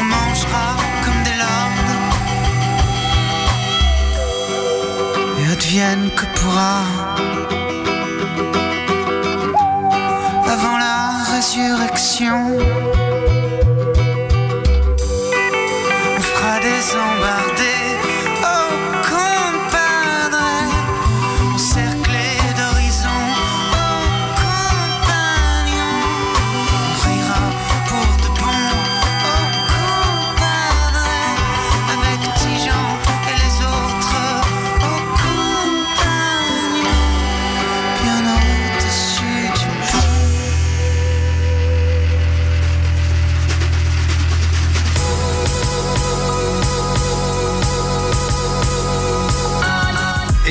On 0.00 0.04
mangera 0.14 0.68
comme 1.04 1.22
des 1.28 1.36
lords. 1.42 1.90
Et 5.40 5.46
advienne 5.52 6.10
que 6.16 6.26
pourra. 6.36 6.78
Avant 10.54 10.78
la 10.86 10.98
résurrection. 11.32 12.40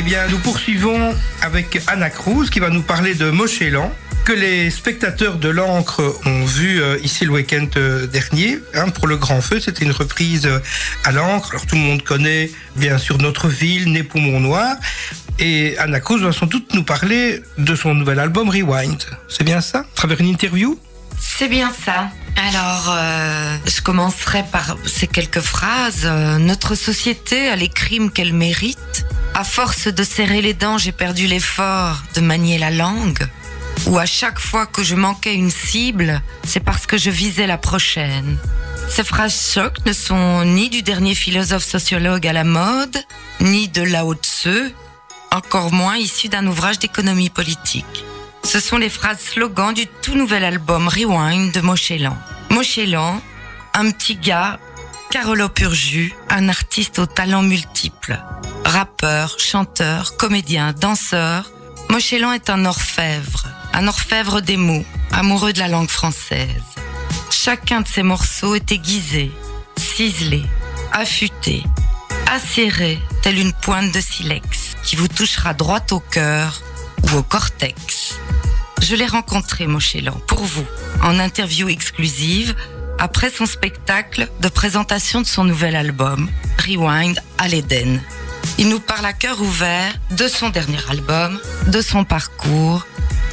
Eh 0.02 0.04
bien, 0.04 0.28
nous 0.30 0.40
poursuivons 0.40 1.16
avec 1.44 1.80
Anna 1.86 2.10
Cruz 2.10 2.50
qui 2.50 2.60
va 2.60 2.72
nous 2.72 2.82
parler 2.82 3.14
de 3.14 3.30
Mochelan 3.30 3.94
que 4.26 4.32
les 4.34 4.72
spectateurs 4.72 5.36
de 5.36 5.48
l'encre 5.48 6.20
ont 6.26 6.44
vu 6.44 6.82
euh, 6.82 6.98
ici 7.04 7.24
le 7.24 7.30
week-end 7.30 7.68
euh, 7.78 8.08
dernier 8.08 8.58
hein, 8.74 8.90
pour 8.90 9.06
le 9.06 9.18
Grand 9.18 9.42
Feu. 9.42 9.60
C'était 9.60 9.86
une 9.86 9.92
reprise 9.92 10.48
euh, 10.48 10.58
à 11.04 11.12
l'encre. 11.12 11.52
Alors 11.52 11.68
tout 11.68 11.76
le 11.76 11.82
monde 11.82 12.02
connaît 12.02 12.50
bien 12.76 12.98
sûr 12.98 13.20
notre 13.20 13.48
ville, 13.48 13.92
Né 13.92 14.02
Poumon 14.02 14.40
Noir. 14.40 14.76
Et 15.38 15.78
Anna 15.78 16.00
Cruz 16.00 16.24
va 16.24 16.32
sans 16.32 16.48
doute 16.48 16.74
nous 16.74 16.84
parler 16.84 17.44
de 17.60 17.76
son 17.76 17.94
nouvel 17.94 18.18
album 18.18 18.50
Rewind. 18.50 19.06
C'est 19.28 19.44
bien 19.44 19.62
ça? 19.62 19.82
À 19.82 19.86
travers 19.94 20.20
une 20.20 20.30
interview? 20.30 20.80
C'est 21.20 21.48
bien 21.48 21.72
ça. 21.86 22.10
Alors, 22.36 22.98
je 23.68 23.82
commencerai 23.82 24.44
par 24.52 24.78
ces 24.88 25.06
quelques 25.06 25.42
phrases. 25.42 26.08
Notre 26.40 26.74
société 26.74 27.50
a 27.50 27.56
les 27.56 27.70
crimes 27.70 28.10
qu'elle 28.10 28.34
mérite. 28.34 28.80
À 29.34 29.44
force 29.44 29.88
de 29.88 30.04
serrer 30.04 30.42
les 30.42 30.54
dents, 30.54 30.78
j'ai 30.78 30.92
perdu 30.92 31.26
l'effort 31.26 32.04
de 32.16 32.22
manier 32.22 32.58
la 32.58 32.70
langue. 32.70 33.28
Ou 33.88 33.98
à 33.98 34.06
chaque 34.06 34.40
fois 34.40 34.66
que 34.66 34.84
je 34.84 34.96
manquais 34.96 35.34
une 35.34 35.50
cible, 35.50 36.22
c'est 36.44 36.60
parce 36.60 36.86
que 36.86 36.98
je 36.98 37.10
visais 37.10 37.48
la 37.48 37.58
prochaine. 37.58 38.38
Ces 38.90 39.04
phrases 39.04 39.54
chocs 39.54 39.86
ne 39.86 39.94
sont 39.94 40.44
ni 40.44 40.70
du 40.70 40.82
dernier 40.82 41.16
philosophe 41.16 41.64
sociologue 41.64 42.28
à 42.28 42.34
la 42.34 42.44
mode, 42.44 42.98
ni 43.40 43.70
de 43.70 43.82
Lao 43.82 44.14
Tse, 44.14 44.74
encore 45.32 45.72
moins 45.72 45.96
issues 45.96 46.30
d'un 46.30 46.46
ouvrage 46.46 46.80
d'économie 46.80 47.30
politique. 47.30 48.04
Ce 48.44 48.60
sont 48.60 48.78
les 48.78 48.90
phrases 48.90 49.22
slogans 49.22 49.74
du 49.74 49.88
tout 50.02 50.16
nouvel 50.16 50.44
album 50.44 50.90
Rewind 50.90 51.54
de 51.54 51.62
Mochelan. 51.62 52.18
Mochelan, 52.50 53.22
un 53.74 53.92
petit 53.92 54.18
gars, 54.18 54.60
Carolo 55.10 55.48
Purju, 55.48 56.14
un 56.30 56.50
artiste 56.50 57.00
aux 57.00 57.06
talents 57.06 57.44
multiples. 57.44 58.20
Rappeur, 58.72 59.38
chanteur, 59.38 60.16
comédien, 60.16 60.72
danseur, 60.72 61.52
Mochelan 61.90 62.32
est 62.32 62.50
un 62.50 62.64
orfèvre, 62.64 63.48
un 63.74 63.86
orfèvre 63.86 64.40
des 64.40 64.56
mots, 64.56 64.86
amoureux 65.12 65.52
de 65.52 65.60
la 65.60 65.68
langue 65.68 65.90
française. 65.90 66.64
Chacun 67.30 67.82
de 67.82 67.88
ses 67.90 68.02
morceaux 68.02 68.56
est 68.56 68.72
aiguisé, 68.72 69.30
ciselé, 69.76 70.44
affûté, 70.94 71.64
acéré, 72.32 72.98
tel 73.22 73.40
une 73.40 73.52
pointe 73.52 73.92
de 73.94 74.00
silex, 74.00 74.78
qui 74.86 74.96
vous 74.96 75.10
touchera 75.10 75.54
droit 75.54 75.86
au 75.92 76.00
cœur 76.00 76.62
ou 77.04 77.18
au 77.18 77.24
cortex. 77.24 78.20
Je 78.82 78.96
l'ai 78.96 79.06
rencontré, 79.06 79.68
Mochelan, 79.68 80.16
pour 80.28 80.46
vous, 80.46 80.66
en 81.04 81.20
interview 81.20 81.68
exclusive, 81.68 82.56
après 83.00 83.32
son 83.32 83.48
spectacle 83.48 84.30
de 84.40 84.48
présentation 84.48 85.20
de 85.20 85.28
son 85.28 85.44
nouvel 85.44 85.76
album, 85.76 86.30
Rewind 86.66 87.22
à 87.38 87.50
l'Éden. 87.50 88.00
Il 88.58 88.70
nous 88.70 88.80
parle 88.80 89.06
à 89.06 89.14
cœur 89.14 89.42
ouvert 89.42 89.94
de 90.18 90.28
son 90.28 90.50
dernier 90.50 90.78
album, 90.90 91.40
de 91.72 91.82
son 91.82 92.04
parcours, 92.04 92.86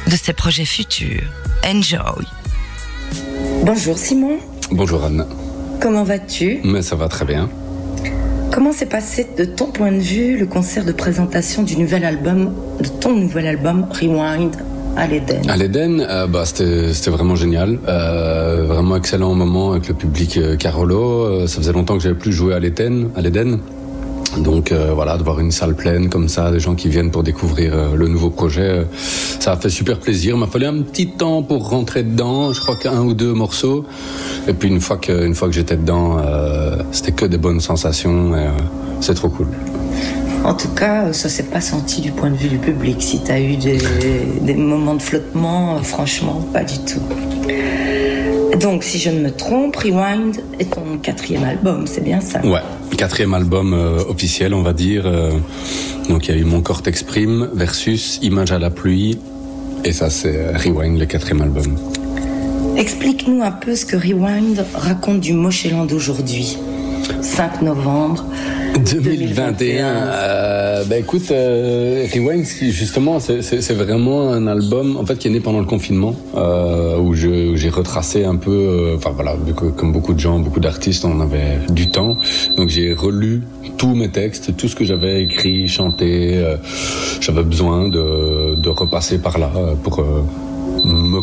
de 0.07 0.15
ses 0.15 0.33
projets 0.33 0.65
futurs. 0.65 1.23
Enjoy. 1.65 2.25
Bonjour 3.63 3.97
Simon, 3.97 4.37
Bonjour 4.71 5.03
Anne, 5.03 5.25
comment 5.81 6.03
vas-tu? 6.03 6.59
Mais 6.63 6.81
ça 6.81 6.95
va 6.95 7.07
très 7.07 7.25
bien. 7.25 7.49
Comment 8.51 8.71
s'est 8.71 8.85
passé 8.87 9.27
de 9.37 9.45
ton 9.45 9.65
point 9.67 9.91
de 9.91 9.99
vue 9.99 10.37
le 10.37 10.45
concert 10.45 10.85
de 10.85 10.91
présentation 10.91 11.63
du 11.63 11.75
nouvel 11.77 12.05
album, 12.05 12.53
de 12.79 12.87
ton 12.87 13.15
nouvel 13.15 13.47
album 13.47 13.87
Rewind 13.91 14.55
à 14.95 15.07
l'Éden? 15.07 15.41
À 15.49 15.57
l'Éden, 15.57 16.01
euh, 16.01 16.27
bah, 16.27 16.45
c'était 16.45 16.93
c'était 16.93 17.11
vraiment 17.11 17.35
génial, 17.35 17.79
Euh, 17.87 18.65
vraiment 18.67 18.95
excellent 18.95 19.33
moment 19.35 19.71
avec 19.71 19.87
le 19.87 19.93
public 19.93 20.37
euh, 20.37 20.55
Carolo. 20.55 21.25
Euh, 21.25 21.47
ça 21.47 21.57
faisait 21.57 21.73
longtemps 21.73 21.95
que 21.95 22.03
j'avais 22.03 22.15
plus 22.15 22.33
joué 22.33 22.53
à 22.53 22.59
l'Éden, 22.59 23.09
à 23.15 23.21
l'Éden. 23.21 23.59
Donc 24.37 24.71
euh, 24.71 24.91
voilà, 24.93 25.17
de 25.17 25.23
voir 25.23 25.39
une 25.39 25.51
salle 25.51 25.75
pleine 25.75 26.09
comme 26.09 26.29
ça, 26.29 26.51
des 26.51 26.59
gens 26.59 26.75
qui 26.75 26.87
viennent 26.87 27.11
pour 27.11 27.23
découvrir 27.23 27.73
euh, 27.73 27.95
le 27.95 28.07
nouveau 28.07 28.29
projet, 28.29 28.61
euh, 28.61 28.83
ça 28.93 29.53
a 29.53 29.57
fait 29.57 29.69
super 29.69 29.99
plaisir. 29.99 30.35
Il 30.35 30.39
m'a 30.39 30.47
fallu 30.47 30.65
un 30.65 30.81
petit 30.81 31.07
temps 31.07 31.41
pour 31.41 31.69
rentrer 31.69 32.03
dedans, 32.03 32.53
je 32.53 32.61
crois 32.61 32.75
qu'un 32.75 33.01
ou 33.01 33.13
deux 33.13 33.33
morceaux. 33.33 33.85
Et 34.47 34.53
puis 34.53 34.69
une 34.69 34.81
fois 34.81 34.97
que, 34.97 35.25
une 35.25 35.33
fois 35.33 35.47
que 35.47 35.53
j'étais 35.55 35.77
dedans, 35.77 36.17
c'était 36.91 37.11
que 37.11 37.25
des 37.25 37.37
bonnes 37.37 37.59
sensations 37.59 38.35
et 38.35 38.47
c'est 39.01 39.13
trop 39.13 39.29
cool. 39.29 39.47
En 40.45 40.53
tout 40.53 40.69
cas, 40.69 41.11
ça 41.11 41.27
s'est 41.27 41.43
pas 41.43 41.61
senti 41.61 41.99
du 41.99 42.11
point 42.11 42.29
de 42.29 42.35
vue 42.35 42.49
du 42.49 42.57
public. 42.57 43.01
Si 43.01 43.21
tu 43.21 43.31
as 43.31 43.41
eu 43.41 43.57
des, 43.57 43.77
des 44.41 44.53
moments 44.53 44.95
de 44.95 45.01
flottement, 45.01 45.77
franchement, 45.83 46.41
pas 46.53 46.63
du 46.63 46.79
tout. 46.79 47.01
Donc, 48.59 48.83
si 48.83 48.97
je 48.99 49.09
ne 49.09 49.21
me 49.21 49.31
trompe, 49.31 49.75
Rewind 49.75 50.37
est 50.59 50.73
ton 50.73 50.97
quatrième 51.01 51.43
album, 51.43 51.85
c'est 51.87 52.03
bien 52.03 52.19
ça? 52.19 52.41
Ouais, 52.45 52.61
quatrième 52.97 53.33
album 53.33 53.73
euh, 53.73 54.03
officiel, 54.07 54.53
on 54.53 54.61
va 54.61 54.73
dire. 54.73 55.03
euh, 55.05 55.31
donc 56.09 56.27
il 56.27 56.35
y 56.35 56.37
a 56.37 56.41
eu 56.41 56.43
Mon 56.43 56.61
corps 56.61 56.81
t'exprime 56.81 57.49
versus 57.53 58.19
Image 58.21 58.51
à 58.51 58.59
la 58.59 58.69
pluie. 58.69 59.19
Et 59.85 59.93
ça, 59.93 60.09
c'est 60.09 60.35
euh, 60.35 60.57
Rewind, 60.57 60.99
le 60.99 61.05
quatrième 61.05 61.41
album. 61.41 61.77
Explique-nous 62.75 63.41
un 63.43 63.51
peu 63.51 63.75
ce 63.75 63.85
que 63.85 63.95
Rewind 63.95 64.65
raconte 64.73 65.19
du 65.19 65.33
Mocheland 65.33 65.85
d'aujourd'hui. 65.85 66.57
5 67.21 67.61
novembre. 67.61 68.25
2021. 68.91 69.85
Euh, 69.87 70.83
bah 70.85 70.97
écoute, 70.97 71.31
euh, 71.31 72.05
Rewind, 72.13 72.45
justement, 72.45 73.19
c'est- 73.19 73.73
vraiment 73.73 74.31
un 74.31 74.47
album 74.47 74.97
en 74.97 75.05
fait 75.05 75.17
qui 75.17 75.27
est 75.27 75.31
né 75.31 75.39
pendant 75.39 75.59
le 75.59 75.65
confinement, 75.65 76.15
euh, 76.35 76.97
où 76.97 77.13
j'ai 77.13 77.69
retracé 77.69 78.23
un 78.25 78.35
peu, 78.35 78.51
euh, 78.51 78.95
enfin 78.97 79.11
voilà, 79.13 79.35
vu 79.45 79.53
que, 79.53 79.65
comme 79.65 79.91
beaucoup 79.91 80.13
de 80.13 80.19
gens, 80.19 80.39
beaucoup 80.39 80.59
d'artistes, 80.59 81.03
on 81.05 81.19
avait 81.19 81.59
du 81.69 81.89
temps, 81.89 82.15
donc 82.57 82.69
j'ai 82.69 82.93
relu 82.93 83.41
tous 83.77 83.95
mes 83.95 84.09
textes, 84.09 84.55
tout 84.55 84.67
ce 84.67 84.75
que 84.75 84.85
j'avais 84.85 85.23
écrit, 85.23 85.67
chanté. 85.67 86.37
euh, 86.37 86.55
j'avais 87.21 87.43
besoin 87.43 87.89
de, 87.89 88.55
de 88.55 88.69
repasser 88.69 89.19
par 89.19 89.37
là 89.39 89.49
pour 89.83 90.03
me, 90.85 91.19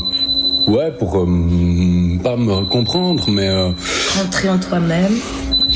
ouais, 0.69 0.91
pour 0.99 1.17
euh, 1.19 1.27
pas 2.23 2.37
me 2.37 2.65
comprendre, 2.69 3.25
mais 3.31 3.49
euh, 3.49 3.71
Rentrer 4.23 4.49
en 4.51 4.59
toi-même. 4.59 5.13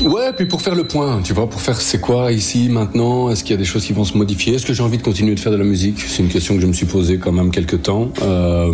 Ouais, 0.03 0.33
puis 0.35 0.45
pour 0.45 0.61
faire 0.61 0.73
le 0.75 0.83
point, 0.83 1.21
tu 1.23 1.33
vois, 1.33 1.47
pour 1.49 1.61
faire 1.61 1.79
c'est 1.79 1.99
quoi 1.99 2.31
ici, 2.31 2.69
maintenant, 2.69 3.29
est-ce 3.29 3.43
qu'il 3.43 3.51
y 3.51 3.53
a 3.53 3.57
des 3.57 3.65
choses 3.65 3.85
qui 3.85 3.93
vont 3.93 4.03
se 4.03 4.17
modifier, 4.17 4.55
est-ce 4.55 4.65
que 4.65 4.73
j'ai 4.73 4.81
envie 4.83 4.97
de 4.97 5.03
continuer 5.03 5.35
de 5.35 5.39
faire 5.39 5.51
de 5.51 5.57
la 5.57 5.63
musique? 5.63 5.99
C'est 5.99 6.23
une 6.23 6.29
question 6.29 6.55
que 6.55 6.61
je 6.61 6.67
me 6.67 6.73
suis 6.73 6.87
posée 6.87 7.17
quand 7.17 7.31
même 7.31 7.51
quelques 7.51 7.83
temps. 7.83 8.09
Euh, 8.23 8.71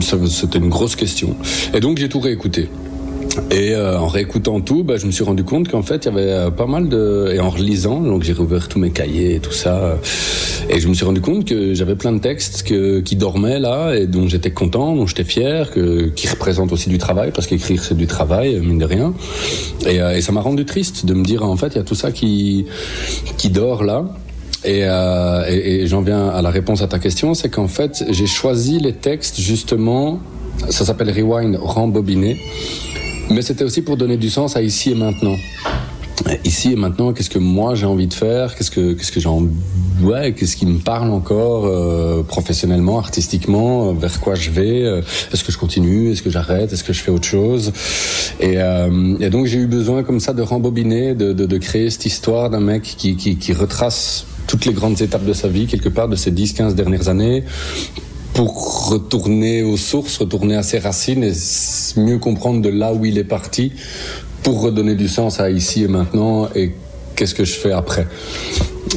C'était 0.00 0.58
une 0.58 0.68
grosse 0.70 0.96
question. 0.96 1.36
Et 1.74 1.80
donc 1.80 1.98
j'ai 1.98 2.08
tout 2.08 2.20
réécouté. 2.20 2.68
Et 3.50 3.74
euh, 3.74 3.98
en 3.98 4.06
réécoutant 4.06 4.60
tout, 4.60 4.84
bah, 4.84 4.96
je 4.96 5.06
me 5.06 5.10
suis 5.10 5.24
rendu 5.24 5.44
compte 5.44 5.68
qu'en 5.68 5.82
fait, 5.82 6.04
il 6.04 6.08
y 6.08 6.08
avait 6.08 6.30
euh, 6.30 6.50
pas 6.50 6.66
mal 6.66 6.88
de... 6.88 7.30
Et 7.32 7.40
en 7.40 7.50
relisant, 7.50 8.00
donc 8.00 8.22
j'ai 8.22 8.32
rouvert 8.32 8.68
tous 8.68 8.78
mes 8.78 8.90
cahiers 8.90 9.36
et 9.36 9.40
tout 9.40 9.52
ça, 9.52 9.76
euh, 9.76 9.96
et 10.68 10.80
je 10.80 10.88
me 10.88 10.94
suis 10.94 11.04
rendu 11.04 11.20
compte 11.20 11.44
que 11.44 11.74
j'avais 11.74 11.96
plein 11.96 12.12
de 12.12 12.18
textes 12.18 12.62
que, 12.62 13.00
qui 13.00 13.16
dormaient 13.16 13.58
là, 13.58 13.94
et 13.94 14.06
dont 14.06 14.28
j'étais 14.28 14.50
content, 14.50 14.94
dont 14.94 15.06
j'étais 15.06 15.24
fier, 15.24 15.70
que, 15.70 16.08
qui 16.08 16.28
représentent 16.28 16.72
aussi 16.72 16.88
du 16.88 16.98
travail, 16.98 17.32
parce 17.34 17.46
qu'écrire 17.46 17.82
c'est 17.82 17.96
du 17.96 18.06
travail, 18.06 18.60
mine 18.60 18.78
de 18.78 18.84
rien. 18.84 19.14
Et, 19.86 20.20
ça 20.20 20.32
m'a 20.32 20.40
rendu 20.40 20.64
triste 20.64 21.04
de 21.04 21.14
me 21.14 21.24
dire, 21.24 21.42
en 21.44 21.56
fait, 21.56 21.68
il 21.68 21.76
y 21.76 21.80
a 21.80 21.84
tout 21.84 21.94
ça 21.94 22.12
qui, 22.12 22.66
qui 23.36 23.50
dort 23.50 23.84
là. 23.84 24.04
Et, 24.64 24.80
et, 24.80 25.86
j'en 25.86 26.00
viens 26.00 26.28
à 26.28 26.40
la 26.40 26.50
réponse 26.50 26.82
à 26.82 26.86
ta 26.86 26.98
question, 26.98 27.34
c'est 27.34 27.50
qu'en 27.50 27.68
fait, 27.68 28.04
j'ai 28.10 28.26
choisi 28.26 28.78
les 28.78 28.94
textes 28.94 29.40
justement, 29.40 30.20
ça 30.70 30.84
s'appelle 30.84 31.10
Rewind, 31.10 31.58
rembobiné, 31.60 32.38
mais 33.30 33.42
c'était 33.42 33.64
aussi 33.64 33.82
pour 33.82 33.96
donner 33.96 34.16
du 34.16 34.30
sens 34.30 34.56
à 34.56 34.62
ici 34.62 34.90
et 34.90 34.94
maintenant. 34.94 35.36
ici 36.44 36.72
et 36.72 36.76
maintenant, 36.76 37.12
qu'est-ce 37.12 37.30
que 37.30 37.38
moi 37.38 37.74
j'ai 37.74 37.86
envie 37.86 38.06
de 38.06 38.14
faire, 38.14 38.54
qu'est-ce 38.54 38.70
que 38.70 38.92
qu'est-ce 38.92 39.12
que 39.12 39.20
j'ai 39.20 39.28
envie, 39.28 39.48
ouais, 40.02 40.32
qu'est-ce 40.32 40.56
qui 40.56 40.66
me 40.66 40.78
parle 40.78 41.10
encore 41.10 41.66
euh, 41.66 42.22
professionnellement, 42.22 42.98
artistiquement, 42.98 43.92
vers 43.92 44.20
quoi 44.20 44.34
je 44.34 44.50
vais, 44.50 44.84
euh, 44.84 45.02
est-ce 45.32 45.42
que 45.44 45.52
je 45.52 45.58
continue, 45.58 46.12
est-ce 46.12 46.22
que 46.22 46.30
j'arrête, 46.30 46.72
est-ce 46.72 46.84
que 46.84 46.92
je 46.92 47.00
fais 47.00 47.10
autre 47.10 47.26
chose, 47.26 47.72
et, 48.40 48.54
euh, 48.58 49.16
et 49.20 49.30
donc 49.30 49.46
j'ai 49.46 49.58
eu 49.58 49.66
besoin 49.66 50.02
comme 50.02 50.20
ça 50.20 50.32
de 50.32 50.42
rembobiner, 50.42 51.14
de, 51.14 51.32
de, 51.32 51.46
de 51.46 51.58
créer 51.58 51.90
cette 51.90 52.06
histoire 52.06 52.50
d'un 52.50 52.60
mec 52.60 52.82
qui, 52.82 53.16
qui, 53.16 53.36
qui 53.36 53.52
retrace 53.52 54.26
toutes 54.46 54.66
les 54.66 54.72
grandes 54.72 55.00
étapes 55.00 55.24
de 55.24 55.32
sa 55.32 55.48
vie 55.48 55.66
quelque 55.66 55.88
part 55.88 56.08
de 56.08 56.16
ces 56.16 56.30
10-15 56.30 56.74
dernières 56.74 57.08
années 57.08 57.44
pour 58.34 58.88
retourner 58.88 59.62
aux 59.62 59.76
sources, 59.76 60.18
retourner 60.18 60.56
à 60.56 60.62
ses 60.62 60.78
racines 60.78 61.22
et 61.24 61.32
mieux 61.96 62.18
comprendre 62.18 62.60
de 62.60 62.68
là 62.68 62.92
où 62.92 63.04
il 63.04 63.16
est 63.16 63.24
parti 63.24 63.72
pour 64.42 64.60
redonner 64.60 64.96
du 64.96 65.08
sens 65.08 65.40
à 65.40 65.50
ici 65.50 65.84
et 65.84 65.88
maintenant 65.88 66.48
et 66.54 66.72
qu'est-ce 67.16 67.34
que 67.34 67.44
je 67.44 67.54
fais 67.54 67.72
après. 67.72 68.06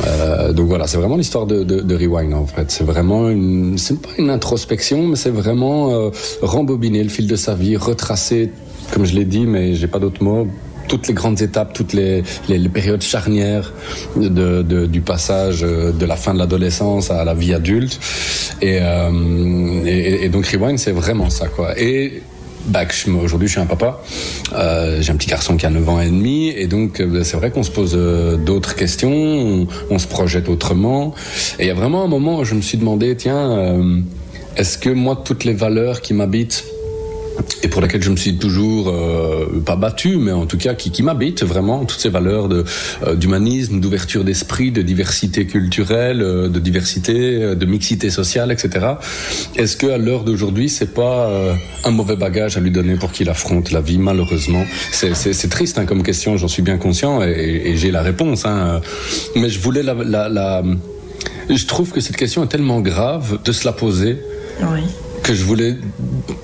Euh, 0.06 0.54
donc 0.54 0.68
voilà, 0.68 0.88
c'est 0.88 0.98
vraiment 0.98 1.18
l'histoire 1.18 1.46
de 1.46 1.96
Rewind 1.96 2.34
en 2.34 2.46
fait. 2.46 2.72
C'est 2.72 2.84
vraiment 2.84 3.30
une, 3.30 3.78
c'est 3.78 4.02
pas 4.02 4.10
une 4.18 4.30
introspection, 4.30 5.08
mais 5.08 5.16
c'est 5.16 5.30
vraiment 5.30 5.92
euh, 5.92 6.10
rembobiner 6.42 7.04
le 7.04 7.10
fil 7.10 7.28
de 7.28 7.36
sa 7.36 7.56
vie, 7.56 7.78
retracer, 7.78 8.52
comme 8.92 9.06
je 9.06 9.16
l'ai 9.16 9.26
dit, 9.26 9.46
mais 9.46 9.76
j'ai 9.76 9.88
pas 9.88 10.00
d'autres 10.00 10.24
mots, 10.24 10.48
toutes 10.88 11.08
les 11.08 11.14
grandes 11.14 11.42
étapes, 11.42 11.74
toutes 11.74 11.94
les, 11.94 12.24
périodes 12.74 13.02
charnières 13.02 13.74
du 14.16 15.02
passage 15.02 15.64
euh, 15.64 15.92
de 15.92 16.06
la 16.06 16.16
fin 16.16 16.34
de 16.34 16.40
l'adolescence 16.40 17.12
à 17.12 17.24
la 17.24 17.34
vie 17.34 17.54
adulte. 17.54 18.00
Et, 18.62 18.80
euh, 18.82 20.30
donc 20.30 20.46
Rewind, 20.48 20.78
c'est 20.78 20.92
vraiment 20.92 21.30
ça 21.30 21.48
quoi. 21.48 21.80
Et 21.80 22.22
bah, 22.68 22.82
aujourd'hui 23.24 23.48
je 23.48 23.54
suis 23.54 23.62
un 23.62 23.66
papa, 23.66 24.02
euh, 24.54 25.02
j'ai 25.02 25.12
un 25.12 25.16
petit 25.16 25.30
garçon 25.30 25.56
qui 25.56 25.66
a 25.66 25.70
9 25.70 25.88
ans 25.88 26.02
et 26.02 26.08
demi, 26.08 26.50
et 26.50 26.68
donc 26.68 27.00
euh, 27.00 27.24
c'est 27.24 27.38
vrai 27.38 27.50
qu'on 27.50 27.64
se 27.64 27.72
pose 27.72 27.94
d'autres 28.46 28.76
questions, 28.76 29.68
on, 29.90 30.00
se 30.00 30.08
projette 30.08 30.50
autrement. 30.50 31.14
Et 31.60 31.64
il 31.64 31.68
y 31.68 31.72
a 31.72 31.76
vraiment 31.76 32.04
un 32.04 32.08
moment 32.08 32.40
où 32.40 32.44
je 32.44 32.56
me 32.56 32.62
suis 32.62 32.78
demandé, 32.78 33.16
tiens, 33.16 33.80
est-ce 34.58 34.78
que 34.78 34.90
moi 34.90 35.22
toutes 35.24 35.44
les 35.44 35.54
valeurs 35.54 36.02
qui 36.02 36.14
m'habitent 36.14 36.66
et 37.64 37.68
pour 37.68 37.82
laquelle 37.82 38.04
je 38.04 38.10
me 38.10 38.16
suis 38.16 38.36
toujours 38.38 38.90
euh, 38.90 39.62
pas 39.66 39.76
battu, 39.76 40.18
mais 40.18 40.32
en 40.32 40.46
tout 40.46 40.58
cas 40.58 40.74
qui, 40.74 41.04
m'habitent 41.04 41.44
vraiment 41.44 41.86
toutes 41.86 42.00
ces 42.00 42.10
valeurs 42.10 42.50
euh, 42.52 43.16
d'humanisme, 43.16 43.80
d'ouverture 43.80 44.24
d'esprit, 44.24 44.72
de 44.72 44.82
diversité 44.82 45.46
culturelle, 45.46 46.22
euh, 46.22 46.50
de 46.50 46.60
diversité, 46.60 47.44
euh, 47.44 47.56
de 47.56 47.66
mixité 47.66 48.10
sociale, 48.10 48.52
etc. 48.52 48.86
Est-ce 49.56 49.78
que 49.78 49.88
à 49.88 49.98
l'heure 49.98 50.24
d'aujourd'hui, 50.24 50.70
c'est 50.70 50.94
pas 50.94 51.28
euh, 51.28 51.54
un 51.84 51.92
mauvais 51.92 52.16
bagage 52.16 52.58
à 52.58 52.60
lui 52.60 52.72
donner 52.72 52.96
pour 52.96 53.12
qu'il 53.12 53.30
affronte 53.30 53.72
la 53.72 53.82
vie 53.82 53.98
Malheureusement, 53.98 54.64
c'est 54.92 55.50
triste 55.50 55.78
hein, 55.80 55.86
comme 55.86 56.04
question, 56.04 56.38
j'en 56.38 56.48
suis 56.48 56.62
bien 56.62 56.78
conscient 56.78 57.22
et, 57.24 57.62
et 57.66 57.78
j'ai 57.78 57.92
la 57.92 58.02
réponse. 58.02 58.46
Hein, 58.46 58.82
mais 59.36 59.50
je 59.50 59.60
voulais 59.60 59.84
la, 59.84 59.94
la, 59.94 60.30
la 60.30 60.64
je 61.50 61.66
trouve 61.66 61.92
que 61.92 62.02
cette 62.02 62.18
question 62.18 62.44
est 62.44 62.48
tellement 62.48 62.82
grave 62.82 63.40
de 63.44 63.52
se 63.52 63.66
la 63.66 63.72
poser 63.72 64.18
Oui. 64.62 64.82
Que 65.28 65.34
je 65.34 65.44
voulais. 65.44 65.76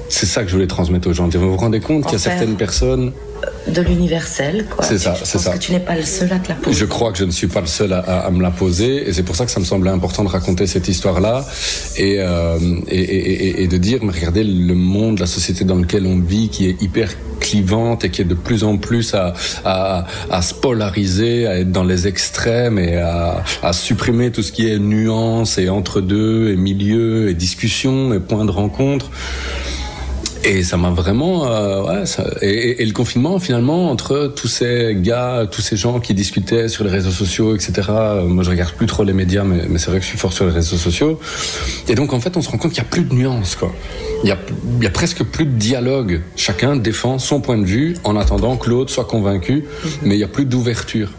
C'est 0.10 0.26
ça 0.26 0.42
que 0.44 0.50
je 0.50 0.54
voulais 0.54 0.68
transmettre 0.68 1.08
aux 1.08 1.14
gens. 1.14 1.30
Vous 1.30 1.52
vous 1.52 1.58
rendez 1.58 1.80
compte 1.80 2.04
qu'il 2.04 2.14
y 2.14 2.16
a 2.16 2.20
certaines 2.20 2.58
personnes. 2.58 3.14
De 3.68 3.82
l'universel, 3.82 4.66
quoi. 4.70 4.84
C'est 4.86 4.98
ça, 5.00 5.16
Je 5.20 5.26
c'est 5.26 5.40
ça. 5.40 5.54
que 5.54 5.58
tu 5.58 5.72
n'es 5.72 5.80
pas 5.80 5.96
le 5.96 6.04
seul 6.04 6.32
à 6.32 6.40
te 6.40 6.50
la 6.50 6.56
poser. 6.56 6.78
Je 6.78 6.86
crois 6.86 7.12
que 7.12 7.18
je 7.18 7.24
ne 7.26 7.32
suis 7.32 7.48
pas 7.48 7.62
le 7.62 7.68
seul 7.68 7.92
à, 7.94 8.00
à- 8.00 8.20
à 8.28 8.32
me 8.32 8.42
la 8.42 8.52
poser, 8.52 9.08
et 9.08 9.14
c'est 9.14 9.24
pour 9.24 9.36
ça 9.36 9.46
que 9.46 9.52
ça 9.52 9.60
me 9.60 9.66
semblait 9.66 9.90
important 9.92 10.24
de 10.24 10.30
raconter 10.30 10.68
cette 10.68 10.88
histoire-là 10.88 11.46
et, 11.98 12.18
euh, 12.20 12.58
et, 12.88 13.00
et- 13.00 13.44
et- 13.48 13.64
et 13.64 13.68
de 13.68 13.78
dire, 13.78 14.00
mais 14.04 14.12
regardez 14.12 14.44
le 14.44 14.76
monde, 14.76 15.20
la 15.20 15.26
société 15.26 15.64
dans 15.66 15.76
laquelle 15.78 16.06
on 16.06 16.20
vit, 16.20 16.50
qui 16.50 16.68
est 16.68 16.82
hyper 16.82 17.10
clivante 17.40 18.06
et 18.06 18.10
qui 18.10 18.22
est 18.22 18.26
de 18.26 18.36
plus 18.36 18.64
en 18.64 18.78
plus 18.78 19.14
à, 19.16 19.34
à, 19.66 20.06
à 20.32 20.42
se 20.42 20.54
polariser, 20.54 21.48
à 21.48 21.60
être 21.60 21.72
dans 21.72 21.84
les 21.84 22.08
extrêmes 22.08 22.80
et 22.80 22.98
à, 22.98 23.44
à 23.62 23.74
supprimer 23.74 24.32
tout 24.32 24.44
ce 24.44 24.52
qui 24.52 24.70
est 24.70 24.80
nuance 24.80 25.58
et 25.58 25.68
entre 25.70 26.00
deux 26.00 26.52
et 26.52 26.56
milieu 26.56 27.30
et 27.30 27.34
discussion 27.34 28.14
et 28.14 28.20
points 28.20 28.46
de 28.46 28.52
rencontre. 28.52 29.10
Et 30.46 30.64
ça 30.64 30.76
m'a 30.76 30.90
vraiment, 30.90 31.50
euh, 31.50 31.82
ouais, 31.84 32.06
ça- 32.06 32.30
et, 32.42 32.84
le 32.86 32.92
confinement 32.92 33.40
finalement 33.40 33.90
entre 33.90 34.34
tous 34.36 34.50
ces 34.50 34.94
gars, 35.00 35.48
tous 35.50 35.62
ces 35.62 35.78
gens 35.78 36.02
qui 36.02 36.14
discutaient 36.14 36.68
sur 36.68 36.84
les 36.84 36.90
réseaux 36.90 37.12
sociaux, 37.12 37.56
etc. 37.56 37.72
euh, 37.90 38.26
Moi, 38.26 38.44
je 38.44 38.50
regarde 38.50 38.74
plus 38.74 38.86
trop 38.88 39.06
les 39.06 39.14
médias, 39.14 39.44
mais, 39.44 39.64
mais 39.70 39.80
c'est 39.80 39.90
vrai 39.90 40.00
que 40.00 40.04
je 40.04 40.10
suis 40.10 40.18
fort 40.18 40.34
sur 40.34 40.46
les 40.46 40.52
réseaux 40.52 40.76
sociaux. 40.76 41.18
Et 41.88 41.96
donc 41.96 42.12
en 42.12 42.20
fait, 42.20 42.36
on 42.36 42.42
se 42.42 42.50
rend 42.50 42.58
compte 42.58 42.72
qu'il 42.72 42.84
y 42.84 42.86
a 42.86 42.90
plus 42.90 43.04
de 43.06 43.14
nuances, 43.14 43.56
quoi. 43.56 43.72
Il 44.24 44.30
y 44.30 44.32
a, 44.34 44.38
il 44.80 44.84
y 44.84 44.88
a 44.88 44.90
presque 44.90 45.24
plus 45.24 45.46
de 45.46 45.52
dialogue. 45.58 46.22
Chacun 46.36 46.76
défend 46.76 47.20
son 47.20 47.40
point 47.40 47.58
de 47.58 47.66
vue 47.66 47.96
en 48.04 48.18
attendant 48.18 48.58
que 48.58 48.70
l'autre 48.70 48.92
soit 48.92 49.06
convaincu, 49.06 49.64
mais 50.02 50.16
il 50.16 50.20
y 50.20 50.24
a 50.26 50.28
plus 50.30 50.46
d'ouverture. 50.46 51.10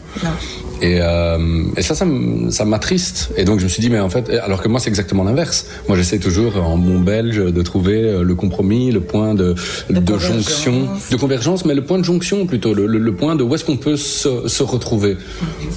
Et, 0.83 0.99
euh, 1.01 1.63
et 1.77 1.83
ça, 1.83 1.95
ça 1.95 2.65
m'attriste. 2.65 3.31
Et 3.37 3.45
donc 3.45 3.59
je 3.61 3.65
me 3.65 3.69
suis 3.69 3.81
dit, 3.81 3.91
mais 3.91 4.01
en 4.01 4.09
fait, 4.11 4.29
alors 4.31 4.61
que 4.61 4.69
moi 4.69 4.81
c'est 4.81 4.89
exactement 4.91 5.25
l'inverse. 5.25 5.67
Moi 5.89 5.97
j'essaie 5.97 6.19
toujours 6.19 6.57
en 6.63 6.77
bon 6.77 6.99
belge 7.01 7.37
de 7.39 7.63
trouver 7.63 8.03
euh, 8.03 8.23
le 8.23 8.35
compromis, 8.35 8.91
le 8.91 9.01
point 9.01 9.35
de, 9.35 9.55
De 9.89 9.95
de 9.95 10.01
convergence. 10.01 10.35
jonction, 10.49 10.89
de 11.11 11.17
convergence, 11.17 11.65
mais 11.65 11.75
le 11.75 11.85
point 11.85 11.99
de 11.99 12.05
jonction 12.05 12.47
plutôt, 12.47 12.75
le, 12.75 12.87
le- 12.87 12.99
le 12.99 13.15
point 13.15 13.37
de 13.37 13.43
où 13.43 13.55
est-ce 13.55 13.65
qu'on 13.65 13.77
peut 13.77 13.97
se, 13.97 14.49
se 14.49 14.63
retrouver. 14.63 15.17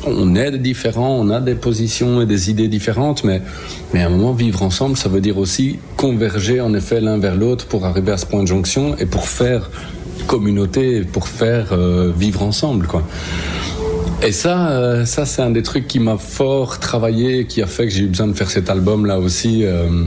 On 0.05 0.35
est 0.35 0.51
différents, 0.57 1.15
on 1.19 1.29
a 1.29 1.39
des 1.41 1.55
positions 1.55 2.21
et 2.21 2.25
des 2.25 2.49
idées 2.49 2.67
différentes, 2.67 3.23
mais, 3.23 3.41
mais 3.93 4.01
à 4.01 4.07
un 4.07 4.09
moment 4.09 4.33
vivre 4.33 4.61
ensemble, 4.63 4.97
ça 4.97 5.09
veut 5.09 5.21
dire 5.21 5.37
aussi 5.37 5.77
converger 5.95 6.59
en 6.59 6.73
effet 6.73 6.99
l'un 7.01 7.17
vers 7.17 7.35
l'autre 7.35 7.65
pour 7.67 7.85
arriver 7.85 8.11
à 8.11 8.17
ce 8.17 8.25
point 8.25 8.41
de 8.43 8.47
jonction 8.47 8.95
et 8.97 9.05
pour 9.05 9.27
faire 9.27 9.69
communauté, 10.25 11.01
pour 11.01 11.27
faire 11.27 11.69
euh, 11.71 12.11
vivre 12.17 12.41
ensemble, 12.43 12.87
quoi. 12.87 13.03
Et 14.23 14.31
ça, 14.31 14.69
euh, 14.71 15.05
ça 15.05 15.25
c'est 15.25 15.41
un 15.41 15.51
des 15.51 15.63
trucs 15.63 15.87
qui 15.87 15.99
m'a 15.99 16.17
fort 16.17 16.79
travaillé, 16.79 17.45
qui 17.45 17.61
a 17.61 17.67
fait 17.67 17.83
que 17.85 17.93
j'ai 17.93 18.03
eu 18.03 18.07
besoin 18.07 18.27
de 18.27 18.33
faire 18.33 18.49
cet 18.49 18.69
album 18.69 19.05
là 19.05 19.19
aussi, 19.19 19.63
euh, 19.63 20.03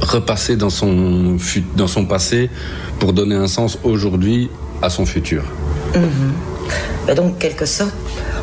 repasser 0.00 0.56
dans 0.56 0.70
son 0.70 1.36
dans 1.76 1.86
son 1.86 2.06
passé 2.06 2.48
pour 2.98 3.12
donner 3.12 3.34
un 3.36 3.46
sens 3.46 3.78
aujourd'hui 3.84 4.48
à 4.82 4.88
son 4.90 5.04
futur. 5.04 5.42
Et 7.08 7.14
donc, 7.14 7.38
quelque 7.38 7.66
sorte, 7.66 7.92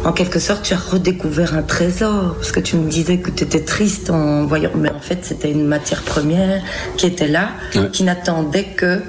en 0.04 0.12
quelque 0.12 0.40
sorte, 0.40 0.64
tu 0.64 0.74
as 0.74 0.78
redécouvert 0.78 1.56
un 1.56 1.62
trésor. 1.64 2.36
Parce 2.36 2.52
que 2.52 2.60
tu 2.60 2.76
me 2.76 2.90
disais 2.90 3.18
que 3.20 3.32
tu 3.32 3.44
étais 3.46 3.62
triste 3.62 4.10
en 4.10 4.46
voyant. 4.46 4.72
Mais 4.76 4.92
en 4.92 5.00
fait, 5.00 5.20
c'était 5.22 5.52
une 5.52 5.66
matière 5.66 6.02
première 6.02 6.62
qui 6.98 7.06
était 7.06 7.28
là, 7.30 7.52
Ouais. 7.76 7.90
qui 7.92 8.04
n'attendait 8.04 8.66
que 8.76 9.00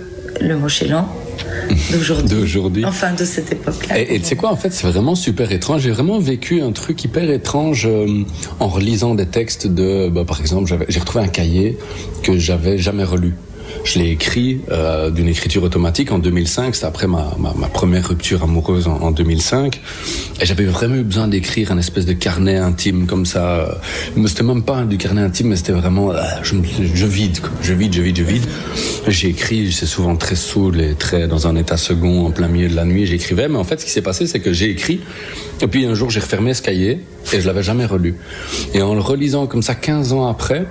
le 0.40 0.56
Mochelan 0.56 1.08
d'aujourd'hui. 2.28 2.84
Enfin, 2.84 3.12
de 3.12 3.24
cette 3.24 3.52
époque-là. 3.52 3.98
Et 3.98 4.18
tu 4.20 4.24
sais 4.24 4.36
quoi, 4.36 4.50
en 4.50 4.56
fait, 4.56 4.72
c'est 4.72 4.86
vraiment 4.86 5.14
super 5.14 5.50
étrange. 5.52 5.82
J'ai 5.82 5.90
vraiment 5.90 6.18
vécu 6.18 6.60
un 6.62 6.72
truc 6.72 7.02
hyper 7.04 7.30
étrange 7.30 7.86
euh, 7.86 8.24
en 8.60 8.68
relisant 8.68 9.14
des 9.14 9.26
textes 9.26 9.66
de, 9.66 10.08
bah, 10.08 10.24
par 10.26 10.40
exemple, 10.40 10.72
j'ai 10.88 11.00
retrouvé 11.00 11.24
un 11.24 11.28
cahier 11.28 11.78
que 12.22 12.38
j'avais 12.38 12.78
jamais 12.78 13.04
relu. 13.04 13.34
Je 13.84 13.98
l'ai 13.98 14.10
écrit 14.10 14.60
euh, 14.70 15.10
d'une 15.10 15.28
écriture 15.28 15.62
automatique 15.62 16.12
en 16.12 16.18
2005. 16.18 16.74
C'était 16.74 16.86
après 16.86 17.06
ma, 17.06 17.36
ma, 17.38 17.68
première 17.68 18.08
rupture 18.08 18.42
amoureuse 18.42 18.86
en, 18.86 19.00
en 19.00 19.10
2005. 19.10 19.80
Et 20.40 20.46
j'avais 20.46 20.64
vraiment 20.64 20.96
eu 20.96 21.02
besoin 21.02 21.28
d'écrire 21.28 21.72
un 21.72 21.78
espèce 21.78 22.04
de 22.06 22.12
carnet 22.12 22.56
intime 22.56 23.06
comme 23.06 23.26
ça. 23.26 23.78
Mais 24.16 24.28
c'était 24.28 24.42
même 24.42 24.62
pas 24.62 24.84
du 24.84 24.98
carnet 24.98 25.22
intime, 25.22 25.48
mais 25.48 25.56
c'était 25.56 25.72
vraiment, 25.72 26.12
euh, 26.12 26.20
je, 26.42 26.54
vide, 27.06 27.38
je 27.62 27.72
vide, 27.72 27.94
je 27.94 28.00
vide, 28.02 28.16
je 28.16 28.22
vide. 28.22 28.46
J'ai 29.06 29.28
écrit, 29.28 29.72
c'est 29.72 29.86
souvent 29.86 30.16
très 30.16 30.36
saoul 30.36 30.80
et 30.80 30.94
très 30.94 31.28
dans 31.28 31.46
un 31.46 31.56
état 31.56 31.76
second 31.76 32.26
en 32.26 32.30
plein 32.30 32.48
milieu 32.48 32.68
de 32.68 32.76
la 32.76 32.84
nuit. 32.84 33.06
J'écrivais, 33.06 33.48
mais 33.48 33.58
en 33.58 33.64
fait, 33.64 33.80
ce 33.80 33.84
qui 33.84 33.90
s'est 33.90 34.02
passé, 34.02 34.26
c'est 34.26 34.40
que 34.40 34.52
j'ai 34.52 34.70
écrit. 34.70 35.00
Et 35.60 35.66
puis 35.66 35.86
un 35.86 35.94
jour, 35.94 36.10
j'ai 36.10 36.20
refermé 36.20 36.54
ce 36.54 36.62
cahier 36.62 37.00
et 37.32 37.40
je 37.40 37.46
l'avais 37.46 37.62
jamais 37.62 37.84
relu. 37.84 38.14
Et 38.74 38.82
en 38.82 38.94
le 38.94 39.00
relisant 39.00 39.46
comme 39.46 39.62
ça 39.62 39.74
15 39.74 40.12
ans 40.12 40.26
après, 40.26 40.66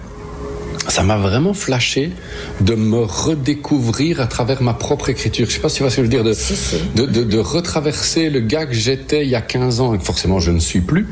ça 0.88 1.04
m'a 1.04 1.18
vraiment 1.18 1.54
flashé 1.54 2.12
de 2.62 2.76
me 2.76 3.00
redécouvrir 3.00 4.22
à 4.22 4.28
travers 4.28 4.62
ma 4.62 4.74
propre 4.74 5.10
écriture. 5.10 5.48
Je 5.48 5.54
sais 5.56 5.60
pas 5.60 5.70
si 5.70 5.78
tu 5.78 5.84
vois 5.84 5.90
ce 5.90 5.98
que 5.98 6.02
je 6.02 6.08
veux 6.08 6.12
dire, 6.12 6.24
de, 6.24 6.34
Si, 6.34 6.56
si. 6.56 6.78
de, 6.96 7.06
de, 7.06 7.24
de 7.24 7.38
retraverser 7.38 8.30
le 8.30 8.40
gars 8.40 8.66
que 8.66 8.74
j'étais 8.74 9.24
il 9.24 9.30
y 9.30 9.36
a 9.36 9.42
15 9.42 9.82
ans 9.82 9.94
et 9.94 9.98
que 9.98 10.04
forcément 10.04 10.40
je 10.40 10.52
ne 10.52 10.60
suis 10.60 10.82
plus, 10.82 11.08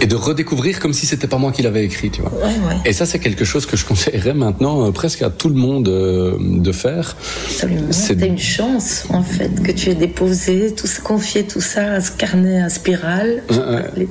et 0.00 0.06
de 0.06 0.14
redécouvrir 0.14 0.78
comme 0.80 0.92
si 0.92 1.06
c'était 1.06 1.26
pas 1.26 1.38
moi 1.38 1.50
qui 1.52 1.62
l'avais 1.62 1.84
écrit, 1.84 2.10
tu 2.10 2.20
vois. 2.22 2.32
Ouais, 2.32 2.44
ouais, 2.68 2.76
Et 2.84 2.92
ça, 2.92 3.04
c'est 3.06 3.18
quelque 3.18 3.44
chose 3.44 3.66
que 3.66 3.76
je 3.76 3.84
conseillerais 3.84 4.34
maintenant 4.34 4.86
euh, 4.86 4.90
presque 4.92 5.22
à 5.22 5.30
tout 5.30 5.48
le 5.48 5.56
monde 5.56 5.88
euh, 5.88 6.36
de 6.40 6.72
faire. 6.72 7.16
absolument. 7.46 7.80
c'est- 7.90 8.08
C'était 8.14 8.26
une 8.28 8.38
chance, 8.38 9.04
en 9.10 9.22
fait, 9.22 9.62
que 9.62 9.72
tu 9.72 9.90
aies 9.90 9.94
déposé, 9.94 10.74
tout 10.74 10.86
confié 11.02 11.44
tout 11.44 11.60
ça 11.60 11.92
à 11.94 12.00
ce 12.00 12.12
carnet 12.12 12.60
à 12.60 12.68
spirale 12.68 13.42
Ouais, 13.50 14.06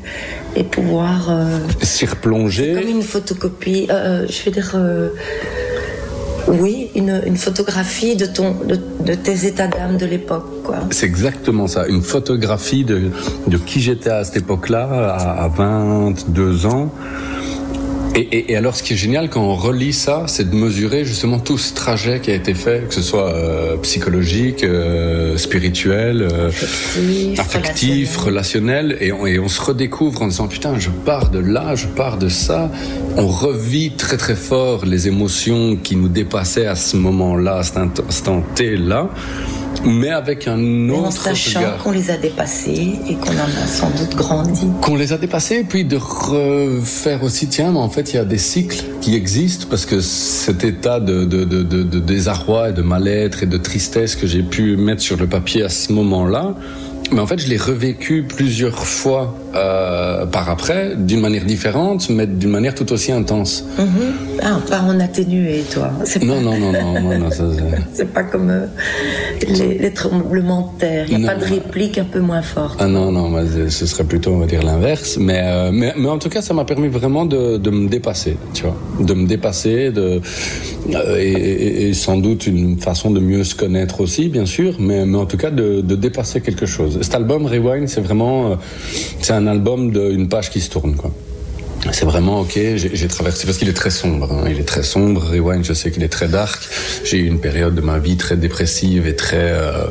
et 0.55 0.63
pouvoir. 0.63 1.29
euh, 1.29 1.59
S'y 1.81 2.05
replonger. 2.05 2.73
Comme 2.73 2.89
une 2.89 3.01
photocopie, 3.01 3.87
je 3.89 4.43
vais 4.45 4.51
dire, 4.51 4.71
oui, 6.47 6.89
une, 6.95 7.21
une 7.25 7.37
photographie 7.37 8.15
de, 8.15 8.25
ton, 8.25 8.51
de, 8.65 8.79
de 9.05 9.13
tes 9.13 9.45
états 9.45 9.67
d'âme 9.67 9.97
de 9.97 10.05
l'époque. 10.05 10.45
C'est 10.91 11.05
exactement 11.05 11.67
ça, 11.67 11.87
une 11.87 12.01
photographie 12.01 12.83
de, 12.83 13.11
de 13.47 13.57
qui 13.57 13.79
j'étais 13.81 14.09
à 14.09 14.23
cette 14.23 14.37
époque-là, 14.37 15.15
à, 15.17 15.43
à 15.43 15.47
22 15.47 16.65
ans, 16.65 16.91
Et, 18.17 18.21
et- 18.31 18.51
et 18.51 18.55
alors, 18.57 18.75
ce 18.75 18.81
qui 18.81 18.93
est 18.93 18.97
génial 18.97 19.29
quand 19.29 19.41
on 19.43 19.53
relit 19.55 19.93
ça, 19.93 20.23
c'est 20.25 20.49
de 20.49 20.55
mesurer 20.55 21.05
justement 21.05 21.37
tout 21.37 21.59
ce 21.59 21.73
trajet 21.75 22.19
qui 22.19 22.31
a 22.31 22.33
été 22.33 22.55
fait, 22.55 22.87
que 22.87 22.93
ce 22.95 23.03
soit 23.03 23.31
euh, 23.31 23.77
psychologique, 23.77 24.63
euh, 24.63 25.37
spirituel, 25.37 26.27
euh, 26.31 26.47
Affectif, 26.49 27.39
affectif, 27.39 28.17
relationnel, 28.17 28.97
et 29.01 29.11
on, 29.11 29.27
et 29.27 29.37
on 29.37 29.47
se 29.47 29.61
redécouvre 29.61 30.23
en 30.23 30.27
disant 30.27 30.47
putain, 30.47 30.79
je 30.79 30.89
pars 30.89 31.29
de 31.29 31.37
là, 31.37 31.75
je 31.75 31.85
pars 31.85 32.17
de 32.17 32.27
ça. 32.29 32.71
On 33.17 33.27
revit 33.27 33.91
très 33.91 34.17
très 34.17 34.35
fort 34.35 34.83
les 34.85 35.07
émotions 35.07 35.75
qui 35.75 35.95
nous 35.95 36.09
dépassaient 36.09 36.65
à 36.65 36.75
ce 36.75 36.97
moment-là, 36.97 37.57
à 37.57 37.63
cet 37.63 37.77
instant 38.07 38.43
T-là, 38.55 39.09
mais 39.85 40.09
avec 40.09 40.47
un 40.47 40.57
Mais 40.57 40.93
en 40.93 41.07
autre 41.07 41.11
sachant 41.11 41.59
regard. 41.59 41.77
qu'on 41.83 41.91
les 41.91 42.11
a 42.11 42.17
dépassés 42.17 42.95
et 43.07 43.15
qu'on 43.15 43.31
en 43.33 43.63
a 43.63 43.67
sans 43.67 43.89
doute 43.91 44.15
grandi. 44.15 44.67
Qu'on 44.81 44.95
les 44.95 45.13
a 45.13 45.17
dépassés, 45.17 45.55
et 45.57 45.63
puis 45.63 45.85
de 45.85 45.97
refaire 45.97 47.23
aussi, 47.23 47.47
tiens, 47.47 47.71
mais 47.71 47.79
en 47.79 47.89
fait, 47.89 48.13
il 48.13 48.17
y 48.17 48.19
a 48.19 48.25
des 48.25 48.37
cycles 48.37 48.83
qui 49.01 49.15
existent, 49.15 49.67
parce 49.69 49.85
que 49.85 49.99
cet 50.01 50.63
état 50.63 50.99
de, 50.99 51.25
de, 51.25 51.43
de, 51.43 51.63
de, 51.63 51.83
de 51.83 51.99
désarroi 51.99 52.69
et 52.69 52.73
de 52.73 52.81
mal-être 52.81 53.43
et 53.43 53.47
de 53.47 53.57
tristesse 53.57 54.15
que 54.15 54.27
j'ai 54.27 54.43
pu 54.43 54.77
mettre 54.77 55.01
sur 55.01 55.17
le 55.17 55.27
papier 55.27 55.63
à 55.63 55.69
ce 55.69 55.91
moment-là, 55.93 56.55
mais 57.11 57.19
en 57.21 57.27
fait, 57.27 57.39
je 57.39 57.47
l'ai 57.47 57.57
revécu 57.57 58.25
plusieurs 58.27 58.85
fois 58.85 59.33
euh, 59.57 60.25
par 60.25 60.49
après, 60.49 60.93
d'une 60.97 61.19
manière 61.21 61.45
différente, 61.45 62.09
mais 62.09 62.27
d'une 62.27 62.49
manière 62.51 62.75
tout 62.75 62.91
aussi 62.93 63.11
intense. 63.11 63.65
Mhm. 63.77 63.87
Ah, 64.43 64.59
pas 64.69 64.81
en 64.81 64.99
atténué, 64.99 65.63
toi. 65.73 65.91
Non, 66.21 66.35
pas, 66.35 66.41
non, 66.41 66.57
non, 66.57 66.71
non, 66.71 67.01
non, 67.01 67.19
non, 67.19 67.29
c'est- 67.93 68.05
pas 68.13 68.23
comme 68.23 68.49
euh, 68.49 68.65
les, 69.47 69.77
les 69.79 69.91
tremblements 69.93 70.71
de 70.75 70.79
terre. 70.79 71.05
Il 71.09 71.17
n'y 71.17 71.25
a 71.27 71.33
Non. 71.33 71.39
pas 71.39 71.45
de 71.45 71.51
réplique 71.53 71.97
un 71.97 72.03
peu 72.05 72.19
moins 72.19 72.41
forte. 72.41 72.77
Ah 72.79 72.87
non, 72.87 73.11
non, 73.11 73.33
ce 73.69 73.85
serait 73.85 74.03
plutôt, 74.05 74.31
on 74.31 74.37
va 74.39 74.45
dire, 74.45 74.63
l'inverse. 74.63 75.17
Mais, 75.19 75.41
euh, 75.43 75.71
mais, 75.73 75.93
mais 75.97 76.07
en 76.09 76.17
tout 76.19 76.29
cas, 76.29 76.41
ça 76.41 76.53
m'a 76.53 76.65
permis 76.65 76.87
vraiment 76.87 77.25
de, 77.25 77.57
de 77.57 77.69
me 77.69 77.89
dépasser, 77.89 78.37
tu 78.53 78.63
vois. 78.63 78.77
De 78.99 79.13
me 79.13 79.27
dépasser, 79.27 79.91
de, 79.91 80.21
et, 81.17 81.31
et- 81.31 81.89
et 81.89 81.93
sans 81.93 82.17
doute 82.17 82.47
une 82.47 82.77
façon 82.79 83.11
de 83.11 83.19
mieux 83.19 83.43
se 83.43 83.55
connaître 83.55 84.01
aussi, 84.01 84.29
bien 84.29 84.45
sûr, 84.45 84.75
mais, 84.79 85.05
mais 85.05 85.17
en 85.17 85.25
tout 85.25 85.37
cas 85.37 85.51
de, 85.51 85.81
de 85.81 85.95
dépasser 85.95 86.41
quelque 86.41 86.65
chose. 86.65 86.99
Cet 87.01 87.15
album, 87.15 87.45
Rewind, 87.45 87.87
c'est 87.87 88.01
vraiment, 88.01 88.57
c'est 89.21 89.33
un 89.33 89.46
album 89.47 89.91
d'une 89.91 90.29
page 90.29 90.49
qui 90.49 90.61
se 90.61 90.69
tourne, 90.69 90.95
quoi. 90.95 91.11
C'est 91.91 92.05
vraiment 92.05 92.41
ok, 92.41 92.59
j'ai 92.75 93.07
traversé, 93.07 93.45
parce 93.45 93.57
qu'il 93.57 93.69
est 93.69 93.73
très 93.73 93.91
sombre, 93.91 94.31
hein, 94.31 94.45
il 94.49 94.59
est 94.59 94.65
très 94.65 94.83
sombre, 94.83 95.23
Rewind, 95.31 95.63
je 95.63 95.73
sais 95.73 95.91
qu'il 95.91 96.03
est 96.03 96.09
très 96.09 96.27
dark, 96.27 96.67
j'ai 97.05 97.17
eu 97.17 97.27
une 97.27 97.39
période 97.39 97.75
de 97.75 97.81
ma 97.81 97.97
vie 97.99 98.17
très 98.17 98.35
dépressive 98.35 99.07
et 99.07 99.15
très... 99.15 99.37
euh, 99.37 99.85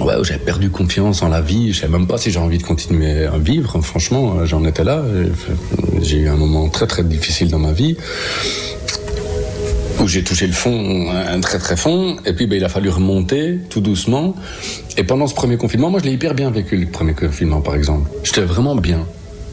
ouais, 0.00 0.14
j'avais 0.22 0.38
perdu 0.38 0.70
confiance 0.70 1.20
en 1.22 1.28
la 1.28 1.40
vie, 1.40 1.72
je 1.72 1.80
savais 1.80 1.92
même 1.92 2.06
pas 2.06 2.18
si 2.18 2.30
j'ai 2.30 2.38
envie 2.38 2.58
de 2.58 2.62
continuer 2.62 3.26
à 3.26 3.36
vivre, 3.36 3.80
franchement, 3.82 4.36
euh, 4.38 4.46
j'en 4.46 4.64
étais 4.64 4.84
là, 4.84 5.02
j'ai 6.00 6.18
eu 6.18 6.28
un 6.28 6.36
moment 6.36 6.68
très 6.68 6.86
très 6.86 7.02
difficile 7.02 7.50
dans 7.50 7.58
ma 7.58 7.72
vie, 7.72 7.96
où 10.00 10.06
j'ai 10.08 10.22
touché 10.22 10.46
le 10.46 10.52
fond, 10.52 11.10
un 11.10 11.40
très 11.40 11.58
très 11.58 11.76
fond, 11.76 12.16
et 12.24 12.32
puis 12.32 12.46
ben, 12.46 12.56
il 12.56 12.64
a 12.64 12.68
fallu 12.68 12.88
remonter 12.88 13.58
tout 13.70 13.80
doucement, 13.80 14.34
et 14.96 15.04
pendant 15.04 15.26
ce 15.26 15.34
premier 15.34 15.56
confinement, 15.56 15.90
moi 15.90 16.00
je 16.00 16.06
l'ai 16.06 16.12
hyper 16.12 16.34
bien 16.34 16.50
vécu, 16.50 16.76
le 16.76 16.86
premier 16.86 17.14
confinement 17.14 17.60
par 17.60 17.74
exemple, 17.74 18.08
j'étais 18.24 18.42
vraiment 18.42 18.76
bien. 18.76 19.06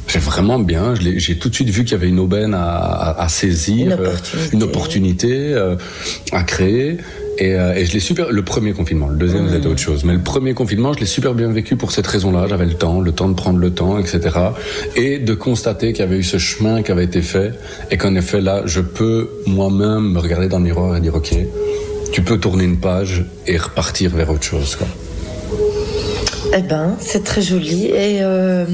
J'étais 0.08 0.20
vraiment 0.20 0.60
bien. 0.60 0.94
J'ai 0.94 1.40
tout 1.40 1.50
de 1.50 1.56
suite 1.56 1.70
vu 1.70 1.84
qu'il 1.84 1.94
y 1.94 1.96
avait 1.96 2.10
une 2.10 2.20
aubaine 2.20 2.54
à, 2.54 2.64
à- 2.64 3.24
à 3.24 3.28
saisir, 3.28 3.88
Une 3.88 3.94
opportunité. 4.06 4.50
une 4.54 4.64
opportunité 4.64 5.34
euh, 5.54 5.76
à 6.32 6.44
créer. 6.44 6.98
Et, 7.38 7.54
euh, 7.54 7.76
et 7.76 7.86
je 7.86 7.94
l'ai 7.94 8.00
super. 8.00 8.32
Le 8.32 8.44
premier 8.44 8.74
confinement, 8.74 9.08
le 9.08 9.18
deuxième 9.18 9.50
c'était 9.50 9.68
autre 9.68 9.80
chose. 9.80 10.04
Mais 10.04 10.14
le 10.14 10.20
premier 10.20 10.54
confinement, 10.54 10.94
je 10.94 11.00
l'ai 11.00 11.06
super 11.06 11.34
bien 11.34 11.52
vécu 11.52 11.76
pour 11.76 11.92
cette 11.92 12.08
raison-là. 12.08 12.46
J'avais 12.48 12.66
le 12.66 12.74
temps, 12.74 13.02
le 13.02 13.12
temps 13.12 13.28
de 13.30 13.34
prendre 13.34 13.60
le 13.60 13.72
temps, 13.72 14.00
etc. 14.00 14.20
Et 14.96 15.20
de 15.20 15.34
constater 15.34 15.94
qu'il 15.94 16.04
y 16.04 16.08
avait 16.08 16.18
eu 16.18 16.24
ce 16.24 16.38
chemin 16.38 16.82
qui 16.82 16.92
avait 16.92 17.04
été 17.04 17.22
fait 17.22 17.52
et 17.92 17.98
qu'en 17.98 18.16
effet 18.16 18.42
là, 18.42 18.64
je 18.66 18.82
peux 18.82 19.30
moi-même 19.46 20.14
me 20.14 20.20
regarder 20.20 20.48
dans 20.48 20.60
le 20.60 20.64
miroir 20.64 20.96
et 20.96 21.02
dire 21.02 21.16
ok, 21.16 21.36
tu 22.12 22.22
peux 22.22 22.38
tourner 22.38 22.64
une 22.64 22.78
page 22.78 23.26
et 23.48 23.58
repartir 23.58 24.12
vers 24.12 24.30
autre 24.32 24.44
chose. 24.44 24.76
Quoi. 24.76 24.88
Eh 26.58 26.62
ben, 26.62 26.96
c'est 27.00 27.24
très 27.24 27.42
joli 27.42 27.88
et, 27.88 28.22
euh, 28.22 28.66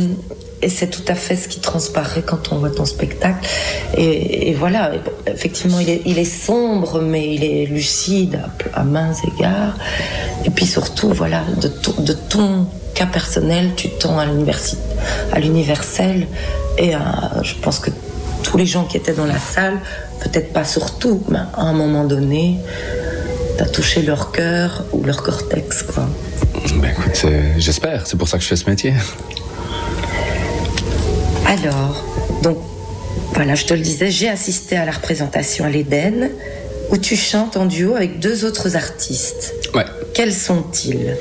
et 0.62 0.69
c'est 0.69 0.88
tout 0.88 1.04
à 1.08 1.15
fait 1.15 1.36
ce 1.36 1.47
qui 1.47 1.60
transparaît 1.60 2.21
quand 2.26 2.52
on 2.52 2.58
voit 2.58 2.69
ton 2.69 2.86
spectacle. 2.86 3.47
Et, 3.97 4.54
voilà, 4.54 4.91
effectivement, 5.28 5.80
il 5.80 6.19
est, 6.19 6.24
sombre, 6.26 7.02
mais 7.02 7.34
il 7.34 7.43
est 7.43 7.65
lucide 7.65 8.39
à, 8.74 8.80
à 8.82 8.84
mains 8.84 9.13
égards. 9.36 9.76
Et 10.45 10.50
puis 10.50 10.65
surtout, 10.65 11.10
voilà, 11.10 11.43
de, 11.62 11.67
ton- 12.13 12.67
cas 12.93 13.06
personnel, 13.06 13.71
tu 13.76 13.89
tends 13.89 14.19
à 14.19 14.26
l'universel. 15.39 16.28
Et 16.78 16.91
je 17.43 17.54
pense 17.56 17.80
que 17.80 17.89
tous 18.43 18.58
les 18.58 18.65
gens 18.65 18.84
qui 18.84 18.97
étaient 18.97 19.13
dans 19.13 19.26
la 19.26 19.39
salle, 19.39 19.80
peut-être 20.19 20.52
pas 20.54 20.63
surtout, 20.65 21.24
mais 21.30 21.39
à 21.39 21.62
un 21.62 21.74
moment 21.74 22.04
donné, 22.04 22.60
t'as 23.58 23.65
touché 23.65 24.02
leur 24.02 24.32
cœur 24.32 24.84
ou 24.91 25.04
leur 25.04 25.24
cortex, 25.24 25.84
quoi. 25.84 26.08
Ben 26.76 26.91
écoute, 26.91 27.12
c'est- 27.13 27.54
j'espère. 27.60 28.06
C'est 28.06 28.17
pour 28.17 28.28
ça 28.28 28.38
que 28.38 28.43
je 28.43 28.50
fais 28.50 28.56
ce 28.56 28.69
métier. 28.69 28.93
Alors, 31.46 32.06
donc, 32.44 32.58
voilà, 33.34 33.56
je 33.56 33.66
te 33.66 33.74
le 33.74 33.82
disais, 33.82 34.12
j'ai 34.12 34.30
assisté 34.30 34.78
à 34.78 34.86
la 34.86 34.92
représentation 34.92 35.66
à 35.66 35.70
l'Éden, 35.70 36.30
où 36.92 36.98
tu 36.98 37.16
chantes 37.16 37.58
en 37.58 37.66
duo 37.66 37.96
avec 37.96 38.20
deux 38.20 38.46
autres 38.46 38.76
artistes. 38.76 39.54
Ouais. 39.74 39.86
Quels 40.14 40.34
sont-ils? 40.34 41.16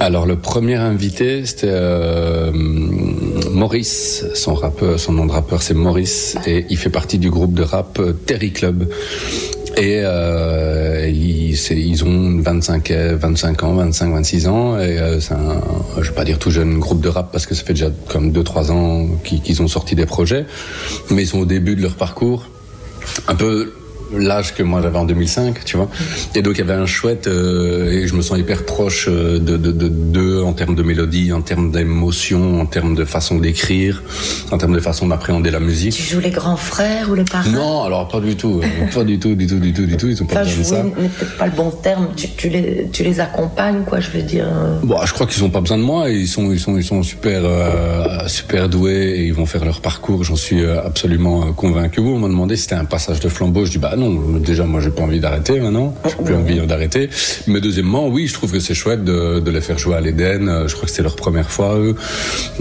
Alors 0.00 0.26
le 0.26 0.36
premier 0.36 0.74
invité 0.74 1.46
c'était 1.46 1.68
euh, 1.70 2.50
Maurice, 2.52 4.24
son 4.34 4.54
rappeur, 4.54 4.98
son 4.98 5.12
nom 5.12 5.24
de 5.24 5.32
rappeur 5.32 5.62
c'est 5.62 5.72
Maurice 5.72 6.36
et 6.46 6.66
il 6.68 6.76
fait 6.76 6.90
partie 6.90 7.18
du 7.18 7.30
groupe 7.30 7.54
de 7.54 7.62
rap 7.62 7.98
euh, 8.00 8.12
Terry 8.12 8.52
Club. 8.52 8.88
Et 9.76 10.02
euh, 10.04 11.08
ils, 11.08 11.54
ils 11.72 12.04
ont 12.04 12.40
25, 12.40 12.90
euh, 12.90 13.16
25 13.20 13.62
ans, 13.64 13.74
25, 13.74 14.12
26 14.12 14.48
ans. 14.48 14.78
Et 14.78 14.98
euh, 14.98 15.20
c'est 15.20 15.34
un, 15.34 15.60
je 16.00 16.08
vais 16.08 16.14
pas 16.14 16.24
dire 16.24 16.38
tout 16.38 16.50
jeune 16.50 16.78
groupe 16.78 17.00
de 17.00 17.08
rap 17.08 17.32
parce 17.32 17.46
que 17.46 17.54
ça 17.54 17.64
fait 17.64 17.72
déjà 17.72 17.90
comme 18.08 18.30
2-3 18.30 18.70
ans 18.70 19.08
qu'ils 19.24 19.62
ont 19.62 19.68
sorti 19.68 19.94
des 19.94 20.06
projets. 20.06 20.46
Mais 21.10 21.22
ils 21.22 21.28
sont 21.28 21.40
au 21.40 21.46
début 21.46 21.74
de 21.74 21.82
leur 21.82 21.94
parcours. 21.94 22.46
Un 23.26 23.34
peu 23.34 23.72
l'âge 24.16 24.54
que 24.54 24.62
moi 24.62 24.80
j'avais 24.82 24.98
en 24.98 25.04
2005, 25.04 25.64
tu 25.64 25.76
vois. 25.76 25.88
Et 26.34 26.42
donc 26.42 26.54
il 26.56 26.58
y 26.58 26.62
avait 26.62 26.80
un 26.80 26.86
chouette, 26.86 27.26
euh, 27.26 27.90
et 27.90 28.06
je 28.06 28.14
me 28.14 28.22
sens 28.22 28.38
hyper 28.38 28.64
proche 28.64 29.06
euh, 29.08 29.38
de 29.38 29.56
de- 29.56 29.72
de- 29.72 29.88
d'eux 29.88 30.42
en 30.42 30.52
termes 30.52 30.74
de 30.74 30.82
mélodie, 30.82 31.32
en 31.32 31.40
termes 31.42 31.70
d'émotion, 31.70 32.60
en 32.60 32.66
termes 32.66 32.94
de 32.94 33.04
façon 33.04 33.38
d'écrire, 33.38 34.02
en 34.50 34.58
termes 34.58 34.74
de 34.74 34.80
façon 34.80 35.08
d'appréhender 35.08 35.50
la 35.50 35.58
Tu 35.58 35.64
musique. 35.64 36.00
joues 36.02 36.20
les 36.20 36.30
grands 36.30 36.56
frères 36.56 37.10
ou 37.10 37.14
les 37.14 37.24
parrains 37.24 37.50
Non, 37.50 37.82
alors 37.84 38.08
pas 38.08 38.20
du 38.20 38.36
tout, 38.36 38.60
euh, 38.62 38.86
pas 38.94 39.04
du 39.04 39.18
tout, 39.18 39.34
du 39.34 39.46
tout, 39.46 39.58
du 39.58 39.72
tout, 39.72 39.86
du 39.86 39.96
tout, 39.96 40.08
ils 40.08 40.22
ont 40.22 40.26
pas 40.26 40.44
besoin 40.44 40.58
de 40.60 40.64
ça. 40.64 40.82
n'est 40.82 40.90
peut-être 41.08 41.36
pas 41.36 41.46
le 41.46 41.52
bon 41.52 41.70
terme. 41.70 42.08
Tu, 42.16 42.28
tu 42.36 42.48
les, 42.48 42.88
tu 42.92 43.02
les 43.02 43.20
accompagnes, 43.20 43.82
quoi, 43.84 44.00
je 44.00 44.10
veux 44.10 44.22
dire. 44.22 44.46
Bon, 44.82 44.96
je 45.04 45.12
crois 45.12 45.26
qu'ils 45.26 45.42
ont 45.44 45.50
pas 45.50 45.60
besoin 45.60 45.78
de 45.78 45.82
moi. 45.82 46.10
Ils 46.10 46.28
sont, 46.28 46.52
ils 46.52 46.60
sont, 46.60 46.76
ils 46.76 46.84
sont 46.84 47.02
super, 47.02 47.40
euh, 47.44 48.26
super 48.28 48.68
doués 48.68 49.14
et 49.18 49.24
ils 49.24 49.34
vont 49.34 49.46
faire 49.46 49.64
leur 49.64 49.80
parcours. 49.80 50.24
J'en 50.24 50.36
suis 50.36 50.64
absolument 50.64 51.52
convaincu. 51.52 52.00
On 52.00 52.18
m'a 52.18 52.28
demandé 52.28 52.56
si 52.56 52.62
c'était 52.62 52.74
un 52.74 52.84
passage 52.84 53.20
de 53.20 53.28
flambeau. 53.28 53.64
Je 53.64 53.70
dis 53.72 53.78
bah 53.78 53.93
non. 53.96 54.38
Déjà, 54.38 54.64
moi, 54.64 54.80
j'ai 54.80 54.90
pas 54.90 55.02
envie 55.02 55.20
d'arrêter 55.20 55.60
maintenant. 55.60 55.94
J'ai 56.06 56.24
plus 56.24 56.34
envie 56.34 56.66
d'arrêter. 56.66 57.08
Mais 57.46 57.60
deuxièmement, 57.60 58.08
oui, 58.08 58.26
je 58.26 58.34
trouve 58.34 58.52
que 58.52 58.60
c'est 58.60 58.74
chouette 58.74 59.04
de, 59.04 59.40
de 59.40 59.50
les 59.50 59.60
faire 59.60 59.78
jouer 59.78 59.96
à 59.96 60.00
l'Éden. 60.00 60.48
Euh, 60.48 60.68
Je 60.68 60.74
crois 60.74 60.84
que 60.86 60.90
c'était 60.90 61.02
leur 61.02 61.16
première 61.16 61.50
fois 61.50 61.76
eux, 61.76 61.94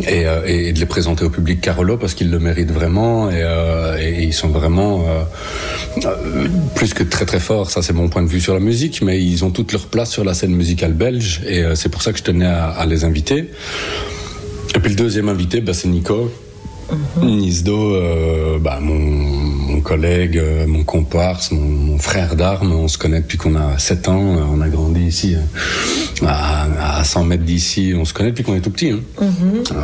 et, 0.07 0.25
euh, 0.27 0.41
et 0.45 0.73
de 0.73 0.79
les 0.79 0.85
présenter 0.85 1.23
au 1.25 1.29
public 1.29 1.61
Carolo 1.61 1.97
parce 1.97 2.13
qu'ils 2.13 2.29
le 2.31 2.39
méritent 2.39 2.71
vraiment 2.71 3.29
et, 3.29 3.41
euh, 3.41 3.97
et 3.99 4.23
ils 4.23 4.33
sont 4.33 4.49
vraiment 4.49 5.05
euh, 5.07 6.07
plus 6.75 6.93
que 6.93 7.03
très 7.03 7.25
très 7.25 7.39
forts. 7.39 7.71
Ça, 7.71 7.81
c'est 7.81 7.93
mon 7.93 8.09
point 8.09 8.23
de 8.23 8.27
vue 8.29 8.41
sur 8.41 8.53
la 8.53 8.59
musique, 8.59 9.01
mais 9.01 9.21
ils 9.23 9.43
ont 9.45 9.51
toute 9.51 9.71
leur 9.71 9.87
place 9.87 10.11
sur 10.11 10.23
la 10.23 10.33
scène 10.33 10.55
musicale 10.55 10.93
belge 10.93 11.41
et 11.47 11.63
c'est 11.75 11.89
pour 11.89 12.01
ça 12.01 12.11
que 12.11 12.17
je 12.19 12.23
tenais 12.23 12.45
à, 12.45 12.65
à 12.69 12.85
les 12.85 13.03
inviter. 13.05 13.49
Et 14.75 14.79
puis 14.79 14.89
le 14.89 14.95
deuxième 14.95 15.29
invité, 15.29 15.61
bah, 15.61 15.73
c'est 15.73 15.87
Nico. 15.87 16.31
Nisdo, 17.21 17.95
euh, 17.95 18.59
bah, 18.59 18.79
mon 18.81 19.62
collègue, 19.83 20.37
euh, 20.37 20.65
mon 20.67 20.83
comparse, 20.83 21.51
mon, 21.51 21.61
mon 21.61 21.99
frère 21.99 22.35
d'armes, 22.35 22.71
on 22.71 22.87
se 22.87 22.97
connaît 22.97 23.19
depuis 23.21 23.37
qu'on 23.37 23.55
a 23.55 23.77
7 23.77 24.07
ans, 24.09 24.35
euh, 24.37 24.41
on 24.51 24.61
a 24.61 24.69
grandi 24.69 25.01
ici, 25.01 25.35
euh, 25.35 26.25
à, 26.25 26.99
à 26.99 27.03
100 27.03 27.25
mètres 27.25 27.43
d'ici, 27.43 27.93
on 27.95 28.05
se 28.05 28.13
connaît 28.13 28.31
depuis 28.31 28.43
qu'on 28.43 28.55
est 28.55 28.61
tout 28.61 28.69
petit. 28.71 28.89
hein. 28.91 28.99
Euh, 29.21 29.25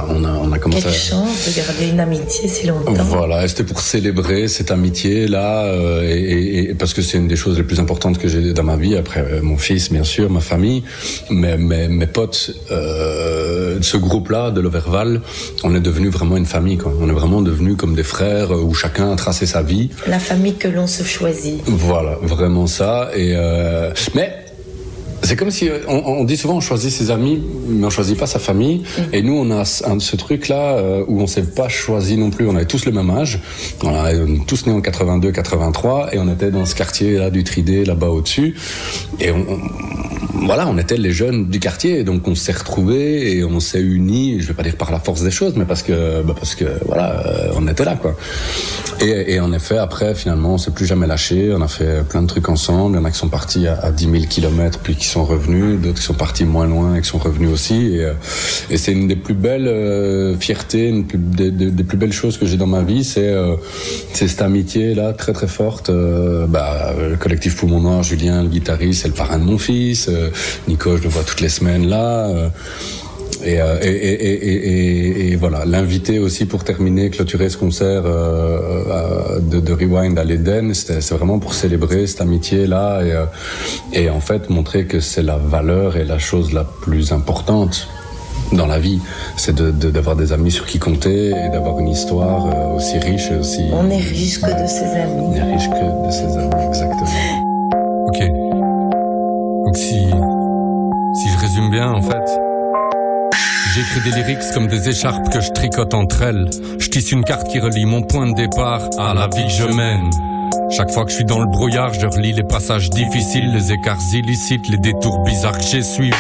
on, 0.10 0.24
a, 0.24 0.32
on 0.42 0.52
a 0.52 0.58
commencé 0.60 0.84
Quelle 0.84 0.92
à... 0.92 0.96
chance 0.96 1.48
de 1.48 1.56
garder 1.56 1.90
une 1.92 2.00
amitié 2.00 2.48
si 2.48 2.66
longtemps. 2.68 2.94
Voilà, 3.04 3.48
c'était 3.48 3.64
pour 3.64 3.82
célébrer 3.82 4.48
cette 4.48 4.72
amitié 4.72 5.28
là, 5.28 5.64
euh, 5.66 6.02
et, 6.10 6.74
parce 6.76 6.94
que 6.94 7.02
c'est 7.02 7.18
une 7.18 7.28
des 7.28 7.36
choses 7.36 7.58
les 7.58 7.64
plus 7.64 7.80
importantes 7.80 8.18
que 8.18 8.28
j'ai 8.28 8.54
dans 8.54 8.64
ma 8.64 8.78
vie. 8.78 8.96
Après 8.96 9.22
euh, 9.22 9.42
mon 9.42 9.58
fils, 9.58 9.92
bien 9.92 10.04
sûr, 10.04 10.30
ma 10.30 10.40
famille, 10.42 10.84
mais 11.30 11.58
mes, 11.58 11.88
mes 11.88 12.08
potes, 12.08 12.52
euh, 12.72 13.78
ce 13.82 13.98
groupe-là 13.98 14.52
de 14.52 14.62
l'Overval, 14.62 15.22
on 15.64 15.76
est 15.76 15.80
devenu 15.82 16.10
vraiment 16.10 16.38
une 16.38 16.46
famille. 16.46 16.78
Quoi. 16.78 16.94
On 17.00 17.10
est 17.10 17.14
vraiment 17.14 17.42
devenu 17.42 17.76
comme 17.76 17.96
des 17.96 18.04
frères 18.04 18.52
où 18.52 18.74
chacun 18.74 19.12
a 19.12 19.16
tracé 19.16 19.46
sa 19.46 19.62
vie. 19.62 19.89
La 20.08 20.20
famille 20.20 20.56
que 20.56 20.68
l'on 20.68 20.88
se 20.88 21.04
choisit. 21.04 21.62
Voilà, 21.66 22.18
vraiment 22.22 22.68
ça. 22.68 23.10
Et 23.16 23.34
euh, 23.36 23.92
mais 24.16 24.34
C'est 25.22 25.36
comme 25.36 25.52
si 25.52 25.70
on, 25.90 25.98
on 26.06 26.24
dit 26.24 26.38
souvent 26.38 26.56
on 26.56 26.62
choisit 26.62 26.92
ses 26.92 27.12
amis, 27.12 27.44
mais 27.68 27.86
on 27.86 27.90
choisit 27.90 28.18
pas 28.18 28.26
sa 28.26 28.40
famille. 28.40 28.84
Et 29.12 29.22
nous, 29.22 29.34
on 29.34 29.52
a 29.52 29.64
un- 29.86 30.00
ce 30.00 30.16
truc-là 30.16 30.78
euh, 30.78 31.04
où 31.10 31.20
on 31.22 31.28
s'est 31.28 31.44
pas 31.44 31.68
choisi 31.68 32.16
non 32.16 32.30
plus. 32.30 32.48
On 32.48 32.56
avait 32.56 32.66
tous 32.66 32.86
le 32.86 32.94
même 32.94 33.10
âge. 33.10 33.40
On 33.84 33.94
a 33.94 34.12
tous 34.48 34.66
nés 34.66 34.72
en 34.74 34.80
82, 34.82 35.32
83, 35.32 36.14
et 36.14 36.20
on 36.20 36.32
était 36.32 36.52
dans 36.52 36.66
ce 36.66 36.74
quartier 36.74 37.18
là 37.18 37.30
du 37.30 37.44
Tridé, 37.44 37.84
là-bas 37.84 38.08
au-dessus. 38.08 38.56
Et 39.20 39.32
on, 39.32 39.40
on- 39.40 39.60
voilà, 40.42 40.68
on 40.68 40.78
était 40.78 40.98
les 40.98 41.12
jeunes 41.12 41.46
du 41.48 41.60
quartier, 41.60 42.04
donc 42.04 42.28
on 42.28 42.36
s'est 42.36 42.52
retrouvés 42.52 43.38
et 43.38 43.44
on 43.44 43.60
s'est 43.60 43.82
unis. 43.82 44.42
Je 44.42 44.48
vais 44.48 44.54
pas 44.54 44.64
dire 44.64 44.76
par 44.76 44.92
la 44.92 45.00
force 45.00 45.22
des 45.22 45.32
choses, 45.32 45.54
mais 45.56 45.66
parce 45.66 45.84
que, 45.84 46.22
bah, 46.22 46.34
parce 46.38 46.56
que 46.56 46.66
voilà, 46.86 47.26
euh, 47.26 47.54
on 47.56 47.68
était 47.68 47.86
là, 47.86 47.96
quoi. 47.96 48.16
Et, 49.02 49.40
en 49.40 49.54
effet, 49.54 49.78
après, 49.78 50.14
finalement, 50.14 50.56
on 50.56 50.58
s'est 50.58 50.72
plus 50.72 50.86
jamais 50.86 51.08
lâché. 51.08 51.54
On 51.56 51.62
a 51.62 51.70
fait 51.70 52.04
plein 52.08 52.22
de 52.22 52.28
trucs 52.28 52.50
ensemble. 52.50 52.98
Il 52.98 53.00
y 53.00 53.02
en 53.02 53.06
a 53.06 53.12
qui 53.12 53.18
sont 53.18 53.30
partis 53.30 53.66
à, 53.66 53.80
à 53.80 53.92
10 53.92 54.12
000 54.12 54.16
kilomètres, 54.30 54.80
puis 54.80 54.96
qui 54.96 55.06
sont 55.06 55.24
revenus. 55.24 55.80
D'autres 55.80 56.00
qui 56.00 56.04
sont 56.04 56.14
partis 56.14 56.44
moins 56.44 56.68
loin 56.68 56.96
et 56.96 57.02
qui 57.02 57.08
sont 57.08 57.18
revenus 57.18 57.50
aussi. 57.50 57.96
Et, 57.96 58.04
euh, 58.04 58.14
c'est 58.76 58.92
une 58.92 59.08
des 59.08 59.16
plus 59.16 59.36
belles 59.36 59.68
euh, 59.68 60.36
fiertés, 60.38 61.06
des, 61.14 61.84
plus 61.84 61.98
belles 61.98 62.12
choses 62.12 62.38
que 62.38 62.46
j'ai 62.46 62.58
dans 62.58 62.68
ma 62.68 62.82
vie. 62.82 63.06
C'est 63.06 63.30
euh, 63.30 63.56
cette 64.14 64.42
amitié-là, 64.42 65.14
très 65.14 65.32
très 65.32 65.48
forte. 65.48 65.90
Bah, 65.90 66.94
le 67.00 67.16
collectif 67.16 67.56
Poumon 67.56 67.80
Noir, 67.80 68.04
Julien, 68.04 68.44
le 68.44 68.50
guitariste, 68.50 69.04
c'est 69.04 69.08
le 69.08 69.14
parrain 69.14 69.40
de 69.40 69.44
mon 69.44 69.58
fils. 69.58 70.10
Euh, 70.30 70.68
Nico, 70.68 70.98
je 70.98 71.04
le 71.04 71.10
vois 71.10 71.24
toutes 71.24 71.42
les 71.42 71.50
semaines 71.50 71.88
là. 71.88 72.28
Euh, 72.28 72.50
et, 73.46 73.62
euh, 73.62 73.78
et, 75.32 75.36
voilà, 75.38 75.64
l'invité 75.66 76.20
aussi 76.20 76.46
pour 76.46 76.66
terminer, 76.66 77.10
clôturer 77.10 77.50
ce 77.50 77.56
concert 77.58 78.04
de, 78.04 79.60
de 79.62 79.72
Rewind 79.74 80.18
à 80.20 80.26
l'Eden, 80.26 80.74
c'est 80.74 81.10
vraiment 81.14 81.40
pour 81.40 81.54
célébrer 81.54 82.06
cette 82.06 82.20
amitié-là 82.20 83.02
et, 83.94 84.02
et 84.02 84.10
en 84.10 84.20
fait 84.20 84.50
montrer 84.50 84.86
que 84.86 85.00
c'est 85.00 85.22
la 85.24 85.38
valeur 85.38 85.96
et 85.96 86.04
la 86.04 86.20
chose 86.20 86.52
la 86.52 86.66
plus 86.66 87.14
importante 87.14 87.88
dans 88.52 88.68
la 88.68 88.80
vie, 88.80 89.00
c'est 89.38 89.56
de- 89.56 89.72
de- 89.72 89.92
d'avoir 89.92 90.18
des 90.18 90.34
amis 90.34 90.52
sur 90.52 90.66
qui 90.66 90.80
compter 90.80 91.28
et 91.30 91.50
d'avoir 91.54 91.80
une 91.80 91.88
histoire 91.88 92.76
aussi 92.76 92.98
riche 92.98 93.30
et 93.32 93.36
aussi... 93.38 93.62
On 93.72 93.90
est 93.90 93.98
riche 94.02 94.42
que 94.42 94.48
de 94.64 94.68
ses 94.68 94.84
amis. 95.00 95.14
On 95.22 95.34
est 95.34 95.44
riche 95.54 95.70
que 95.70 96.08
de 96.08 96.12
ses 96.12 96.38
amis, 96.38 96.68
exactement. 96.68 97.08
Ok. 98.08 98.49
Si, 99.76 100.10
je 100.10 101.38
résume 101.40 101.70
bien, 101.70 101.92
en 101.92 102.02
fait, 102.02 102.40
j'écris 103.74 104.02
des 104.02 104.16
lyrics 104.16 104.52
comme 104.54 104.68
des 104.68 104.90
écharpes 104.90 105.30
que 105.30 105.42
je 105.42 105.52
tricote 105.52 105.94
entre 105.94 106.24
elles. 106.24 106.50
Je 106.80 106.90
tisse 106.90 107.12
une 107.12 107.24
carte 107.24 107.48
qui 107.50 107.60
relie 107.60 107.86
mon 107.86 108.02
point 108.02 108.28
de 108.28 108.34
départ 108.34 108.90
à 108.98 109.14
la 109.14 109.28
vie 109.28 109.44
que 109.44 109.52
je 109.52 109.66
mène. 109.66 110.10
Chaque 110.72 110.92
fois 110.92 111.04
que 111.06 111.12
je 111.12 111.18
suis 111.18 111.26
dans 111.26 111.40
le 111.40 111.46
brouillard, 111.46 111.94
je 111.94 112.08
relis 112.08 112.34
les 112.34 112.44
passages 112.44 112.90
difficiles, 112.90 113.52
les 113.54 113.72
écarts 113.72 113.98
illicites, 114.14 114.68
les 114.70 114.78
détours 114.78 115.24
bizarres 115.24 115.58
que 115.58 115.64
j'ai 115.64 115.84
suivis. 115.84 116.14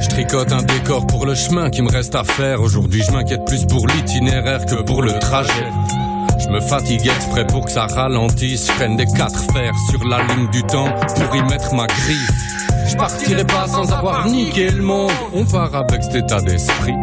Je 0.00 0.08
tricote 0.08 0.52
un 0.52 0.62
décor 0.62 1.06
pour 1.06 1.26
le 1.26 1.34
chemin 1.34 1.70
qui 1.70 1.82
me 1.82 1.90
reste 1.90 2.14
à 2.14 2.24
faire. 2.24 2.60
Aujourd'hui, 2.60 3.02
je 3.06 3.12
m'inquiète 3.12 3.44
plus 3.44 3.64
pour 3.64 3.86
l'itinéraire 3.86 4.64
que 4.66 4.82
pour 4.82 5.02
le 5.02 5.18
trajet. 5.18 5.70
Je 6.38 6.48
me 6.48 6.60
fatigue 6.60 7.06
exprès 7.06 7.46
pour 7.46 7.64
que 7.64 7.70
ça 7.70 7.86
ralentisse. 7.86 8.66
Je 8.66 8.72
prenne 8.72 8.96
des 8.96 9.06
quatre 9.06 9.42
fers 9.52 9.72
sur 9.90 10.06
la 10.06 10.22
ligne 10.22 10.48
du 10.50 10.62
temps 10.64 10.92
pour 11.14 11.34
y 11.34 11.42
mettre 11.42 11.74
ma 11.74 11.86
griffe. 11.86 12.55
Je 12.88 12.96
partirai 12.96 13.44
pas 13.44 13.66
sans 13.66 13.92
avoir 13.92 14.26
niqué 14.28 14.70
le 14.70 14.82
monde. 14.82 15.10
On 15.34 15.44
part 15.44 15.74
avec 15.74 16.02
cet 16.02 16.14
état 16.14 16.40
d'esprit. 16.40 16.94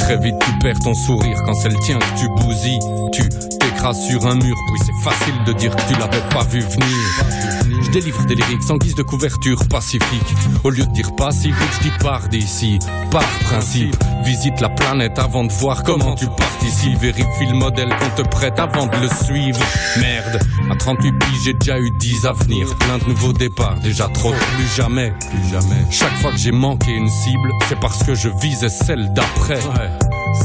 Très 0.00 0.16
vite, 0.18 0.36
tu 0.40 0.58
perds 0.60 0.78
ton 0.80 0.94
sourire 0.94 1.38
quand 1.44 1.54
c'est 1.54 1.68
le 1.68 1.78
tien 1.84 1.98
que 1.98 2.18
tu 2.18 2.28
bousilles. 2.28 2.80
Tu 3.12 3.28
t'écrases 3.58 4.00
sur 4.06 4.26
un 4.26 4.34
mur, 4.34 4.56
puis 4.72 4.82
c'est 4.84 5.10
facile 5.10 5.34
de 5.46 5.52
dire 5.52 5.74
que 5.74 5.82
tu 5.82 5.98
l'avais 5.98 6.22
pas 6.30 6.44
vu 6.44 6.60
venir. 6.60 7.57
Je 7.82 7.90
délivre 7.90 8.24
des 8.26 8.34
lyrics 8.34 8.62
sans 8.62 8.76
guise 8.76 8.94
de 8.94 9.02
couverture 9.02 9.66
pacifique. 9.68 10.34
Au 10.64 10.70
lieu 10.70 10.84
de 10.84 10.92
dire 10.92 11.14
pacifique, 11.14 11.54
je 11.78 11.88
dis 11.88 11.92
pars 12.00 12.28
d'ici. 12.28 12.78
Par 13.10 13.26
principe, 13.44 13.96
visite 14.24 14.60
la 14.60 14.68
planète 14.68 15.18
avant 15.18 15.44
de 15.44 15.52
voir 15.52 15.82
comment 15.82 16.14
tu 16.14 16.26
participes. 16.26 16.98
Vérifie 16.98 17.46
le 17.46 17.54
modèle 17.54 17.88
qu'on 17.88 18.22
te 18.22 18.28
prête 18.28 18.58
avant 18.58 18.86
de 18.86 18.96
le 18.96 19.08
suivre. 19.24 19.60
Merde, 19.98 20.40
à 20.70 20.76
38 20.76 21.12
piges, 21.12 21.42
j'ai 21.44 21.54
déjà 21.54 21.78
eu 21.78 21.90
10 21.98 22.26
avenirs. 22.26 22.74
Plein 22.76 22.98
de 22.98 23.04
nouveaux 23.04 23.32
départs, 23.32 23.78
déjà 23.80 24.08
trop 24.08 24.32
plus 24.32 24.76
jamais. 24.76 25.12
Plus 25.30 25.50
jamais. 25.50 25.84
Chaque 25.90 26.14
fois 26.18 26.32
que 26.32 26.38
j'ai 26.38 26.52
manqué 26.52 26.92
une 26.92 27.08
cible, 27.08 27.52
c'est 27.68 27.78
parce 27.80 28.02
que 28.02 28.14
je 28.14 28.28
visais 28.40 28.68
celle 28.68 29.12
d'après. 29.12 29.60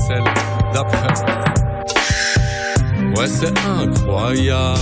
celle 0.07 0.23
d'après. 0.73 1.42
Ouais, 3.15 3.27
c'est 3.27 3.53
incroyable, 3.59 4.79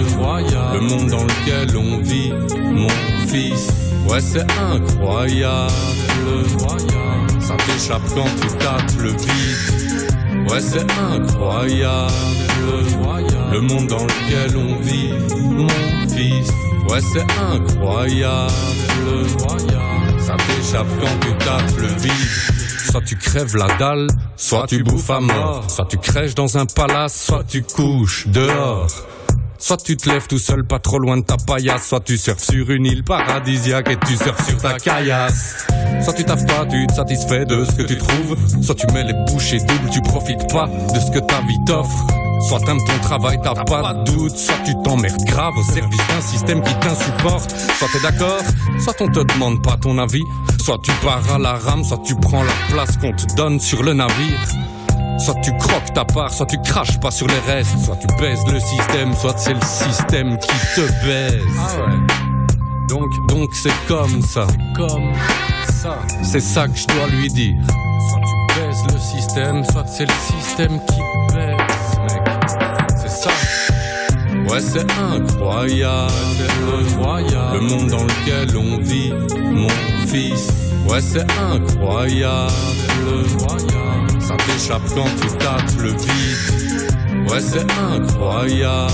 incroyable. 0.00 0.74
Le 0.74 0.80
monde 0.80 1.08
dans 1.10 1.24
lequel 1.24 1.76
on 1.76 1.98
vit, 1.98 2.32
mon 2.60 2.88
fils. 3.26 3.68
Ouais, 4.08 4.20
c'est 4.20 4.46
incroyable, 4.52 5.72
incroyable. 6.22 7.40
Ça 7.40 7.56
t'échappe 7.66 8.02
quand 8.14 8.30
tu 8.40 8.48
tapes 8.58 8.92
le 9.00 9.10
vide. 9.10 10.48
Ouais, 10.48 10.60
c'est 10.60 10.86
incroyable, 11.12 12.12
incroyable. 12.68 13.52
Le 13.52 13.60
monde 13.60 13.86
dans 13.88 14.04
lequel 14.04 14.56
on 14.56 14.80
vit, 14.80 15.12
mon 15.40 15.68
fils. 16.08 16.48
Ouais, 16.88 17.00
c'est 17.12 17.26
incroyable, 17.40 18.52
incroyable. 19.08 20.20
Ça 20.20 20.36
t'échappe 20.36 20.86
quand 21.00 21.18
tu 21.20 21.34
tapes 21.44 21.76
le 21.78 21.88
vide. 22.00 22.75
Soit 22.96 23.04
tu 23.04 23.16
crèves 23.16 23.56
la 23.56 23.66
dalle, 23.76 24.06
soit 24.38 24.66
tu 24.66 24.82
bouffes 24.82 25.10
à 25.10 25.20
mort. 25.20 25.64
Soit 25.68 25.84
tu 25.84 25.98
crèches 25.98 26.34
dans 26.34 26.56
un 26.56 26.64
palace, 26.64 27.26
soit 27.26 27.44
tu 27.46 27.62
couches 27.62 28.26
dehors. 28.28 28.88
Soit 29.58 29.76
tu 29.84 29.98
te 29.98 30.08
lèves 30.08 30.26
tout 30.26 30.38
seul, 30.38 30.64
pas 30.64 30.78
trop 30.78 30.98
loin 30.98 31.18
de 31.18 31.22
ta 31.22 31.36
paillasse. 31.36 31.88
Soit 31.88 32.00
tu 32.00 32.16
surfes 32.16 32.42
sur 32.42 32.70
une 32.70 32.86
île 32.86 33.04
paradisiaque 33.04 33.90
et 33.90 33.98
tu 33.98 34.16
surfes 34.16 34.48
sur 34.48 34.56
ta 34.62 34.78
caillasse. 34.78 35.66
Soit 36.02 36.14
tu 36.14 36.24
taffes 36.24 36.46
pas, 36.46 36.64
tu 36.64 36.86
te 36.86 36.94
satisfais 36.94 37.44
de 37.44 37.66
ce 37.66 37.72
que 37.72 37.82
tu 37.82 37.98
trouves. 37.98 38.34
Soit 38.62 38.74
tu 38.74 38.86
mets 38.94 39.04
les 39.04 39.12
bouchées 39.30 39.58
doubles, 39.58 39.90
tu 39.92 40.00
profites 40.00 40.50
pas 40.50 40.66
de 40.66 40.98
ce 40.98 41.10
que 41.10 41.18
ta 41.18 41.42
vie 41.42 41.58
t'offre. 41.66 42.06
Soit 42.40 42.60
t'aimes 42.60 42.84
ton 42.84 42.98
travail, 43.00 43.38
t'as 43.42 43.54
pas 43.64 43.94
de 43.94 44.04
doute. 44.04 44.36
Soit 44.36 44.58
tu 44.64 44.74
t'emmerdes 44.82 45.24
grave 45.24 45.54
au 45.56 45.62
service 45.62 46.06
d'un 46.08 46.20
système 46.20 46.62
qui 46.62 46.74
t'insupporte. 46.76 47.54
Soit 47.78 47.88
t'es 47.92 48.00
d'accord, 48.00 48.42
soit 48.78 48.94
on 49.00 49.08
te 49.08 49.20
demande 49.20 49.62
pas 49.62 49.76
ton 49.76 49.98
avis. 49.98 50.24
Soit 50.62 50.78
tu 50.82 50.92
pars 51.04 51.22
à 51.34 51.38
la 51.38 51.54
rame, 51.54 51.84
soit 51.84 52.00
tu 52.04 52.14
prends 52.14 52.42
la 52.42 52.52
place 52.70 52.96
qu'on 52.98 53.12
te 53.12 53.34
donne 53.34 53.60
sur 53.60 53.82
le 53.82 53.94
navire. 53.94 54.40
Soit 55.18 55.36
tu 55.42 55.56
croques 55.56 55.92
ta 55.94 56.04
part, 56.04 56.32
soit 56.32 56.46
tu 56.46 56.58
craches 56.58 57.00
pas 57.00 57.10
sur 57.10 57.26
les 57.26 57.38
restes. 57.52 57.78
Soit 57.84 57.96
tu 57.96 58.06
baises 58.18 58.44
le 58.52 58.60
système, 58.60 59.14
soit 59.14 59.38
c'est 59.38 59.54
le 59.54 59.62
système 59.62 60.38
qui 60.38 60.48
te 60.74 61.06
baise. 61.06 61.78
Donc, 62.88 63.10
donc 63.28 63.50
c'est 63.54 63.74
comme 63.88 64.22
ça. 64.22 64.46
Comme 64.76 65.12
ça. 65.68 65.98
C'est 66.22 66.40
ça 66.40 66.68
que 66.68 66.76
je 66.76 66.86
dois 66.86 67.06
lui 67.08 67.28
dire. 67.28 67.56
Soit 68.10 68.20
tu 68.20 68.60
baises 68.60 68.84
le 68.92 68.98
système, 69.00 69.64
soit 69.64 69.86
c'est 69.86 70.06
le 70.06 70.14
système 70.14 70.78
qui 70.86 71.00
baise. 71.34 71.55
Ouais, 74.48 74.60
c'est 74.60 74.86
incroyable, 74.92 76.12
incroyable. 76.80 77.54
Le 77.54 77.60
monde 77.60 77.88
dans 77.88 78.04
lequel 78.04 78.56
on 78.56 78.78
vit, 78.78 79.12
mon 79.40 79.68
fils. 80.06 80.48
Ouais, 80.88 81.00
c'est 81.00 81.26
incroyable, 81.40 82.52
incroyable. 83.02 84.20
Ça 84.20 84.36
t'échappe 84.36 84.82
quand 84.94 85.10
tu 85.20 85.28
tapes 85.38 85.82
le 85.82 85.90
vide. 85.90 87.28
Ouais, 87.28 87.40
c'est 87.40 87.66
incroyable, 87.70 88.92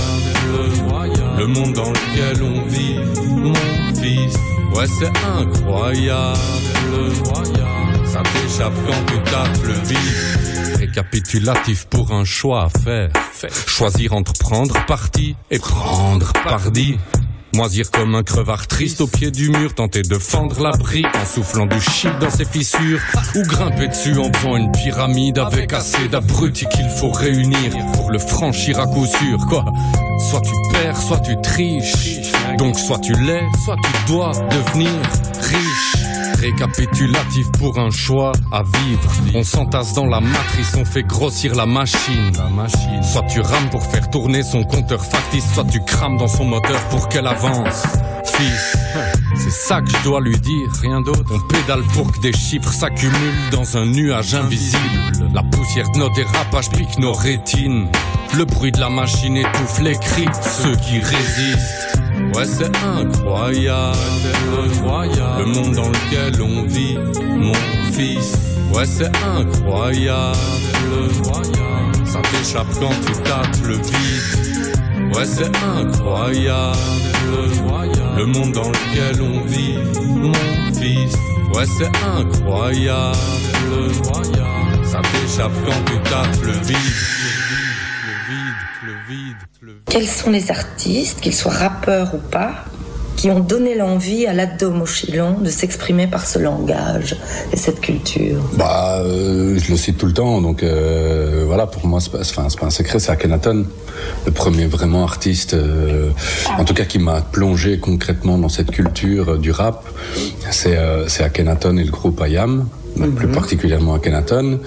incroyable. 0.55 1.38
Le 1.38 1.46
monde 1.46 1.72
dans 1.74 1.90
lequel 1.90 2.42
on 2.42 2.66
vit, 2.68 2.98
mon 3.28 3.55
fils. 3.94 4.34
Ouais, 4.74 4.86
c'est 4.86 5.12
incroyable, 5.38 6.38
incroyable. 6.88 8.07
Ça 8.07 8.22
t'échappe 8.22 8.74
quand 8.86 9.05
tu 9.07 9.30
tapes 9.30 9.62
le 9.64 9.74
vide. 9.86 10.41
Récapitulatif 10.95 11.86
pour 11.86 12.12
un 12.12 12.26
choix 12.26 12.64
à 12.64 12.68
faire. 12.68 13.09
Choisir 13.66 14.12
entre 14.12 14.34
prendre 14.34 14.84
parti 14.84 15.34
et 15.51 15.59
prendre 15.59 16.30
parti. 16.45 16.99
Moisir 17.55 17.90
comme 17.90 18.14
un 18.14 18.22
crevard 18.22 18.66
triste 18.66 19.01
au 19.01 19.07
pied 19.07 19.30
du 19.30 19.49
mur, 19.49 19.74
tenter 19.74 20.03
de 20.03 20.18
fendre 20.18 20.61
la 20.61 20.72
brique 20.72 21.07
en 21.07 21.24
soufflant 21.24 21.64
du 21.64 21.80
shit 21.80 22.11
dans 22.20 22.28
ses 22.28 22.45
fissures, 22.45 23.01
ou 23.34 23.43
grimper 23.43 23.88
dessus 23.88 24.18
en 24.18 24.30
faisant 24.34 24.57
une 24.57 24.70
pyramide 24.70 25.38
avec 25.38 25.72
assez 25.72 26.09
d'abrutis 26.09 26.66
qu'il 26.66 26.90
faut 26.90 27.11
réunir 27.11 27.72
pour 27.95 28.11
le 28.11 28.18
franchir 28.18 28.78
à 28.78 28.86
coup 28.86 29.07
sûr, 29.07 29.47
quoi? 29.49 29.64
Soit 30.30 30.43
tu 30.43 30.53
perds, 30.72 30.99
soit 30.99 31.20
tu 31.20 31.40
triches, 31.43 32.20
donc 32.59 32.78
soit 32.78 32.99
tu 32.99 33.14
l'es, 33.14 33.45
soit 33.64 33.76
tu 33.82 34.12
dois 34.12 34.32
devenir 34.51 34.90
riche. 35.40 36.01
Récapitulatif 36.43 37.53
pour 37.53 37.78
un 37.78 37.90
choix 37.90 38.32
à 38.51 38.64
vivre. 38.64 39.09
On 39.32 39.45
s'entasse 39.45 39.95
dans 39.95 40.07
la 40.07 40.20
matrice, 40.20 40.74
on 40.76 40.84
fait 40.84 41.05
grossir 41.05 41.55
la 41.55 41.66
machine. 41.66 42.32
La 42.36 42.49
machine. 42.49 43.01
Soit 43.01 43.22
tu 43.28 43.40
rames 43.40 43.70
pour 43.70 43.86
faire 43.86 44.11
tourner 44.11 44.43
son 44.43 44.64
compteur 44.64 45.05
factice, 45.05 45.45
soit 45.55 45.66
tu 45.66 45.78
crames 45.84 46.16
dans 46.16 46.26
son 46.26 46.45
moteur 46.45 46.80
pour 46.88 47.09
qu'elle 47.09 47.28
avance. 47.28 47.84
Fils, 48.24 48.76
c'est 49.37 49.51
ça 49.51 49.80
que 49.80 49.91
je 49.91 50.05
dois 50.05 50.20
lui 50.20 50.39
dire, 50.39 50.68
rien 50.80 51.01
d'autre. 51.01 51.24
On 51.30 51.41
pédale 51.49 51.83
pour 51.95 52.11
que 52.12 52.20
des 52.20 52.33
chiffres 52.33 52.72
s'accumulent 52.72 53.51
dans 53.51 53.76
un 53.76 53.87
nuage 53.87 54.35
invisible. 54.35 54.80
La 55.35 55.43
poussière 55.43 55.91
de 55.93 55.99
nos 55.99 56.11
dérapages 56.11 56.70
pique 56.70 56.99
nos 56.99 57.12
rétines. 57.12 57.89
Le 58.37 58.45
bruit 58.45 58.72
de 58.72 58.80
la 58.80 58.89
machine 58.89 59.37
étouffe 59.37 59.80
les 59.80 59.97
cris, 59.97 60.26
de 60.26 60.33
ceux 60.43 60.76
qui 60.76 61.01
résistent. 61.01 61.99
Ouais, 62.35 62.47
c'est 62.47 62.70
incroyable, 62.85 63.99
incroyable. 64.64 65.41
Le 65.41 65.47
monde 65.47 65.74
dans 65.74 65.89
lequel 65.89 66.41
on 66.41 66.62
vit, 66.62 66.97
mon 67.37 67.55
fils. 67.93 68.39
Ouais, 68.74 68.87
c'est 68.87 69.11
incroyable, 69.24 70.37
incroyable. 71.05 72.07
Ça 72.07 72.20
t'échappe 72.20 72.68
quand 72.80 72.95
tu 73.07 73.12
tapes 73.22 73.66
le 73.66 73.74
vide. 73.74 75.14
Ouais, 75.14 75.26
c'est 75.26 75.51
incroyable, 75.78 76.78
incroyable. 77.45 78.01
Le 78.16 78.26
monde 78.26 78.52
dans 78.52 78.68
lequel 78.68 79.22
on 79.22 79.40
vit, 79.44 79.78
mon 80.04 80.32
fils. 80.72 81.14
Ouais, 81.54 81.66
c'est 81.78 81.90
incroyable. 82.04 83.16
Ça 84.84 85.00
t'échappe 85.00 85.52
quand 85.64 85.84
tu 85.86 85.98
tapes 86.10 86.42
le 86.42 86.52
vide. 86.52 86.76
Quels 89.86 90.08
sont 90.08 90.30
les 90.30 90.50
artistes, 90.50 91.20
qu'ils 91.20 91.34
soient 91.34 91.52
rappeurs 91.52 92.14
ou 92.14 92.18
pas, 92.18 92.64
qui 93.16 93.30
ont 93.30 93.40
donné 93.40 93.74
l'envie 93.74 94.26
à 94.26 94.32
l'ado 94.32 94.70
Mochilon 94.70 95.38
de 95.40 95.50
s'exprimer 95.50 96.06
par 96.06 96.26
ce 96.26 96.38
langage 96.38 97.16
et 97.52 97.56
cette 97.56 97.80
culture 97.80 98.40
Bah, 98.56 99.00
euh, 99.00 99.58
je 99.58 99.70
le 99.70 99.76
cite 99.76 99.98
tout 99.98 100.06
le 100.06 100.12
temps, 100.12 100.40
donc 100.40 100.62
euh, 100.62 101.44
voilà, 101.46 101.66
pour 101.66 101.86
moi, 101.86 102.00
c'est 102.00 102.10
pas, 102.10 102.20
enfin, 102.20 102.46
pas 102.58 102.66
un 102.66 102.70
secret, 102.70 102.98
c'est 102.98 103.10
Akhenaton, 103.10 103.66
le 104.26 104.32
premier 104.32 104.66
vraiment 104.66 105.04
artiste, 105.04 105.54
euh, 105.54 106.10
en 106.58 106.64
tout 106.64 106.74
cas 106.74 106.84
qui 106.84 106.98
m'a 106.98 107.20
plongé 107.20 107.78
concrètement 107.78 108.38
dans 108.38 108.48
cette 108.48 108.70
culture 108.70 109.38
du 109.38 109.50
rap. 109.50 109.84
C'est 110.50 110.76
Akhenaton 111.22 111.76
et 111.76 111.84
le 111.84 111.90
groupe 111.90 112.20
Ayam, 112.20 112.68
plus 113.16 113.28
particulièrement 113.28 113.94
Akhenaton. 113.94 114.60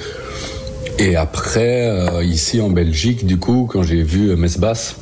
Et 0.97 1.17
après, 1.17 2.23
ici 2.23 2.61
en 2.61 2.69
Belgique, 2.69 3.25
du 3.25 3.37
coup, 3.37 3.67
quand 3.69 3.83
j'ai 3.83 4.01
vu 4.01 4.35
Mesbas, 4.37 4.95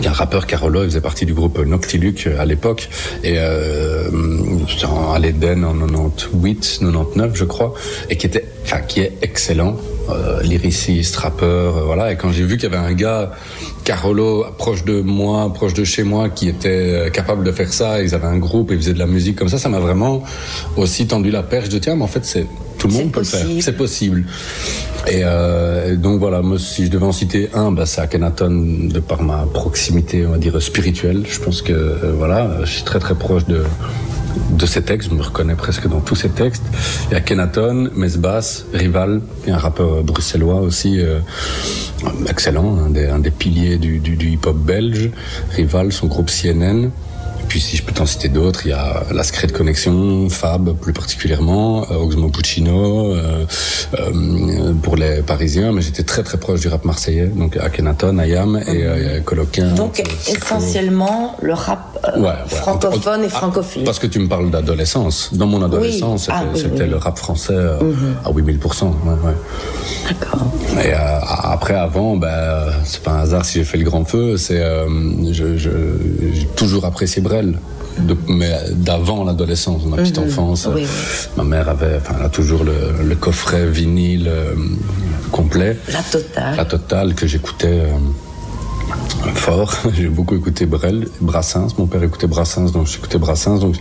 il 0.00 0.04
y 0.04 0.08
a 0.08 0.10
un 0.10 0.14
rappeur 0.14 0.46
Carolo, 0.46 0.82
il 0.82 0.86
faisait 0.86 1.00
partie 1.02 1.26
du 1.26 1.34
groupe 1.34 1.58
Noctiluc 1.58 2.26
euh, 2.26 2.40
à 2.40 2.46
l'époque, 2.46 2.88
et 3.22 3.34
euh, 3.36 4.08
à 5.14 5.18
l'Eden 5.18 5.64
en 5.64 5.74
98, 5.74 6.80
99 6.80 7.32
je 7.34 7.44
crois, 7.44 7.74
et 8.08 8.16
qui 8.16 8.26
était, 8.26 8.46
enfin 8.64 8.80
qui 8.80 9.00
est 9.00 9.18
excellent, 9.20 9.76
euh, 10.08 10.42
lyriciste, 10.42 11.16
rappeur, 11.16 11.76
euh, 11.76 11.82
voilà. 11.84 12.12
Et 12.12 12.16
quand 12.16 12.32
j'ai 12.32 12.44
vu 12.44 12.56
qu'il 12.56 12.70
y 12.70 12.74
avait 12.74 12.84
un 12.84 12.94
gars, 12.94 13.32
Carolo, 13.84 14.46
proche 14.58 14.84
de 14.84 15.00
moi, 15.02 15.52
proche 15.52 15.74
de 15.74 15.84
chez 15.84 16.02
moi, 16.02 16.30
qui 16.30 16.48
était 16.48 16.68
euh, 16.68 17.10
capable 17.10 17.44
de 17.44 17.52
faire 17.52 17.72
ça, 17.72 18.02
ils 18.02 18.14
avaient 18.14 18.26
un 18.26 18.38
groupe, 18.38 18.70
ils 18.72 18.78
faisaient 18.78 18.94
de 18.94 18.98
la 18.98 19.06
musique 19.06 19.36
comme 19.36 19.48
ça, 19.48 19.58
ça 19.58 19.68
m'a 19.68 19.78
vraiment 19.78 20.22
aussi 20.76 21.06
tendu 21.06 21.30
la 21.30 21.42
perche 21.42 21.68
de 21.68 21.78
tiens, 21.78 21.96
mais 21.96 22.04
en 22.04 22.08
fait 22.08 22.24
c'est 22.24 22.46
tout 22.80 22.88
le 22.88 22.94
C'est 22.94 22.98
monde 23.02 23.12
peut 23.12 23.20
le 23.20 23.24
faire, 23.26 23.40
possible. 23.42 23.62
c'est 23.62 23.76
possible. 23.76 24.24
Et 25.06 25.20
euh, 25.24 25.96
donc 25.96 26.18
voilà, 26.18 26.40
moi, 26.42 26.58
si 26.58 26.86
je 26.86 26.90
devais 26.90 27.04
en 27.06 27.12
citer 27.12 27.50
un, 27.54 27.70
bah, 27.72 27.86
c'est 27.86 28.00
Akhenaton 28.00 28.88
de 28.88 29.00
par 29.00 29.22
ma 29.22 29.46
proximité, 29.52 30.26
on 30.26 30.30
va 30.32 30.38
dire 30.38 30.60
spirituelle. 30.60 31.24
Je 31.28 31.38
pense 31.40 31.62
que 31.62 31.72
euh, 31.72 32.12
voilà, 32.16 32.50
je 32.64 32.70
suis 32.70 32.82
très 32.82 32.98
très 32.98 33.14
proche 33.14 33.44
de 33.46 33.62
de 34.52 34.64
ces 34.64 34.82
textes, 34.82 35.10
je 35.10 35.14
me 35.16 35.22
reconnais 35.22 35.56
presque 35.56 35.88
dans 35.88 36.00
tous 36.00 36.14
ces 36.14 36.28
textes. 36.28 36.62
Il 37.10 37.14
y 37.14 37.16
a 37.16 37.20
Kenaton, 37.20 37.90
Mesbas, 37.96 38.64
Rival, 38.72 39.22
et 39.46 39.50
un 39.50 39.56
rappeur 39.58 40.04
bruxellois 40.04 40.60
aussi 40.60 41.00
euh, 41.00 41.18
excellent, 42.28 42.78
un 42.78 42.90
des, 42.90 43.06
un 43.06 43.18
des 43.18 43.32
piliers 43.32 43.76
du, 43.76 43.98
du, 43.98 44.14
du 44.16 44.30
hip-hop 44.30 44.56
belge. 44.56 45.10
Rival, 45.56 45.92
son 45.92 46.06
groupe 46.06 46.30
CNN. 46.30 46.90
Et 47.50 47.54
puis 47.54 47.60
si 47.60 47.76
je 47.76 47.82
peux 47.82 47.90
t'en 47.90 48.06
citer 48.06 48.28
d'autres, 48.28 48.64
il 48.64 48.68
y 48.68 48.72
a 48.72 49.02
La 49.10 49.24
Secret 49.24 49.48
Connexion, 49.48 50.30
Fab 50.30 50.72
plus 50.74 50.92
particulièrement, 50.92 51.84
euh, 51.90 51.96
Oxmo 51.96 52.28
Puccino, 52.28 53.12
euh, 53.12 53.44
euh, 53.98 54.72
pour 54.80 54.94
les 54.94 55.20
Parisiens, 55.22 55.72
mais 55.72 55.82
j'étais 55.82 56.04
très 56.04 56.22
très 56.22 56.38
proche 56.38 56.60
du 56.60 56.68
rap 56.68 56.84
marseillais, 56.84 57.26
donc 57.26 57.56
Akhenaton, 57.56 58.18
Ayam 58.18 58.56
et 58.68 58.84
euh, 58.84 59.20
Coloquin. 59.22 59.74
Donc 59.74 60.00
essentiellement 60.28 61.34
le 61.42 61.54
rap 61.54 61.89
euh, 62.04 62.18
Ouais, 62.20 62.26
ouais. 62.28 62.34
francophone 62.48 63.22
et 63.22 63.26
Ah, 63.26 63.30
francophile. 63.30 63.84
Parce 63.84 63.98
que 63.98 64.06
tu 64.06 64.18
me 64.18 64.28
parles 64.28 64.50
d'adolescence. 64.50 65.30
Dans 65.32 65.46
mon 65.46 65.62
adolescence, 65.62 66.28
Oui. 66.28 66.34
Ah, 66.36 66.44
c'était 66.54 66.68
oui, 66.68 66.78
oui. 66.82 66.88
le 66.90 66.96
rap 66.96 67.18
français 67.18 67.54
euh, 67.54 67.78
à 68.24 68.30
8000%. 68.30 68.84
Ouais. 68.84 69.32
D'accord. 70.08 70.46
Et 70.82 70.92
euh, 70.94 70.96
après, 71.42 71.74
avant, 71.74 72.16
ben, 72.16 72.66
c'est 72.84 73.02
pas 73.02 73.12
un 73.12 73.20
hasard 73.20 73.44
si 73.44 73.58
j'ai 73.58 73.64
fait 73.64 73.78
le 73.78 73.84
grand 73.84 74.04
feu. 74.04 74.36
C'est, 74.36 74.60
euh, 74.60 74.86
je, 75.32 75.56
je- 75.56 75.70
j'ai 76.32 76.46
toujours 76.56 76.84
apprécié 76.84 77.22
Brel. 77.22 77.58
De- 77.98 78.16
mais 78.28 78.56
d'avant 78.70 79.24
l'adolescence, 79.24 79.84
ma 79.84 79.96
petite 79.96 80.18
enfance, 80.18 80.66
Mhm. 80.66 80.74
Oui, 80.74 80.82
euh, 80.82 80.86
oui. 80.86 81.28
ma 81.36 81.44
mère 81.44 81.68
avait, 81.68 81.96
enfin, 81.96 82.14
elle 82.18 82.24
a 82.26 82.28
toujours 82.30 82.64
le, 82.64 82.72
le 83.04 83.14
coffret 83.16 83.66
vinyle 83.66 84.28
euh, 84.28 84.54
complet, 85.32 85.76
La 85.92 86.00
totale. 86.02 86.56
la 86.56 86.64
totale 86.64 87.14
que 87.14 87.26
j'écoutais 87.26 87.66
euh, 87.82 87.88
fort. 89.34 89.74
J'ai 89.94 90.08
beaucoup 90.08 90.36
écouté 90.36 90.66
Brel, 90.66 91.08
Brassens. 91.20 91.68
Mon 91.78 91.86
père 91.86 92.02
écoutait 92.02 92.26
Brassens, 92.26 92.72
donc 92.72 92.86
j'écoutais 92.86 93.18
Brassens, 93.18 93.58
donc 93.58 93.76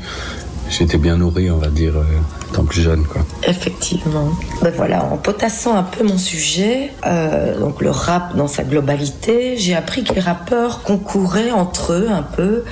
été 0.82 0.98
bien 0.98 1.18
nourri, 1.18 1.52
on 1.52 1.58
va 1.58 1.68
dire, 1.68 1.98
euh, 1.98 2.04
étant 2.52 2.64
plus 2.64 2.82
jeune, 2.82 3.04
quoi. 3.04 3.22
Effectivement. 3.46 4.30
Ben 4.62 4.72
voilà, 4.76 5.04
en 5.04 5.18
potassant 5.18 5.76
un 5.76 5.84
peu 5.84 6.06
mon 6.06 6.18
sujet, 6.18 6.92
euh, 7.06 7.60
donc 7.60 7.82
le 7.82 7.90
rap 7.90 8.36
dans 8.36 8.48
sa 8.48 8.64
globalité, 8.64 9.58
j'ai 9.58 9.76
appris 9.76 10.04
que 10.04 10.14
les 10.14 10.22
rappeurs 10.22 10.84
concouraient 10.84 11.52
entre 11.52 11.94
eux 11.94 12.08
un 12.10 12.24
peu 12.24 12.64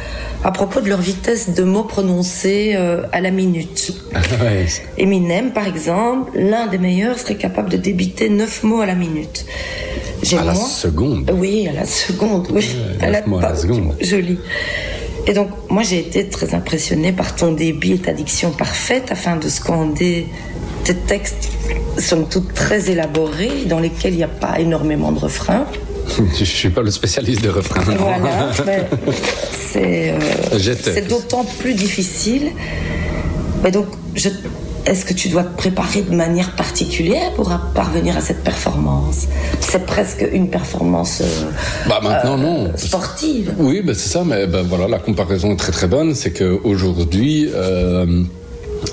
à 0.43 0.51
propos 0.51 0.79
de 0.79 0.87
leur 0.87 1.01
vitesse 1.01 1.53
de 1.53 1.63
mots 1.63 1.83
prononcés 1.83 2.73
euh, 2.75 3.03
à 3.11 3.19
la 3.21 3.31
minute. 3.31 3.93
Ouais, 4.39 4.65
Eminem, 4.97 5.51
par 5.51 5.65
exemple, 5.65 6.31
l'un 6.37 6.67
des 6.67 6.77
meilleurs 6.77 7.17
serait 7.17 7.37
capable 7.37 7.69
de 7.69 7.77
débiter 7.77 8.29
9 8.29 8.63
mots 8.63 8.81
à 8.81 8.85
la 8.85 8.93
minute. 8.93 9.45
À 10.35 10.43
la 10.43 10.55
seconde. 10.55 11.31
Oui, 11.33 11.67
à 11.67 11.73
la 11.73 11.85
seconde, 11.85 12.47
oui. 12.51 12.67
Ouais, 13.01 13.11
neuf 13.11 13.27
mots 13.27 13.37
à 13.39 13.49
la 13.49 13.55
seconde. 13.55 13.95
Joli. 14.01 14.37
Et 15.27 15.33
donc, 15.33 15.49
moi, 15.69 15.83
j'ai 15.83 15.99
été 15.99 16.27
très 16.29 16.53
impressionnée 16.55 17.11
par 17.11 17.35
ton 17.35 17.51
débit 17.51 17.93
et 17.93 17.97
ta 17.99 18.13
diction 18.13 18.51
parfaite 18.51 19.11
afin 19.11 19.35
de 19.35 19.47
scander 19.49 20.27
tes 20.85 20.95
textes, 20.95 21.49
somme 21.97 22.27
toute 22.29 22.53
très 22.53 22.89
élaborés, 22.89 23.65
dans 23.65 23.79
lesquels 23.79 24.13
il 24.13 24.17
n'y 24.17 24.23
a 24.23 24.27
pas 24.29 24.59
énormément 24.59 25.11
de 25.11 25.19
refrains. 25.19 25.65
Je 26.39 26.45
suis 26.45 26.69
pas 26.69 26.81
le 26.81 26.91
spécialiste 26.91 27.41
de 27.43 27.49
refrain. 27.49 27.81
non. 27.91 27.97
Voilà. 27.97 28.49
c'est 29.71 30.11
euh, 30.11 30.19
c'est 30.81 31.07
d'autant 31.07 31.43
plus 31.59 31.73
difficile. 31.73 32.51
Mais 33.63 33.71
donc, 33.71 33.87
je- 34.15 34.29
est-ce 34.87 35.05
que 35.05 35.13
tu 35.13 35.27
dois 35.29 35.43
te 35.43 35.55
préparer 35.57 36.01
de 36.01 36.15
manière 36.15 36.55
particulière 36.55 37.33
pour 37.35 37.49
parvenir 37.75 38.15
à 38.17 38.21
cette 38.21 38.43
performance? 38.43 39.27
C'est 39.59 39.85
presque 39.85 40.25
une 40.31 40.49
performance 40.49 41.21
euh, 41.21 41.51
Bah 41.89 41.99
maintenant 42.01 42.37
non. 42.37 42.71
sportive. 42.75 43.53
Oui, 43.57 43.81
bah, 43.85 43.93
c'est 43.93 44.09
ça, 44.09 44.23
mais 44.25 44.47
bah, 44.47 44.61
voilà, 44.63 44.87
la 44.87 44.99
comparaison 44.99 45.51
est 45.51 45.57
très 45.57 45.71
très 45.73 45.87
bonne. 45.87 46.15
C'est 46.15 46.31
qu'aujourd'hui, 46.31 47.49
euh, 47.53 48.23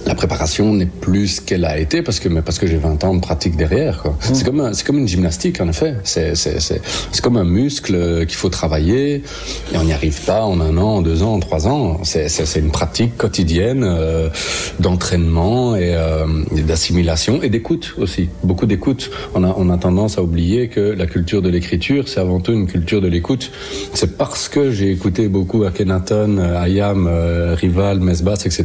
la 0.06 0.14
préparation 0.14 0.72
n'est 0.74 0.86
plus 0.86 1.28
ce 1.36 1.40
qu'elle 1.40 1.64
a 1.64 1.78
été 1.78 2.02
parce 2.02 2.20
que, 2.20 2.28
mais 2.28 2.42
parce 2.42 2.58
que 2.58 2.66
j'ai 2.66 2.76
20 2.76 3.02
ans 3.04 3.14
de 3.14 3.20
pratique 3.20 3.56
derrière. 3.56 4.02
quoi. 4.02 4.16
C'est 4.20 4.44
comme, 4.44 4.60
un- 4.60 4.72
c'est 4.72 4.86
comme 4.86 4.98
une 4.98 5.08
gymnastique 5.08 5.60
en 5.60 5.68
effet. 5.68 5.94
C'est, 6.04 6.34
c'est, 6.36 6.60
c'est, 6.60 6.80
c'est 7.12 7.20
comme 7.22 7.36
un 7.36 7.44
muscle 7.44 7.94
euh, 7.94 8.24
qu'il 8.24 8.36
faut 8.36 8.48
travailler 8.48 9.16
et 9.72 9.76
on 9.76 9.84
n'y 9.84 9.92
arrive 9.92 10.20
pas 10.24 10.44
en 10.44 10.60
un 10.60 10.76
an, 10.76 10.96
en 10.96 11.02
deux 11.02 11.22
ans, 11.22 11.34
en 11.34 11.40
trois 11.40 11.66
ans. 11.68 12.00
C'est, 12.04 12.28
c'est, 12.28 12.46
c'est 12.46 12.60
une 12.60 12.70
pratique 12.70 13.16
quotidienne 13.16 13.82
euh, 13.84 14.28
d'entraînement 14.80 15.76
et, 15.76 15.94
euh, 15.94 16.26
et 16.56 16.62
d'assimilation 16.62 17.42
et 17.42 17.48
d'écoute 17.48 17.94
aussi. 17.98 18.28
Beaucoup 18.42 18.66
d'écoute. 18.66 19.10
On 19.34 19.44
a, 19.44 19.54
on 19.56 19.70
a 19.70 19.78
tendance 19.78 20.18
à 20.18 20.22
oublier 20.22 20.68
que 20.68 20.80
la 20.80 21.06
culture 21.06 21.42
de 21.42 21.48
l'écriture, 21.48 22.08
c'est 22.08 22.20
avant 22.20 22.40
tout 22.40 22.52
une 22.52 22.66
culture 22.66 23.00
de 23.00 23.08
l'écoute. 23.08 23.50
C'est 23.94 24.16
parce 24.16 24.48
que 24.48 24.70
j'ai 24.70 24.90
écouté 24.90 25.28
beaucoup 25.28 25.64
Akhenaton, 25.64 26.38
euh, 26.38 26.60
Ayam, 26.62 27.06
euh, 27.08 27.54
Rival, 27.58 28.00
Mesbas, 28.00 28.42
etc., 28.44 28.64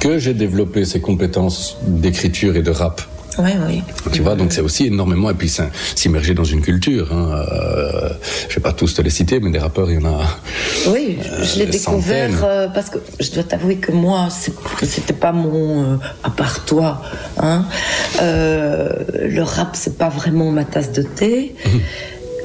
que 0.00 0.18
j'ai 0.18 0.34
développé 0.34 0.84
ces 0.84 1.00
compétences 1.00 1.76
d'écriture 1.86 2.56
et 2.56 2.62
de 2.62 2.70
rap. 2.70 3.00
Oui, 3.36 3.50
oui. 3.66 3.82
Tu 4.12 4.22
vois, 4.22 4.36
donc 4.36 4.52
c'est 4.52 4.60
aussi 4.60 4.86
énormément, 4.86 5.28
et 5.28 5.34
puis 5.34 5.48
s'im- 5.48 5.70
s'immerger 5.96 6.34
dans 6.34 6.44
une 6.44 6.60
culture. 6.60 7.12
Hein. 7.12 7.44
Euh, 7.52 8.10
je 8.48 8.54
vais 8.54 8.60
pas 8.60 8.72
tous 8.72 8.94
te 8.94 9.02
les 9.02 9.10
citer, 9.10 9.40
mais 9.40 9.50
des 9.50 9.58
rappeurs, 9.58 9.90
il 9.90 10.00
y 10.00 10.06
en 10.06 10.08
a. 10.08 10.20
Oui, 10.92 11.18
je 11.42 11.58
l'ai 11.58 11.66
découvert 11.66 12.30
euh, 12.44 12.68
parce 12.68 12.90
que 12.90 12.98
je 13.18 13.32
dois 13.32 13.42
t'avouer 13.42 13.76
que 13.78 13.90
moi, 13.90 14.28
c'était 14.82 15.12
pas 15.14 15.32
mon. 15.32 15.94
euh, 15.94 15.96
à 16.22 16.30
part 16.30 16.64
toi, 16.64 17.02
hein. 17.38 17.64
Euh, 18.22 18.88
le 19.28 19.42
rap, 19.42 19.70
c'est 19.74 19.98
pas 19.98 20.10
vraiment 20.10 20.52
ma 20.52 20.64
tasse 20.64 20.92
de 20.92 21.02
thé. 21.02 21.56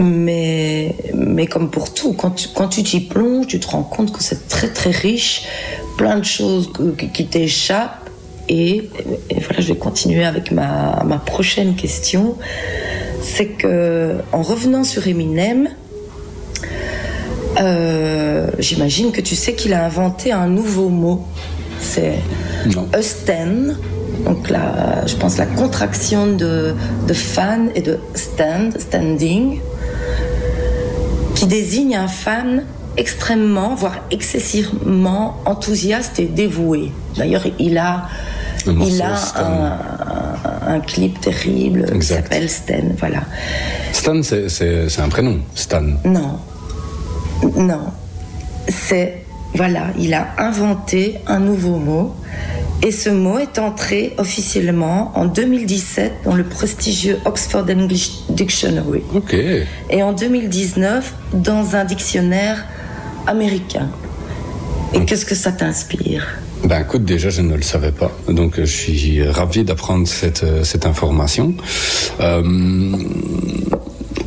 Mais, 0.01 0.95
mais 1.13 1.45
comme 1.45 1.69
pour 1.69 1.93
tout, 1.93 2.13
quand 2.13 2.31
tu, 2.31 2.47
quand 2.55 2.69
tu 2.69 2.83
t'y 2.83 3.01
plonges, 3.01 3.47
tu 3.47 3.59
te 3.59 3.67
rends 3.67 3.83
compte 3.83 4.13
que 4.13 4.23
c'est 4.23 4.47
très 4.47 4.69
très 4.69 4.91
riche, 4.91 5.43
plein 5.99 6.17
de 6.17 6.25
choses 6.25 6.71
que- 6.71 6.91
qui, 6.99 7.09
qui 7.15 7.25
t'échappent. 7.25 8.09
Et, 8.47 8.89
et 9.29 9.39
voilà, 9.45 9.59
je 9.59 9.67
vais 9.73 9.77
continuer 9.87 10.23
avec 10.25 10.51
ma, 10.51 11.03
ma 11.05 11.17
prochaine 11.19 11.75
question. 11.75 12.35
C'est 13.21 13.47
que, 13.61 14.15
en 14.31 14.41
revenant 14.41 14.83
sur 14.85 15.05
Eminem, 15.07 15.67
euh, 17.59 18.47
j'imagine 18.59 19.11
que 19.11 19.21
tu 19.21 19.35
sais 19.35 19.53
qu'il 19.53 19.73
a 19.73 19.83
inventé 19.85 20.31
un 20.31 20.47
nouveau 20.47 20.89
mot. 20.89 21.25
C'est. 21.81 22.15
Eusten. 22.97 23.77
Donc 24.25 24.49
la, 24.49 25.05
je 25.05 25.15
pense 25.15 25.37
la 25.37 25.45
contraction 25.45 26.27
de, 26.27 26.73
de 27.07 27.13
fan 27.13 27.71
et 27.75 27.81
de 27.81 27.99
stand, 28.15 28.79
standing, 28.79 29.59
qui 31.35 31.45
désigne 31.45 31.95
un 31.95 32.07
fan 32.07 32.63
extrêmement, 32.99 33.73
voire 33.75 33.97
excessivement 34.11 35.37
enthousiaste 35.45 36.19
et 36.19 36.25
dévoué. 36.25 36.91
D'ailleurs, 37.17 37.43
il 37.57 37.77
a, 37.77 38.07
morceau 38.67 38.91
il 38.93 39.01
a 39.01 39.15
Stan. 39.15 39.39
un, 40.67 40.73
un 40.75 40.79
clip 40.81 41.19
terrible 41.21 41.85
qui 41.99 42.05
s'appelle 42.05 42.49
Sten. 42.49 42.95
Voilà. 42.99 43.21
Stan, 43.93 44.21
c'est- 44.21 44.99
un 44.99 45.09
prénom. 45.09 45.39
Stan. 45.55 45.83
Non, 46.05 46.39
non. 47.55 47.85
C'est 48.67 49.23
voilà, 49.55 49.85
il 49.97 50.13
a 50.13 50.27
inventé 50.37 51.15
un 51.25 51.39
nouveau 51.39 51.77
mot. 51.77 52.15
Et 52.81 52.91
ce 52.93 53.09
mot 53.09 53.39
est 53.39 53.59
entré 53.59 54.13
officiellement 54.19 55.11
en 55.15 55.25
2017 55.25 56.13
dans 56.23 56.33
le 56.35 56.43
prestigieux 56.45 57.17
Oxford 57.25 57.65
English 57.69 58.11
Dictionary. 58.29 59.01
Ok. 59.13 59.33
et 59.89 60.03
en 60.03 60.13
2019 60.13 61.13
dans 61.33 61.75
un 61.75 61.83
dictionnaire 61.83 62.63
américain. 63.27 63.89
Et 64.93 65.05
qu'est-ce 65.05 65.25
que 65.25 65.35
ça 65.35 65.51
t'inspire? 65.51 66.25
Ben 66.63 66.81
écoute, 66.81 67.05
déjà 67.05 67.29
je 67.29 67.41
ne 67.41 67.55
le 67.55 67.61
savais 67.61 67.91
pas, 67.93 68.11
donc 68.27 68.59
je 68.59 68.65
suis 68.65 69.23
ravi 69.23 69.63
d'apprendre 69.63 70.07
cette, 70.07 70.43
euh, 70.43 70.63
cette 70.65 70.85
information. 70.85 71.53
Euh, 72.19 72.91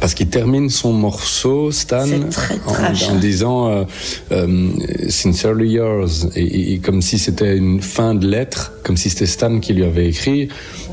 parce 0.01 0.15
qu'il 0.15 0.29
termine 0.29 0.71
son 0.71 0.93
morceau, 0.93 1.71
Stan, 1.71 2.07
très 2.31 2.59
en, 3.11 3.17
disant 3.17 3.69
euh, 3.69 3.85
euh, 4.33 4.69
Sincerely 5.09 5.73
yours, 5.75 6.29
et, 6.35 6.41
et- 6.43 6.73
et 6.75 6.79
comme 6.79 7.03
si 7.03 7.19
c'était 7.19 7.57
une 7.57 7.83
fin 7.83 8.15
de 8.15 8.27
lettre, 8.27 8.73
comme 8.83 8.97
si 8.97 9.11
c'était 9.11 9.27
Stan 9.27 9.61
qui 9.61 9.75
lui 9.75 9.85
avait 9.85 10.09
écrit. 10.09 10.49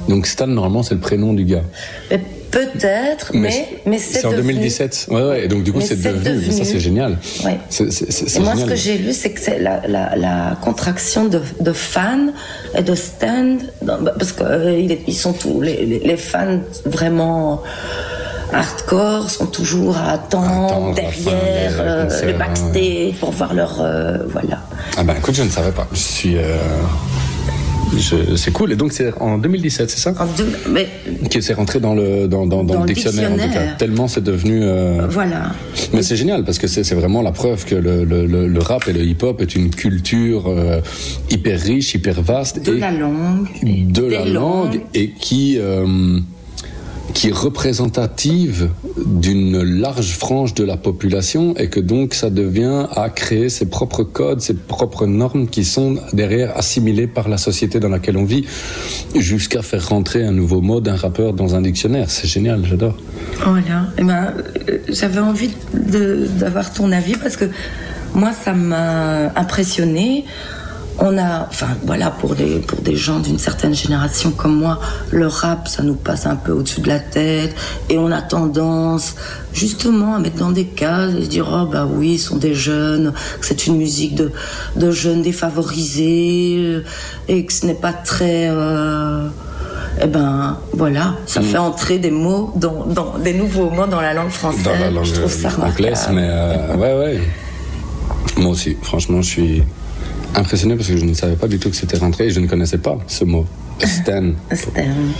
Donc 0.10 0.28
Stan, 0.28 0.46
normalement, 0.48 0.84
c'est 0.84 0.94
le 0.96 1.00
prénom 1.00 1.34
du 1.34 1.46
gars. 1.46 1.64
Mais 2.12 2.22
Peut-être, 2.52 3.32
mais, 3.34 3.68
mais, 3.86 4.00
c'est 4.00 4.20
c'est 4.22 4.26
en 4.26 4.32
devenu- 4.32 4.54
2017. 4.54 5.08
Ouais, 5.12 5.22
ouais, 5.22 5.46
et 5.46 5.48
donc 5.48 5.64
du 5.64 5.72
coup 5.72 5.82
c'est 5.82 6.02
devenu. 6.02 6.44
Mais 6.48 6.52
ça 6.52 6.66
c'est 6.66 6.80
génial. 6.80 7.18
Ouais. 7.46 7.60
Et 7.80 8.40
moi, 8.40 8.56
ce 8.56 8.66
que 8.66 8.76
j'ai 8.76 8.98
lu, 8.98 9.14
c'est 9.14 9.32
que 9.32 9.40
c'est 9.40 9.60
la, 9.60 9.82
la, 9.88 10.16
la 10.16 10.58
contraction 10.62 11.26
de, 11.26 11.42
de 11.60 11.72
fan 11.74 12.34
et 12.78 12.82
de 12.82 12.96
stand, 12.96 13.60
dans- 13.82 14.04
parce 14.18 14.32
qu'ils 14.34 15.16
sont 15.18 15.34
tous 15.34 15.62
les, 15.62 15.86
les, 16.04 16.18
fans 16.18 16.60
vraiment 16.86 17.62
hardcore 18.52 19.30
sont 19.30 19.46
toujours 19.46 19.98
à 19.98 20.14
attendre, 20.14 20.96
derrière 20.96 21.74
euh, 21.80 22.26
le 22.26 22.34
backstage 22.34 23.14
pour 23.20 23.32
voir 23.32 23.54
leur 23.54 23.80
euh, 23.82 24.18
voilà. 24.28 24.60
Ah 24.98 25.04
ben 25.04 25.16
écoute, 25.18 25.36
je 25.36 25.44
ne 25.44 25.50
savais 25.50 25.72
pas. 25.72 25.88
Je 25.94 25.98
suis. 26.00 26.36
C'est 28.36 28.52
cool. 28.52 28.72
Et 28.72 28.76
donc 28.76 28.92
c'est 28.94 29.12
en 29.20 29.38
2017, 29.38 29.90
c'est 29.90 30.00
ça 30.00 30.14
En 30.20 30.26
deux- 30.38 30.52
mais 30.72 30.88
Que 31.30 31.42
c'est 31.42 31.54
rentré 31.54 31.80
dans 31.80 31.94
le 31.96 32.28
dans, 32.28 32.46
dans, 32.46 32.64
dans 32.64 32.76
Dans 32.76 32.80
le 32.82 32.88
dictionnaire, 32.88 33.32
en 33.32 33.36
tout 33.38 33.54
cas. 33.54 33.74
Tellement 33.78 34.08
c'est 34.08 34.24
devenu. 34.24 34.60
euh, 34.64 35.08
voilà. 35.10 35.52
Mais 35.94 36.02
c'est 36.02 36.16
génial 36.16 36.44
parce 36.44 36.60
que 36.60 36.68
c'est 36.68 36.84
c'est 36.84 36.96
vraiment 36.96 37.22
la 37.22 37.32
preuve 37.32 37.66
que 37.66 37.76
le, 37.76 38.04
le, 38.04 38.26
le, 38.26 38.60
rap 38.60 38.88
et 38.88 38.94
le 38.94 39.04
hip-hop 39.04 39.42
est 39.42 39.56
une 39.56 39.70
culture 39.70 40.46
euh, 40.48 40.82
hyper 41.30 41.60
riche, 41.60 41.94
hyper 41.96 42.22
vaste 42.22 42.64
De 42.66 42.76
et 42.76 42.80
la 42.80 42.92
langue. 42.92 43.48
de 43.64 44.04
la 44.06 44.26
langue 44.26 44.82
et 44.94 45.10
qui 45.12 45.58
euh, 45.60 46.20
qui 47.14 47.30
est 47.30 47.34
représentative 47.34 48.70
d'une 48.98 49.62
large 49.62 50.12
frange 50.12 50.54
de 50.54 50.64
la 50.64 50.78
population 50.78 51.56
et 51.58 51.70
que 51.70 51.80
donc 51.80 52.14
ça 52.14 52.30
devient 52.30 52.88
à 52.96 53.10
créer 53.10 53.50
ses 53.50 53.68
propres 53.68 54.04
codes, 54.04 54.42
ses 54.42 54.54
propres 54.54 55.06
normes 55.06 55.48
qui 55.48 55.66
sont 55.66 55.98
derrière 56.14 56.58
assimilées 56.58 57.08
par 57.08 57.30
la 57.30 57.38
société 57.38 57.80
dans 57.80 57.90
laquelle 57.90 58.18
on 58.18 58.26
vit 58.26 58.46
jusqu'à 59.16 59.62
faire 59.62 59.88
rentrer 59.90 60.24
un 60.24 60.32
nouveau 60.32 60.62
mot 60.62 60.82
d'un 60.82 60.96
rappeur 60.96 61.34
dans 61.34 61.56
un 61.56 61.62
dictionnaire. 61.62 62.10
C'est 62.10 62.28
génial, 62.28 62.66
j'adore. 62.66 62.98
Voilà. 63.44 63.88
Eh 63.98 64.04
ben, 64.04 64.34
euh, 64.70 64.78
j'avais 64.90 65.20
envie 65.20 65.52
d'avoir 65.74 66.74
ton 66.74 66.92
avis 66.92 67.16
parce 67.16 67.38
que 67.38 67.46
moi, 68.14 68.32
ça 68.34 68.54
m'a 68.54 69.32
impressionné. 69.36 70.26
On 71.02 71.18
a, 71.18 71.48
enfin 71.50 71.68
voilà, 71.86 72.12
pour 72.12 72.36
des, 72.36 72.60
pour 72.60 72.82
des 72.82 72.96
gens 72.98 73.20
d'une 73.20 73.40
certaine 73.40 73.74
génération 73.74 74.32
comme 74.32 74.56
moi, 74.58 74.80
le 75.12 75.28
rap, 75.28 75.68
ça 75.70 75.82
nous 75.82 75.96
passe 75.96 76.26
un 76.26 76.36
peu 76.36 76.52
au-dessus 76.52 76.82
de 76.82 76.90
la 76.90 77.00
tête 77.00 77.56
et 77.90 77.98
on 77.98 78.12
a 78.12 78.22
tendance 78.22 79.16
justement 79.54 80.16
à 80.16 80.20
mettre 80.20 80.36
dans 80.38 80.52
des 80.52 80.66
cases 80.66 81.14
et 81.18 81.24
se 81.24 81.30
dire, 81.30 81.48
oh 81.54 81.66
bah 81.72 81.88
oui, 81.90 82.14
ils 82.16 82.20
sont 82.20 82.36
des 82.36 82.54
jeunes, 82.54 83.14
que 83.40 83.46
c'est 83.46 83.66
une 83.68 83.78
musique 83.78 84.14
de, 84.16 84.32
de 84.76 84.92
jeunes 84.92 85.22
défavorisés 85.22 86.56
euh, 86.58 86.84
et 87.30 87.46
que 87.46 87.54
ce 87.54 87.66
n'est 87.66 87.76
pas 87.76 87.94
très... 87.94 88.50
euh, 88.50 89.28
eh 90.02 90.08
ben 90.08 90.58
voilà, 90.74 91.16
ça 91.26 91.40
Mm. 91.40 91.44
fait 91.44 91.58
entrer 91.58 91.98
des 92.00 92.12
mots 92.12 92.52
dans, 92.58 92.86
dans 92.86 93.18
des 93.18 93.34
nouveaux 93.34 93.70
mots 93.70 93.88
dans 93.88 94.02
la 94.02 94.14
langue 94.14 94.30
française. 94.30 94.64
Dans 94.64 94.72
la 94.80 94.92
langue 94.92 95.06
je 95.06 95.14
trouve 95.14 95.32
ça 95.32 95.50
remarquable. 95.50 95.94
mais 96.14 96.28
euh, 96.30 96.76
ouais, 96.76 96.94
ouais. 97.00 97.20
Moi 98.38 98.52
aussi, 98.52 98.78
franchement, 98.82 99.22
je 99.22 99.30
suis 99.30 99.64
impressionné 100.36 100.76
parce 100.76 100.88
que 100.88 100.98
je 100.98 101.06
ne 101.06 101.14
savais 101.14 101.36
pas 101.36 101.48
du 101.48 101.60
tout 101.60 101.70
que 101.70 101.76
c'était 101.76 101.98
rentré 101.98 102.26
et 102.28 102.30
je 102.30 102.40
ne 102.40 102.48
connaissais 102.48 102.78
pas 102.78 102.98
ce 103.08 103.24
mot. 103.26 103.46
Stan. 103.80 104.32
Stern. 104.54 105.14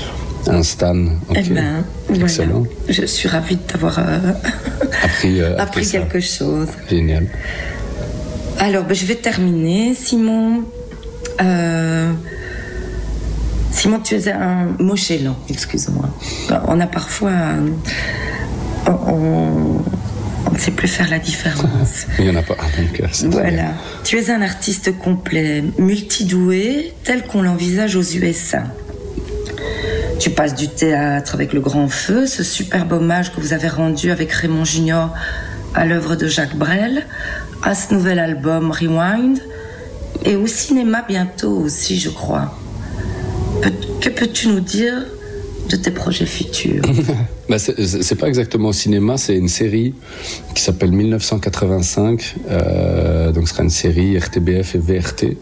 Un 0.48 0.64
stan. 0.64 1.06
Ok. 1.30 1.38
Eh 1.38 1.50
ben, 1.50 1.84
voilà. 2.08 2.24
Excellent. 2.24 2.64
Je 2.88 3.06
suis 3.06 3.28
ravie 3.30 3.56
de 3.56 3.62
t'avoir 3.62 4.00
euh, 4.00 4.34
Appris, 5.04 5.42
euh, 5.42 5.56
appris 5.60 5.86
ça. 5.86 6.00
quelque 6.00 6.20
chose. 6.20 6.68
Génial. 6.90 7.28
Alors, 8.60 8.84
ben, 8.86 8.94
je 8.94 9.06
vais 9.06 9.16
terminer. 9.16 9.94
Simon, 9.96 10.64
euh, 11.42 12.12
Simon, 13.72 14.00
tu 14.00 14.16
es 14.16 14.32
un 14.32 14.68
mochelan, 14.80 15.38
excuse-moi. 15.50 16.10
Ben, 16.50 16.62
On 16.68 16.80
a 16.80 16.88
parfois. 16.88 17.32
on, 18.88 19.79
sait 20.60 20.72
plus 20.72 20.88
faire 20.88 21.10
la 21.10 21.20
différence. 21.20 22.06
Il 22.18 22.26
n'y 22.26 22.32
en 22.32 22.36
a 22.36 22.44
pas. 22.44 22.56
Donc, 22.56 23.00
euh. 23.02 23.30
Voilà. 23.30 23.74
Tu 24.04 24.18
es 24.18 24.30
un 24.30 24.42
artiste 24.42 24.98
complet, 24.98 25.64
multidoué, 25.78 26.94
tel 27.04 27.24
qu'on 27.24 27.42
l'envisage 27.42 27.96
aux 27.96 28.04
USA. 28.04 28.64
Tu 30.20 30.30
passes 30.32 30.56
du 30.56 30.68
théâtre 30.68 31.34
avec 31.36 31.54
Le 31.54 31.62
Grand 31.62 31.88
Feu, 31.88 32.28
ce 32.28 32.44
superbe 32.44 32.92
hommage 32.92 33.34
que 33.34 33.40
vous 33.40 33.54
avez 33.54 33.70
rendu 33.70 34.12
avec 34.12 34.32
Raymond 34.32 34.66
Junior 34.66 35.14
à 35.74 35.86
l'œuvre 35.86 36.16
de 36.16 36.28
Jacques 36.28 36.56
Brel, 36.56 37.06
à 37.64 37.74
ce 37.74 37.94
nouvel 37.94 38.20
album 38.20 38.72
Rewind, 38.72 39.40
et 40.26 40.36
au 40.36 40.48
cinéma 40.48 41.06
bientôt 41.08 41.56
aussi, 41.58 42.00
je 42.00 42.10
crois. 42.10 42.58
Que 44.02 44.10
peux-tu 44.10 44.48
nous 44.50 44.60
dire 44.60 45.06
de 45.70 45.76
tes 45.76 45.92
projets 45.92 46.26
futurs 46.26 46.82
Bah, 47.50 47.58
c'est- 47.60 48.16
pas 48.16 48.28
exactement 48.28 48.70
au 48.70 48.74
cinéma, 48.74 49.18
c'est 49.18 49.36
une 49.36 49.48
série 49.48 49.94
qui 50.54 50.62
s'appelle 50.62 50.92
1985. 50.92 52.36
euh, 52.50 53.32
donc, 53.32 53.48
ce 53.48 53.54
sera 53.54 53.64
une 53.64 53.70
série 53.70 54.18
RTBF 54.18 54.76
et 54.76 54.80
VRT 54.80 55.38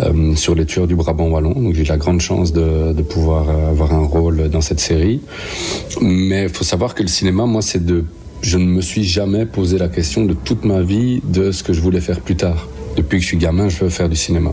euh, 0.00 0.34
sur 0.36 0.54
les 0.54 0.64
tueurs 0.66 0.86
du 0.86 0.94
Brabant 0.94 1.28
wallon. 1.28 1.52
Donc, 1.52 1.74
j'ai 1.74 1.84
la 1.84 1.96
grande 1.98 2.20
chance 2.20 2.52
de, 2.52 2.92
de 2.92 3.02
pouvoir 3.02 3.48
euh, 3.50 3.70
avoir 3.70 3.92
un 3.92 4.04
rôle 4.06 4.48
dans 4.48 4.60
cette 4.62 4.80
série. 4.80 5.20
Mais 6.00 6.44
il 6.44 6.48
faut 6.48 6.64
savoir 6.64 6.94
que 6.94 7.02
le 7.02 7.08
cinéma, 7.08 7.44
moi, 7.46 7.62
c'est 7.62 7.84
de. 7.84 8.04
Je 8.42 8.58
ne 8.58 8.64
me 8.66 8.80
suis 8.80 9.02
jamais 9.04 9.44
posé 9.46 9.78
la 9.78 9.88
question 9.88 10.24
de 10.24 10.34
toute 10.34 10.64
ma 10.64 10.80
vie 10.82 11.20
de 11.24 11.50
ce 11.52 11.62
que 11.62 11.72
je 11.72 11.80
voulais 11.80 12.00
faire 12.02 12.20
plus 12.20 12.36
tard. 12.36 12.68
Depuis 12.96 13.16
que 13.18 13.22
je 13.22 13.28
suis 13.28 13.36
gamin, 13.38 13.68
je 13.68 13.78
veux 13.84 13.90
faire 13.90 14.08
du 14.08 14.16
cinéma. 14.16 14.52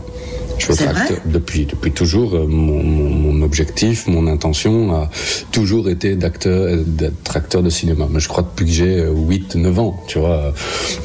Je 0.58 0.72
depuis, 1.26 1.66
depuis 1.66 1.92
toujours. 1.92 2.34
euh, 2.34 2.46
Mon, 2.46 2.82
mon, 2.82 3.10
mon 3.10 3.42
objectif, 3.44 4.06
mon 4.06 4.26
intention 4.26 4.94
a 4.94 5.10
toujours 5.52 5.88
été 5.88 6.14
d'acteur, 6.16 6.52
euh, 6.52 6.82
d'être 6.86 7.36
acteur 7.36 7.62
de 7.62 7.70
cinéma. 7.70 8.06
Mais 8.10 8.20
je 8.20 8.28
crois 8.28 8.42
depuis 8.42 8.64
que 8.66 8.72
j'ai 8.72 8.98
euh, 9.00 9.12
8, 9.12 9.56
9 9.56 9.78
ans, 9.78 10.02
tu 10.06 10.18
vois. 10.18 10.30
euh, 10.36 10.50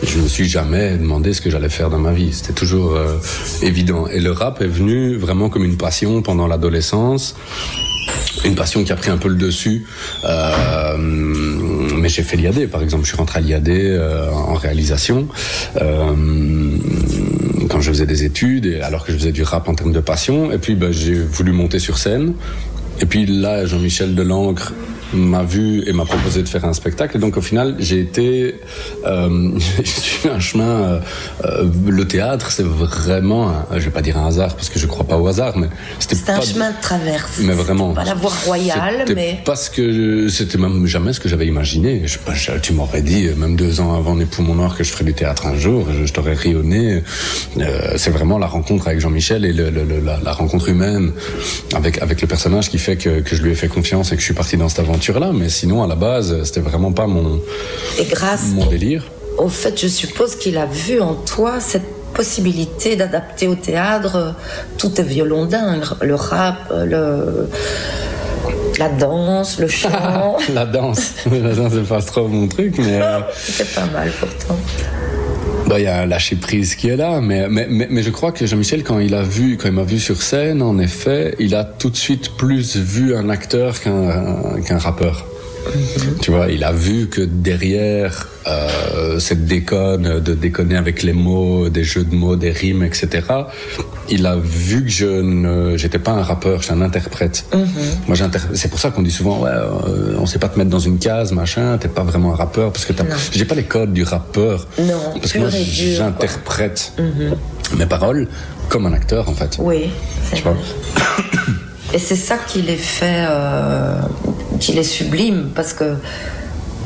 Je 0.03 0.19
me 0.19 0.27
suis 0.27 0.47
jamais 0.47 0.97
demandé 0.97 1.33
ce 1.33 1.41
que 1.41 1.49
j'allais 1.49 1.69
faire 1.69 1.89
dans 1.89 1.99
ma 1.99 2.11
vie. 2.13 2.31
C'était 2.33 2.53
toujours 2.53 2.95
euh, 2.95 3.17
évident. 3.61 4.07
Et 4.07 4.19
le 4.19 4.31
rap 4.31 4.61
est 4.61 4.67
venu 4.67 5.15
vraiment 5.17 5.49
comme 5.49 5.63
une 5.65 5.77
passion 5.77 6.21
pendant 6.21 6.47
l'adolescence 6.47 7.35
une 8.45 8.55
passion 8.55 8.83
qui 8.85 8.91
a 8.93 8.95
pris 8.95 9.11
un 9.11 9.17
peu 9.17 9.27
le 9.27 9.35
dessus. 9.35 9.85
Euh, 10.23 10.95
mais 10.97 12.07
j'ai 12.07 12.23
fait 12.23 12.37
l'IAD, 12.37 12.67
par 12.67 12.81
exemple. 12.81 13.03
Je 13.03 13.09
suis 13.09 13.17
rentré 13.17 13.39
à 13.39 13.41
l'IAD 13.41 13.67
euh, 13.69 14.31
en 14.31 14.53
réalisation. 14.53 15.27
Euh, 15.81 16.13
quand 17.79 17.83
je 17.83 17.91
faisais 17.91 18.05
des 18.05 18.25
études, 18.25 18.65
et 18.65 18.81
alors 18.81 19.05
que 19.05 19.13
je 19.13 19.17
faisais 19.17 19.31
du 19.31 19.41
rap 19.41 19.69
en 19.69 19.73
termes 19.73 19.93
de 19.93 20.01
passion. 20.01 20.51
Et 20.51 20.57
puis, 20.57 20.75
bah, 20.75 20.91
j'ai 20.91 21.13
voulu 21.13 21.53
monter 21.53 21.79
sur 21.79 21.97
scène. 21.97 22.33
Et 22.99 23.05
puis 23.05 23.25
là, 23.25 23.65
Jean-Michel 23.65 24.15
Delancre 24.15 24.73
m'a 25.13 25.43
vu 25.43 25.83
et 25.87 25.93
m'a 25.93 26.05
proposé 26.05 26.43
de 26.43 26.47
faire 26.49 26.65
un 26.65 26.73
spectacle. 26.73 27.17
Et 27.17 27.19
donc 27.19 27.37
au 27.37 27.41
final, 27.41 27.75
j'ai 27.79 27.99
été, 27.99 28.55
euh, 29.05 29.51
j'ai 29.77 29.85
suivi 29.85 30.29
un 30.33 30.39
chemin. 30.39 30.63
euh, 30.63 30.99
euh, 31.45 31.69
le 31.87 32.07
théâtre, 32.07 32.51
c'est 32.51 32.65
vraiment, 32.65 33.49
un- 33.49 33.65
je 33.79 33.85
vais 33.85 33.91
pas 33.91 34.01
dire 34.01 34.17
un 34.17 34.27
hasard 34.27 34.55
parce 34.55 34.69
que 34.69 34.79
je 34.79 34.87
crois 34.87 35.05
pas 35.05 35.17
au 35.17 35.27
hasard, 35.27 35.57
mais 35.57 35.67
c'était 35.99 36.31
un 36.31 36.41
chemin 36.41 36.69
de 36.71 36.75
traverse. 36.81 37.39
mais 37.41 37.53
vraiment. 37.53 37.93
Pas 37.93 38.03
la 38.03 38.13
voie 38.15 38.31
royale, 38.45 39.05
mais. 39.15 39.39
Pas 39.45 39.55
ce 39.55 39.69
que 39.69 40.27
c'était 40.29 40.57
même 40.57 40.85
jamais 40.85 41.13
ce 41.13 41.19
que 41.19 41.29
j'avais 41.29 41.47
imaginé. 41.47 42.03
Je, 42.05 42.17
je- 42.33 42.59
tu 42.61 42.73
m'aurais 42.73 43.01
dit 43.01 43.29
même 43.37 43.55
deux 43.55 43.79
ans 43.81 43.95
avant 43.95 44.15
les 44.15 44.25
poumons 44.25 44.55
noirs 44.55 44.75
que 44.75 44.83
je 44.83 44.91
ferais 44.91 45.03
du 45.05 45.13
théâtre 45.13 45.47
un 45.47 45.55
jour, 45.55 45.87
je, 45.91 46.05
je 46.05 46.13
t'aurais 46.13 46.33
ri 46.33 46.55
au 46.55 46.63
nez. 46.63 47.03
Euh, 47.57 47.93
c'est 47.97 48.11
vraiment 48.11 48.37
la 48.37 48.47
rencontre 48.47 48.87
avec 48.87 48.99
Jean-Michel 48.99 49.45
et 49.45 49.53
le- 49.53 49.69
le- 49.69 49.83
le- 49.83 49.99
la, 49.99 50.19
la 50.23 50.31
rencontre 50.33 50.69
humaine 50.69 51.11
avec 51.75 52.01
avec 52.01 52.21
le 52.21 52.27
personnage 52.27 52.69
qui 52.69 52.77
fait 52.77 52.97
que, 52.97 53.21
que 53.21 53.35
je 53.35 53.41
lui 53.41 53.51
ai 53.51 53.55
fait 53.55 53.67
confiance 53.67 54.11
et 54.11 54.15
que 54.15 54.19
je 54.21 54.25
suis 54.25 54.33
parti 54.33 54.57
dans 54.57 54.69
cette 54.69 54.79
aventure-là. 54.99 55.31
Mais 55.33 55.49
sinon, 55.49 55.83
à 55.83 55.87
la 55.87 55.95
base, 55.95 56.43
c'était 56.43 56.59
vraiment 56.59 56.91
pas 56.91 57.07
mon 57.07 57.39
Et 57.97 58.05
grâce 58.05 58.51
mon 58.53 58.65
délire. 58.65 59.03
au 59.37 59.47
fait, 59.47 59.79
je 59.79 59.87
suppose 59.87 60.35
qu'il 60.35 60.57
a 60.57 60.65
vu 60.65 60.99
en 60.99 61.15
toi 61.15 61.59
cette 61.59 61.87
possibilité 62.13 62.95
d'adapter 62.95 63.47
au 63.47 63.55
théâtre 63.55 64.33
tous 64.77 64.89
tes 64.89 65.03
violons 65.03 65.45
dingues, 65.45 65.83
le 66.01 66.15
rap, 66.15 66.71
le, 66.71 67.47
la 68.79 68.89
danse, 68.89 69.59
le 69.59 69.67
chant. 69.67 70.37
La 70.53 70.65
danse, 70.65 71.13
la 71.31 71.53
danse 71.53 71.73
c'est 71.73 71.87
pas 71.87 72.01
trop 72.01 72.27
mon 72.27 72.47
truc, 72.47 72.77
mais 72.79 72.99
euh, 73.01 73.19
C'était 73.37 73.69
pas 73.75 73.85
mal 73.85 74.11
pourtant. 74.19 74.57
Bah, 75.69 75.79
il 75.79 75.83
y 75.83 75.87
a 75.87 76.01
un 76.01 76.07
lâcher 76.07 76.35
prise 76.35 76.73
qui 76.73 76.89
est 76.89 76.97
là. 76.97 77.21
Mais, 77.21 77.47
mais, 77.47 77.67
mais, 77.69 78.01
je 78.01 78.09
crois 78.09 78.31
que 78.31 78.45
Jean-Michel, 78.47 78.83
quand 78.83 78.97
il 78.97 79.13
a 79.13 79.21
vu, 79.21 79.55
quand 79.55 79.67
il 79.67 79.73
m'a 79.75 79.83
vu 79.83 79.99
sur 79.99 80.23
scène, 80.23 80.63
en 80.63 80.79
effet, 80.79 81.35
il 81.37 81.53
a 81.53 81.63
tout 81.63 81.91
de 81.91 81.95
suite 81.95 82.31
plus 82.37 82.75
vu 82.75 83.15
un 83.15 83.29
acteur 83.29 83.79
qu'un 83.79 84.59
qu'un 84.65 84.79
rappeur. 84.79 85.28
Tu 86.21 86.31
vois, 86.31 86.47
il 86.49 86.63
a 86.63 86.71
vu 86.71 87.07
que 87.07 87.21
derrière 87.21 88.27
euh, 88.47 89.19
cette 89.19 89.45
déconne, 89.45 90.19
de 90.19 90.33
déconner 90.33 90.75
avec 90.77 91.03
les 91.03 91.13
mots, 91.13 91.69
des 91.69 91.83
jeux 91.83 92.03
de 92.03 92.15
mots, 92.15 92.35
des 92.35 92.51
rimes, 92.51 92.83
etc., 92.83 93.21
il 94.11 94.25
a 94.25 94.35
vu 94.37 94.83
que 94.85 94.89
je 94.89 95.05
ne, 95.05 95.77
j'étais 95.77 95.99
pas 95.99 96.11
un 96.11 96.23
rappeur, 96.23 96.61
j'étais 96.61 96.73
un 96.73 96.81
interprète. 96.81 97.45
Moi, 98.07 98.15
j'inter- 98.15 98.39
c'est 98.55 98.69
pour 98.69 98.79
ça 98.79 98.89
qu'on 98.89 99.03
dit 99.03 99.11
souvent, 99.11 99.39
ouais, 99.41 99.51
euh, 99.51 100.15
on 100.19 100.25
sait 100.25 100.39
pas 100.39 100.49
te 100.49 100.57
mettre 100.57 100.71
dans 100.71 100.79
une 100.79 100.97
case, 100.97 101.31
machin, 101.31 101.77
t'es 101.77 101.87
pas 101.89 102.03
vraiment 102.03 102.33
un 102.33 102.35
rappeur, 102.35 102.71
parce 102.71 102.85
que 102.85 102.93
j'ai 103.31 103.45
pas 103.45 103.55
les 103.55 103.63
codes 103.65 103.93
du 103.93 104.03
rappeur. 104.03 104.67
Non, 104.79 105.13
Parce 105.19 105.31
que 105.33 105.39
moi, 105.39 105.49
j'interprète 105.51 106.93
mes 107.77 107.85
paroles 107.85 108.27
comme 108.67 108.85
un 108.87 108.93
acteur, 108.93 109.29
en 109.29 109.33
fait. 109.33 109.57
Oui, 109.59 109.89
c'est. 110.23 110.43
Et 111.93 111.97
c'est 111.97 112.15
ça 112.15 112.37
qui 112.47 112.61
les 112.61 112.75
fait, 112.77 113.25
euh, 113.27 113.99
qui 114.59 114.73
les 114.73 114.83
sublime, 114.83 115.49
parce 115.55 115.73
que, 115.73 115.95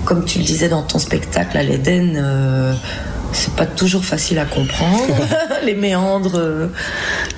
comme 0.05 0.25
tu 0.25 0.39
le 0.39 0.43
disais 0.45 0.69
dans 0.69 0.83
ton 0.83 0.99
spectacle 0.99 1.57
à 1.57 1.63
l'Éden, 1.63 2.13
euh, 2.17 2.73
c'est 3.33 3.53
pas 3.55 3.65
toujours 3.65 4.05
facile 4.05 4.37
à 4.39 4.45
comprendre, 4.45 5.15
les 5.65 5.75
méandres 5.75 6.37
euh, 6.39 6.67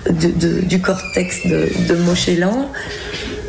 de- 0.10 0.32
de- 0.32 0.62
du 0.62 0.82
cortex 0.82 1.46
de, 1.48 1.70
de. 1.88 1.96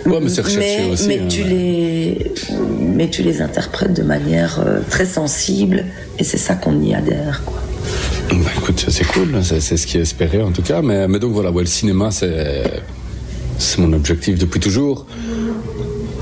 Ouais, 0.07 0.20
mais 0.20 0.30
mais, 0.59 0.84
aussi, 0.93 1.09
mais 1.09 1.18
hein, 1.18 1.26
tu 1.28 1.43
ouais. 1.43 1.49
les, 1.49 2.32
mais 2.80 3.11
tu 3.11 3.22
les 3.22 3.43
interprètes 3.43 3.93
de 3.93 4.03
manière 4.05 4.61
euh, 4.64 4.78
très 4.89 5.05
sensible, 5.07 5.84
et 6.18 6.24
c'est 6.24 6.39
ça 6.39 6.55
qu'on 6.55 6.80
y 6.80 6.95
adhère. 6.95 7.43
Quoi. 7.45 7.61
Bah, 8.30 8.51
écoute, 8.57 8.84
c'est 8.89 9.07
cool, 9.07 9.41
c'est 9.43 9.61
c'est 9.61 9.76
ce 9.76 9.87
qui 9.87 9.99
est 9.99 10.03
espéré 10.03 10.43
en 10.43 10.53
tout 10.53 10.62
cas. 10.62 10.80
Mais, 10.82 11.09
mais 11.09 11.18
donc 11.18 11.32
voilà, 11.32 11.51
ouais, 11.51 11.62
le 11.62 11.68
cinéma, 11.68 12.11
c'est 12.12 12.62
c'est 13.59 13.78
mon 13.78 13.93
objectif 13.95 14.39
depuis 14.39 14.61
toujours. 14.61 15.07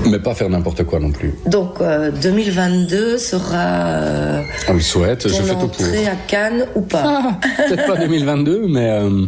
Mais 0.05 0.19
pas 0.19 0.35
faire 0.35 0.49
n'importe 0.49 0.83
quoi 0.83 0.99
non 0.99 1.11
plus. 1.11 1.33
Donc 1.47 1.81
euh, 1.81 2.11
2022 2.21 3.17
sera 3.17 3.85
euh, 3.87 4.41
On 4.69 4.73
le 4.73 4.79
souhaite, 4.79 5.27
je 5.27 5.33
fais 5.33 5.53
tout 5.55 5.67
pour. 5.67 5.85
à 5.85 6.15
Cannes 6.27 6.65
ou 6.75 6.81
pas 6.81 7.37
Peut-être 7.67 7.87
pas 7.87 7.97
2022, 7.97 8.67
mais 8.67 8.89
euh, 8.91 9.25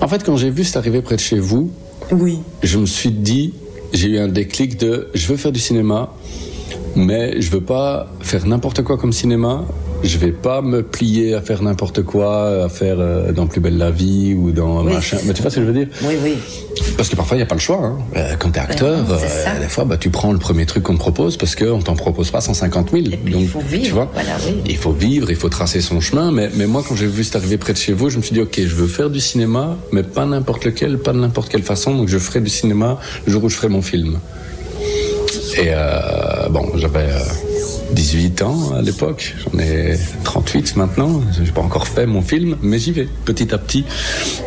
en 0.00 0.08
fait, 0.08 0.24
quand 0.24 0.36
j'ai 0.36 0.50
vu 0.50 0.64
c'est 0.64 0.76
arrivé 0.76 1.02
près 1.02 1.16
de 1.16 1.20
chez 1.20 1.38
vous, 1.38 1.70
Oui. 2.10 2.40
je 2.62 2.78
me 2.78 2.86
suis 2.86 3.10
dit, 3.10 3.54
j'ai 3.92 4.08
eu 4.08 4.18
un 4.18 4.28
déclic 4.28 4.76
de 4.78 5.08
je 5.14 5.26
veux 5.28 5.36
faire 5.36 5.52
du 5.52 5.60
cinéma, 5.60 6.10
mais 6.96 7.40
je 7.40 7.50
veux 7.50 7.60
pas 7.60 8.08
faire 8.20 8.46
n'importe 8.46 8.82
quoi 8.82 8.96
comme 8.98 9.12
cinéma. 9.12 9.64
Je 10.04 10.18
vais 10.18 10.32
pas 10.32 10.60
me 10.60 10.82
plier 10.82 11.32
à 11.34 11.40
faire 11.40 11.62
n'importe 11.62 12.02
quoi, 12.02 12.64
à 12.64 12.68
faire 12.68 12.96
euh, 12.98 13.32
dans 13.32 13.46
Plus 13.46 13.60
belle 13.60 13.78
la 13.78 13.90
vie 13.90 14.34
ou 14.34 14.50
dans 14.52 14.84
Oui, 14.84 14.92
machin. 14.92 15.16
Mais 15.24 15.32
tu 15.32 15.40
vois 15.40 15.50
ce 15.50 15.56
que 15.56 15.62
je 15.62 15.66
veux 15.66 15.72
dire? 15.72 15.88
Oui, 16.02 16.14
oui. 16.22 16.34
Parce 16.98 17.08
que 17.08 17.16
parfois, 17.16 17.36
il 17.36 17.40
n'y 17.40 17.44
a 17.44 17.46
pas 17.46 17.54
le 17.54 17.60
choix. 17.60 17.80
Hein. 17.82 17.98
Euh, 18.16 18.34
Quand 18.38 18.50
tu 18.50 18.58
es 18.58 18.62
acteur, 18.62 18.98
ça. 19.08 19.14
euh, 19.50 19.60
des 19.62 19.68
fois, 19.68 19.84
bah, 19.86 19.96
tu 19.96 20.10
prends 20.10 20.32
le 20.32 20.38
premier 20.38 20.66
truc 20.66 20.82
qu'on 20.82 20.92
te 20.92 20.98
propose 20.98 21.38
parce 21.38 21.56
qu'on 21.56 21.80
t'en 21.80 21.96
propose 21.96 22.30
pas 22.30 22.42
150 22.42 22.90
000. 22.90 23.04
Et 23.06 23.16
puis, 23.16 23.34
il 23.38 23.48
faut 23.48 23.60
vivre, 23.60 23.84
Tu 23.84 23.92
vois 23.92 24.10
voilà, 24.12 24.32
oui. 24.46 24.56
Il 24.66 24.76
faut 24.76 24.92
vivre, 24.92 25.30
il 25.30 25.36
faut 25.36 25.48
tracer 25.48 25.80
son 25.80 26.00
chemin. 26.00 26.30
Mais, 26.32 26.50
mais 26.54 26.66
moi, 26.66 26.84
quand 26.86 26.94
j'ai 26.96 27.06
vu 27.06 27.24
c'est 27.24 27.36
arrivé 27.36 27.56
près 27.56 27.72
de 27.72 27.78
chez 27.78 27.94
vous, 27.94 28.10
je 28.10 28.18
me 28.18 28.22
suis 28.22 28.34
dit, 28.34 28.40
OK, 28.40 28.60
je 28.60 28.74
veux 28.74 28.86
faire 28.88 29.08
du 29.08 29.20
cinéma, 29.20 29.78
mais 29.90 30.02
pas 30.02 30.26
n'importe 30.26 30.66
lequel, 30.66 30.98
pas 30.98 31.14
de 31.14 31.18
n'importe 31.18 31.48
quelle 31.48 31.62
façon. 31.62 31.94
Donc, 31.94 32.08
je 32.08 32.18
ferai 32.18 32.40
du 32.42 32.50
cinéma 32.50 32.98
le 33.26 33.32
jour 33.32 33.42
où 33.42 33.48
je 33.48 33.56
ferai 33.56 33.68
mon 33.68 33.80
film. 33.82 34.18
Et 35.56 35.68
euh, 35.68 36.48
bon, 36.50 36.66
j'avais 36.76 37.06
18 37.94 38.42
ans 38.42 38.72
à 38.74 38.82
l'époque, 38.82 39.34
j'en 39.38 39.58
ai 39.58 39.96
38 40.24 40.76
maintenant, 40.76 41.22
j'ai 41.42 41.52
pas 41.52 41.62
encore 41.62 41.86
fait 41.86 42.06
mon 42.06 42.22
film, 42.22 42.56
mais 42.60 42.78
j'y 42.78 42.92
vais 42.92 43.08
petit 43.24 43.54
à 43.54 43.58
petit. 43.58 43.84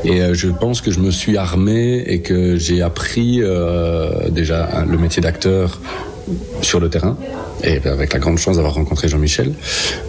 Et 0.04 0.22
euh, 0.22 0.34
je 0.34 0.50
pense 0.50 0.82
que 0.82 0.92
je 0.92 1.00
me 1.00 1.12
suis 1.12 1.38
armé 1.38 2.04
et 2.06 2.22
que 2.22 2.58
j'ai 2.58 2.82
appris 2.82 3.42
euh, 3.42 4.30
déjà 4.30 4.70
hein, 4.74 4.86
le 4.88 4.98
métier 4.98 5.22
d'acteur 5.22 5.80
sur 6.62 6.80
le 6.80 6.90
terrain, 6.90 7.18
et 7.64 7.78
avec 7.88 8.14
la 8.14 8.20
grande 8.20 8.38
chance 8.38 8.58
d'avoir 8.58 8.74
rencontré 8.74 9.08
Jean-Michel. 9.08 9.54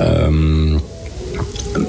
Euh, 0.00 0.76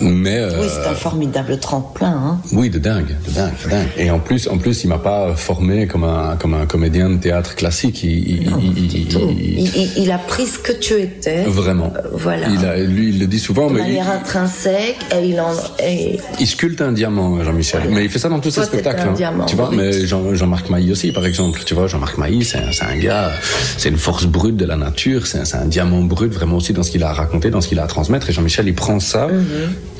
mais 0.01 0.37
euh, 0.37 0.61
Oui, 0.61 0.67
c'est 0.69 0.87
un 0.89 0.93
formidable 0.95 1.57
tremplin. 1.59 2.07
Hein. 2.11 2.37
oui, 2.53 2.69
de 2.69 2.79
dingue, 2.79 3.15
de 3.27 3.31
dingue, 3.31 3.51
de 3.65 3.69
dingue. 3.69 3.87
Et 3.97 4.09
en 4.11 4.19
plus, 4.19 4.47
en 4.47 4.57
plus, 4.57 4.83
il 4.83 4.87
m'a 4.87 4.97
pas 4.99 5.35
formé 5.35 5.87
comme 5.87 6.03
un 6.03 6.35
comme 6.37 6.53
un 6.53 6.65
comédien 6.65 7.09
de 7.09 7.17
théâtre 7.17 7.55
classique. 7.55 8.03
Il, 8.03 8.49
Non, 8.49 10.13
a 10.13 10.17
pris 10.17 10.47
ce 10.47 10.59
que 10.59 10.71
tu 10.71 10.93
étais. 10.95 11.43
Vraiment. 11.43 11.93
Euh, 11.95 12.07
voilà. 12.13 12.47
Il 12.49 12.65
a, 12.65 12.77
lui, 12.77 13.09
il 13.09 13.19
le 13.19 13.27
dit 13.27 13.39
souvent, 13.39 13.67
de 13.69 13.73
mais 13.75 13.81
manière 13.81 14.09
intrinsèque, 14.09 14.97
et 15.15 15.27
il 15.27 15.39
en. 15.39 15.51
et- 15.83 16.19
il 16.39 16.47
sculpte 16.47 16.81
un 16.81 16.91
diamant, 16.91 17.43
Jean-Michel. 17.43 17.81
Mais 17.89 18.03
il 18.05 18.09
fait 18.09 18.19
ça 18.19 18.29
dans 18.29 18.39
tous 18.39 18.51
Toi, 18.53 18.63
ses 18.63 18.69
spectacles. 18.69 19.01
un 19.01 19.11
hein. 19.11 19.13
diamant 19.15 19.45
tu 19.45 19.55
vois, 19.55 19.69
mais 19.71 20.05
Jean- 20.05 20.33
Jean-Marc 20.35 20.69
Mailly 20.69 20.91
aussi, 20.91 21.11
par 21.11 21.25
exemple. 21.25 21.61
Tu 21.65 21.73
vois, 21.73 21.87
Jean-Marc 21.87 22.17
Mailly, 22.17 22.43
c'est 22.43 22.57
un, 22.57 22.71
c'est 22.71 22.85
un 22.85 22.97
gars, 22.97 23.31
c'est 23.77 23.89
une 23.89 23.97
force 23.97 24.25
brute 24.25 24.57
de 24.57 24.65
la 24.65 24.75
nature. 24.75 25.27
C'est 25.27 25.39
un, 25.39 25.45
c'est 25.45 25.57
un 25.57 25.65
diamant 25.65 26.01
brut, 26.01 26.33
vraiment 26.33 26.57
aussi 26.57 26.73
dans 26.73 26.83
ce 26.83 26.91
qu'il 26.91 27.03
a 27.03 27.09
à 27.09 27.13
raconter, 27.13 27.49
dans 27.49 27.61
ce 27.61 27.67
qu'il 27.67 27.79
a 27.79 27.83
à 27.83 27.87
transmettre. 27.87 28.29
Et 28.29 28.33
Jean-Michel, 28.33 28.67
il 28.67 28.75
prend 28.75 28.99
ça 28.99 29.27
Mhm. 29.27 29.43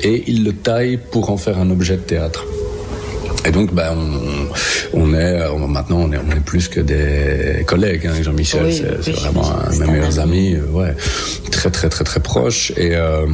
Et 0.02 0.24
il 0.26 0.44
le 0.44 0.52
taille 0.52 0.98
pour 1.10 1.30
en 1.30 1.36
faire 1.36 1.58
un 1.58 1.70
objet 1.70 1.96
de 1.96 2.02
théâtre. 2.02 2.44
Et 3.46 3.52
donc, 3.52 3.72
ben, 3.72 3.96
on, 4.92 5.00
on 5.00 5.14
est 5.14 5.46
on- 5.48 5.66
maintenant, 5.66 6.00
on 6.00 6.12
est, 6.12 6.18
on 6.18 6.30
est 6.36 6.40
plus 6.44 6.68
que 6.68 6.80
des 6.80 7.64
collègues. 7.66 8.06
Hein, 8.06 8.22
Jean-Michel, 8.22 8.64
Oui, 8.66 8.82
c'est 9.02 9.10
oui, 9.12 9.16
vraiment 9.18 9.44
un 9.50 9.72
de 9.74 9.78
mes 9.84 9.92
meilleurs 9.92 10.18
ami. 10.20 10.48
amis, 10.48 10.54
euh, 10.56 10.66
ouais, 10.78 10.94
très 11.50 11.70
très 11.70 11.88
très 11.88 12.04
très 12.04 12.20
proche. 12.20 12.70
Et, 12.76 12.90
euh, 12.94 13.26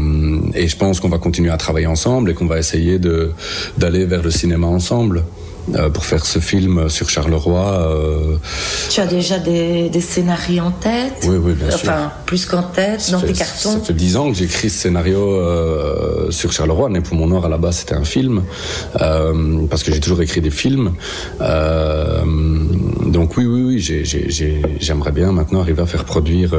et 0.55 0.69
je 0.69 0.77
pense 0.77 1.01
qu'on 1.01 1.09
va 1.09 1.19
continuer 1.19 1.51
à 1.51 1.57
travailler 1.57 1.89
ensemble 1.89 2.31
et 2.31 2.35
qu'on 2.35 2.47
va 2.47 2.59
essayer 2.61 3.01
de 3.01 3.33
d'aller 3.79 4.05
vers 4.05 4.23
le 4.23 4.31
cinéma 4.31 4.69
ensemble. 4.69 5.25
Euh, 5.75 5.91
pour 5.91 6.05
faire 6.05 6.25
ce 6.25 6.39
film 6.39 6.89
sur 6.89 7.09
Charleroi. 7.11 7.61
euh, 7.91 8.37
Tu 8.91 9.01
as 9.01 9.07
déjà 9.07 9.39
des, 9.39 9.89
des 9.89 10.01
scénarios 10.01 10.65
en 10.65 10.71
tête 10.71 11.15
Oui, 11.27 11.37
oui, 11.41 11.53
bien 11.55 11.71
sûr. 11.71 11.81
Enfin, 11.91 12.13
plus 12.25 12.47
qu'en 12.47 12.63
tête, 12.63 13.01
ça 13.01 13.13
dans 13.13 13.19
fait, 13.21 13.29
tes 13.29 13.33
cartons 13.35 13.73
Ça 13.73 13.81
fait 13.81 13.93
dix 13.93 14.17
ans 14.17 14.31
que 14.31 14.37
j'écris 14.37 14.71
ce 14.71 14.79
scénario 14.83 15.19
euh, 15.33 16.31
sur 16.31 16.53
Charleroi. 16.53 16.89
Né 16.91 17.01
pour 17.01 17.17
mon 17.17 17.27
Nord, 17.27 17.45
à 17.47 17.49
la 17.49 17.59
base, 17.59 17.79
c'était 17.79 17.95
un 17.95 18.05
film. 18.05 18.43
Parce 18.95 19.83
que 19.83 19.93
j'ai 19.93 20.01
toujours 20.01 20.23
écrit 20.23 20.41
des 20.41 20.51
films. 20.51 20.93
Donc 23.07 23.37
oui, 23.37 23.47
oui, 23.47 23.63
oui, 23.63 23.79
j'ai- 23.79 24.05
j'ai- 24.05 24.29
j'ai- 24.31 24.63
j'aimerais 24.81 25.13
bien 25.13 25.33
maintenant 25.33 25.61
arriver 25.61 25.83
à 25.83 25.87
faire 25.87 26.05
produire 26.05 26.55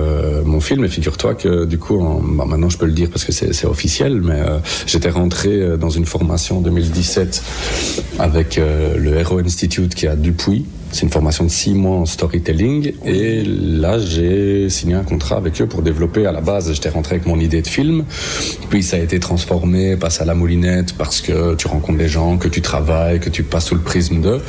mon 0.46 0.60
film. 0.60 0.84
Et 0.86 0.88
figure-toi 0.90 1.36
que 1.36 1.66
du 1.66 1.78
coup, 1.78 2.00
en- 2.02 2.20
bah, 2.22 2.46
maintenant 2.46 2.70
je 2.70 2.78
peux 2.78 2.86
le 2.86 2.92
dire 2.94 3.10
parce 3.10 3.24
que 3.26 3.32
c'est 3.32 3.66
officiel, 3.66 4.22
mais 4.22 4.42
j'étais 4.86 5.10
rentré 5.10 5.78
dans 5.78 5.90
une 5.90 6.06
formation 6.06 6.58
en 6.58 6.62
2017 6.62 7.42
avec 8.20 8.60
le 8.98 9.16
Hero 9.16 9.40
Institute 9.40 9.96
qui 9.96 10.06
est 10.06 10.10
à 10.10 10.16
Dupuis. 10.16 10.66
C'est 10.92 11.04
une 11.04 11.12
formation 11.12 11.44
de 11.44 11.50
six 11.50 11.74
mois 11.74 11.98
en 11.98 12.06
storytelling. 12.06 12.94
Et 13.06 13.44
là, 13.44 14.00
j'ai 14.00 14.70
signé 14.70 14.96
un 14.96 15.04
contrat 15.04 15.36
avec 15.36 15.62
eux 15.62 15.68
pour 15.68 15.82
développer. 15.82 16.26
À 16.26 16.32
la 16.32 16.42
base, 16.42 16.74
j'étais 16.74 16.90
rentré 16.90 17.16
avec 17.16 17.28
mon 17.28 17.40
idée 17.40 17.62
de 17.62 17.68
film. 17.68 18.06
Puis 18.70 18.84
ça 18.84 18.96
a 18.96 19.00
été 19.00 19.20
transformé, 19.20 19.98
passe 19.98 20.22
à 20.22 20.26
la 20.26 20.34
moulinette 20.34 20.94
parce 20.94 21.20
que 21.20 21.56
tu 21.56 21.68
rencontres 21.68 21.98
des 21.98 22.08
gens, 22.08 22.38
que 22.38 22.48
tu 22.48 22.62
travailles, 22.62 23.20
que 23.20 23.30
tu 23.30 23.44
passes 23.44 23.66
sous 23.66 23.76
le 23.76 23.82
prisme 23.82 24.22
d'eux. 24.22 24.42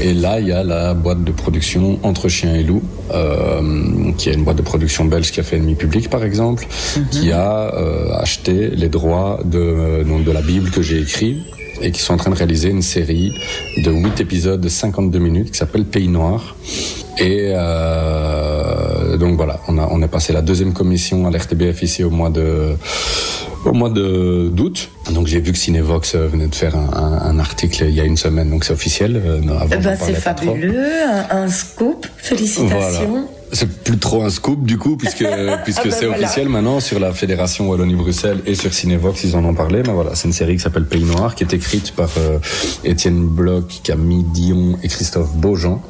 Et 0.00 0.12
là, 0.12 0.40
il 0.40 0.48
y 0.48 0.52
a 0.52 0.64
la 0.64 0.94
boîte 0.94 1.22
de 1.22 1.32
production 1.32 2.00
Entre 2.02 2.28
Chiens 2.28 2.54
et 2.54 2.64
Loups, 2.64 2.82
euh, 3.12 4.12
qui 4.18 4.28
est 4.28 4.34
une 4.34 4.44
boîte 4.44 4.56
de 4.56 4.62
production 4.62 5.04
belge 5.04 5.30
qui 5.30 5.38
a 5.38 5.44
fait 5.44 5.56
Ennemi 5.56 5.76
Public, 5.76 6.10
par 6.10 6.24
exemple, 6.24 6.66
qui 7.12 7.30
a 7.30 7.72
euh, 7.74 8.12
acheté 8.18 8.70
les 8.70 8.88
droits 8.88 9.38
de, 9.44 9.58
euh, 9.58 10.04
donc 10.04 10.24
de 10.24 10.32
la 10.32 10.42
Bible 10.42 10.70
que 10.70 10.82
j'ai 10.82 11.00
écrit 11.00 11.44
et 11.82 11.90
qui 11.90 12.00
sont 12.00 12.14
en 12.14 12.16
train 12.16 12.30
de 12.30 12.36
réaliser 12.36 12.68
une 12.70 12.82
série 12.82 13.32
de 13.78 13.90
8 13.90 14.20
épisodes 14.20 14.60
de 14.60 14.68
52 14.68 15.18
minutes 15.18 15.50
qui 15.52 15.58
s'appelle 15.58 15.84
Pays 15.84 16.08
Noir. 16.08 16.56
Et 17.18 17.52
euh, 17.54 19.16
donc 19.16 19.36
voilà, 19.36 19.60
on, 19.68 19.78
a, 19.78 19.88
on 19.90 20.02
est 20.02 20.08
passé 20.08 20.32
la 20.32 20.42
deuxième 20.42 20.72
commission 20.72 21.26
à 21.26 21.30
l'RTBF 21.30 21.82
ici 21.82 22.04
au 22.04 22.10
mois 22.10 22.30
de 22.30 22.74
au 23.64 23.72
mois 23.72 23.90
de 23.90 24.48
d'août. 24.52 24.90
Donc 25.12 25.26
j'ai 25.26 25.40
vu 25.40 25.52
que 25.52 25.58
Cinevox 25.58 26.14
euh, 26.14 26.28
venait 26.28 26.46
de 26.46 26.54
faire 26.54 26.76
un, 26.76 26.90
un- 26.96 27.30
un 27.30 27.38
article 27.38 27.84
il 27.88 27.94
y 27.94 28.00
a 28.00 28.04
une 28.04 28.16
semaine, 28.16 28.50
donc 28.50 28.64
c'est 28.64 28.72
officiel. 28.72 29.16
euh, 29.16 29.40
Eh 29.64 29.76
ben, 29.76 29.96
c'est 29.96 30.12
fabuleux, 30.14 30.86
un, 31.30 31.36
un 31.44 31.48
scoop, 31.48 32.06
félicitations. 32.16 33.28
C'est 33.52 33.68
plus 33.84 33.98
trop 33.98 34.22
un 34.24 34.30
scoop 34.30 34.64
du 34.64 34.78
coup, 34.78 34.96
puisque, 34.96 35.24
puisque 35.64 35.84
ben 35.84 35.90
c'est 35.90 36.06
voilà. 36.06 36.22
officiel 36.24 36.48
maintenant 36.48 36.80
sur 36.80 36.98
la 36.98 37.12
Fédération 37.12 37.68
Wallonie-Bruxelles 37.68 38.40
et 38.46 38.54
sur 38.54 38.72
Cinevox, 38.72 39.24
ils 39.24 39.36
en 39.36 39.44
ont 39.44 39.54
parlé. 39.54 39.82
Mais 39.86 39.92
voilà, 39.92 40.14
c'est 40.14 40.26
une 40.28 40.34
série 40.34 40.56
qui 40.56 40.62
s'appelle 40.62 40.84
Pays 40.86 41.04
Noir, 41.04 41.34
qui 41.34 41.44
est 41.44 41.52
écrite 41.54 41.92
par 41.92 42.08
euh, 42.18 42.38
Étienne 42.84 43.26
Bloch, 43.26 43.80
Camille 43.82 44.24
Dion 44.24 44.78
et 44.82 44.88
Christophe 44.88 45.34
Beaujean. 45.36 45.80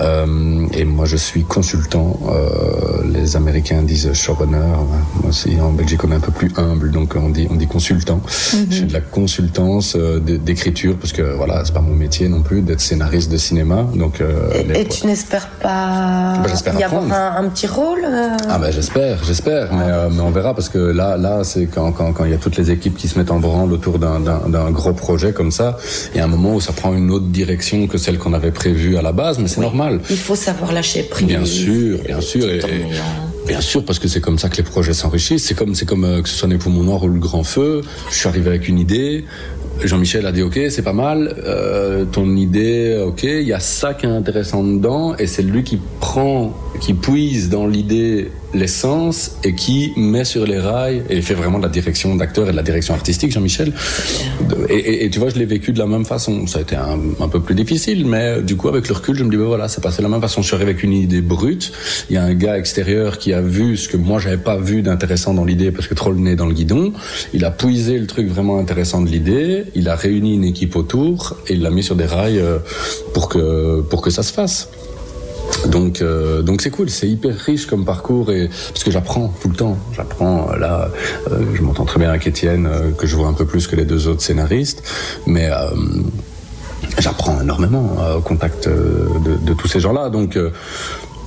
Euh, 0.00 0.66
et 0.74 0.84
moi, 0.84 1.04
je 1.06 1.16
suis 1.16 1.44
consultant. 1.44 2.18
Euh, 2.28 3.02
les 3.12 3.36
Américains 3.36 3.82
disent 3.82 4.12
showrunner. 4.12 4.58
Moi 4.58 5.28
aussi, 5.28 5.60
en 5.60 5.72
Belgique, 5.72 6.02
on 6.04 6.12
est 6.12 6.16
un 6.16 6.20
peu 6.20 6.32
plus 6.32 6.50
humble, 6.56 6.90
donc 6.90 7.14
on 7.16 7.28
dit, 7.30 7.46
on 7.50 7.54
dit 7.56 7.66
consultant. 7.66 8.20
Mhm. 8.54 8.66
Je 8.70 8.76
fais 8.80 8.86
de 8.86 8.92
la 8.92 9.00
consultance 9.00 9.94
euh, 9.96 10.20
d'écriture, 10.20 10.96
parce 10.96 11.12
que 11.12 11.22
voilà, 11.36 11.64
c'est 11.64 11.74
pas 11.74 11.80
mon 11.80 11.94
métier 11.94 12.28
non 12.28 12.42
plus 12.42 12.62
d'être 12.62 12.80
scénariste 12.80 13.30
de 13.30 13.36
cinéma. 13.36 13.86
Donc, 13.94 14.20
euh, 14.20 14.62
les- 14.68 14.80
Et 14.80 14.88
tu 14.88 15.06
n'espères 15.06 15.48
pas 15.48 16.34
Bah, 16.42 16.44
j'espère 16.48 16.78
y 16.78 16.84
avoir 16.96 17.36
un, 17.38 17.44
un 17.44 17.48
petit 17.48 17.66
rôle 17.66 18.00
euh, 18.04 18.28
Ah 18.48 18.58
ben 18.58 18.70
j'espère, 18.70 19.22
j'espère, 19.24 19.72
mais, 19.72 19.84
euh, 19.86 20.08
mais 20.10 20.20
on 20.20 20.30
verra 20.30 20.54
parce 20.54 20.68
que 20.68 20.78
là, 20.78 21.16
là, 21.16 21.44
c'est 21.44 21.66
quand 21.66 21.92
quand 21.92 22.12
quand 22.12 22.24
il 22.24 22.30
y 22.30 22.34
a 22.34 22.38
toutes 22.38 22.56
les 22.56 22.70
équipes 22.70 22.96
qui 22.96 23.08
se 23.08 23.18
mettent 23.18 23.30
en 23.30 23.38
branle 23.40 23.72
autour 23.72 23.98
d'un 23.98 24.70
gros 24.70 24.92
projet 24.92 25.32
comme 25.32 25.50
ça, 25.50 25.76
il 26.14 26.18
y 26.18 26.20
a 26.20 26.24
un 26.24 26.28
moment 26.28 26.54
où 26.54 26.60
ça 26.60 26.72
prend 26.72 26.92
une 26.94 27.10
autre 27.10 27.26
direction 27.26 27.86
que 27.86 27.98
celle 27.98 28.18
qu'on 28.18 28.32
avait 28.32 28.50
prévue 28.52 28.96
à 28.96 29.02
la 29.02 29.12
base, 29.12 29.38
mais 29.38 29.48
c'est 29.48 29.60
normal. 29.60 30.00
Il 30.10 30.16
faut 30.16 30.36
savoir 30.36 30.72
lâcher 30.72 31.02
prise. 31.04 31.26
Bien 31.26 31.44
sûr, 31.44 31.98
bien 32.04 32.20
sûr, 32.20 32.48
et, 32.48 32.58
ayant- 32.58 32.66
bien 33.46 33.60
sûr, 33.60 33.84
parce 33.84 33.98
que 33.98 34.08
c'est 34.08 34.20
comme 34.20 34.38
ça 34.38 34.48
que 34.48 34.56
les 34.56 34.62
projets 34.62 34.92
s'enrichissent. 34.92 35.46
C'est 35.46 35.54
comme, 35.54 35.74
c'est 35.74 35.86
comme 35.86 36.04
euh, 36.04 36.22
que 36.22 36.28
ce 36.28 36.34
soit 36.36 36.48
les 36.48 36.58
poumons 36.58 36.82
noirs 36.84 37.02
ou 37.04 37.08
le 37.08 37.18
grand 37.18 37.42
feu. 37.44 37.82
Je 38.10 38.14
suis 38.16 38.28
arrivé 38.28 38.48
avec 38.50 38.68
une 38.68 38.78
idée. 38.78 39.24
Jean-Michel 39.84 40.26
a 40.26 40.32
dit 40.32 40.42
ok, 40.42 40.58
c'est 40.68 40.82
pas 40.82 40.92
mal. 40.92 41.34
euh, 41.44 42.04
ton 42.04 42.36
idée, 42.36 43.02
ok, 43.06 43.22
il 43.24 43.42
y 43.42 43.52
a 43.52 43.60
ça 43.60 43.94
qui 43.94 44.06
est 44.06 44.10
intéressant 44.10 44.64
dedans, 44.64 45.16
et 45.16 45.26
c'est 45.26 45.42
lui 45.42 45.62
qui 45.64 45.78
prend, 46.00 46.54
qui 46.80 46.94
puise 46.94 47.48
dans 47.50 47.66
l'idée 47.66 48.30
l'essence 48.54 49.32
et 49.44 49.54
qui 49.54 49.92
met 49.96 50.24
sur 50.24 50.46
les 50.46 50.58
rails 50.58 51.02
et 51.08 51.22
fait 51.22 51.34
vraiment 51.34 51.58
la 51.58 51.68
direction 51.68 52.14
d'acteur 52.14 52.48
et 52.48 52.52
la 52.52 52.62
direction 52.62 52.94
artistique, 52.94 53.32
Jean-Michel. 53.32 53.72
Et, 54.68 55.08
tu 55.10 55.18
vois, 55.18 55.30
je 55.30 55.36
l'ai 55.36 55.44
vécu 55.44 55.72
de 55.72 55.78
la 55.78 55.86
même 55.86 56.04
façon. 56.04 56.46
Ça 56.46 56.58
a 56.58 56.62
été 56.62 56.76
un, 56.76 57.28
peu 57.28 57.40
plus 57.40 57.54
difficile, 57.54 58.06
mais 58.06 58.42
du 58.42 58.56
coup, 58.56 58.68
avec 58.68 58.88
le 58.88 58.94
recul, 58.94 59.16
je 59.16 59.24
me 59.24 59.30
dis, 59.30 59.36
ben 59.36 59.44
voilà, 59.44 59.68
c'est 59.68 59.82
passé 59.82 59.98
de 59.98 60.02
la 60.02 60.08
même 60.08 60.20
façon. 60.20 60.42
Je 60.42 60.46
suis 60.46 60.54
arrivé 60.54 60.70
avec 60.70 60.82
une 60.82 60.92
idée 60.92 61.20
brute. 61.20 61.72
Il 62.10 62.14
y 62.14 62.16
a 62.16 62.24
un 62.24 62.34
gars 62.34 62.58
extérieur 62.58 63.18
qui 63.18 63.32
a 63.32 63.40
vu 63.40 63.76
ce 63.76 63.88
que 63.88 63.96
moi, 63.96 64.18
j'avais 64.18 64.36
pas 64.36 64.56
vu 64.56 64.82
d'intéressant 64.82 65.34
dans 65.34 65.44
l'idée 65.44 65.70
parce 65.70 65.86
que 65.86 65.94
trop 65.94 66.10
le 66.10 66.18
nez 66.18 66.36
dans 66.36 66.46
le 66.46 66.54
guidon. 66.54 66.92
Il 67.32 67.44
a 67.44 67.50
puisé 67.50 67.98
le 67.98 68.06
truc 68.06 68.28
vraiment 68.28 68.58
intéressant 68.58 69.00
de 69.00 69.08
l'idée. 69.08 69.64
Il 69.74 69.88
a 69.88 69.96
réuni 69.96 70.34
une 70.34 70.44
équipe 70.44 70.76
autour 70.76 71.36
et 71.48 71.54
il 71.54 71.62
l'a 71.62 71.70
mis 71.70 71.82
sur 71.82 71.96
des 71.96 72.06
rails 72.06 72.38
euh, 72.38 72.58
pour 73.14 73.28
que, 73.28 73.80
pour 73.82 74.02
que 74.02 74.10
ça 74.10 74.22
se 74.22 74.32
fasse. 74.32 74.68
Donc, 75.68 76.02
euh, 76.02 76.42
donc 76.42 76.60
c'est 76.60 76.70
cool, 76.70 76.90
c'est 76.90 77.08
hyper 77.08 77.36
riche 77.36 77.66
comme 77.66 77.84
parcours 77.84 78.30
et 78.30 78.48
parce 78.48 78.84
que 78.84 78.90
j'apprends 78.90 79.32
tout 79.40 79.48
le 79.48 79.54
temps. 79.54 79.78
J'apprends 79.94 80.50
euh, 80.50 80.58
là, 80.58 80.90
euh, 81.30 81.40
je 81.54 81.62
m'entends 81.62 81.84
très 81.84 81.98
bien 81.98 82.10
avec 82.10 82.26
Étienne, 82.26 82.66
euh, 82.66 82.90
que 82.92 83.06
je 83.06 83.16
vois 83.16 83.28
un 83.28 83.32
peu 83.32 83.46
plus 83.46 83.66
que 83.66 83.76
les 83.76 83.84
deux 83.84 84.08
autres 84.08 84.22
scénaristes, 84.22 84.82
mais 85.26 85.48
euh, 85.50 85.68
j'apprends 86.98 87.40
énormément 87.40 87.96
euh, 88.00 88.16
au 88.16 88.20
contact 88.20 88.68
de, 88.68 89.36
de 89.46 89.54
tous 89.54 89.68
ces 89.68 89.80
gens-là. 89.80 90.10
Donc 90.10 90.36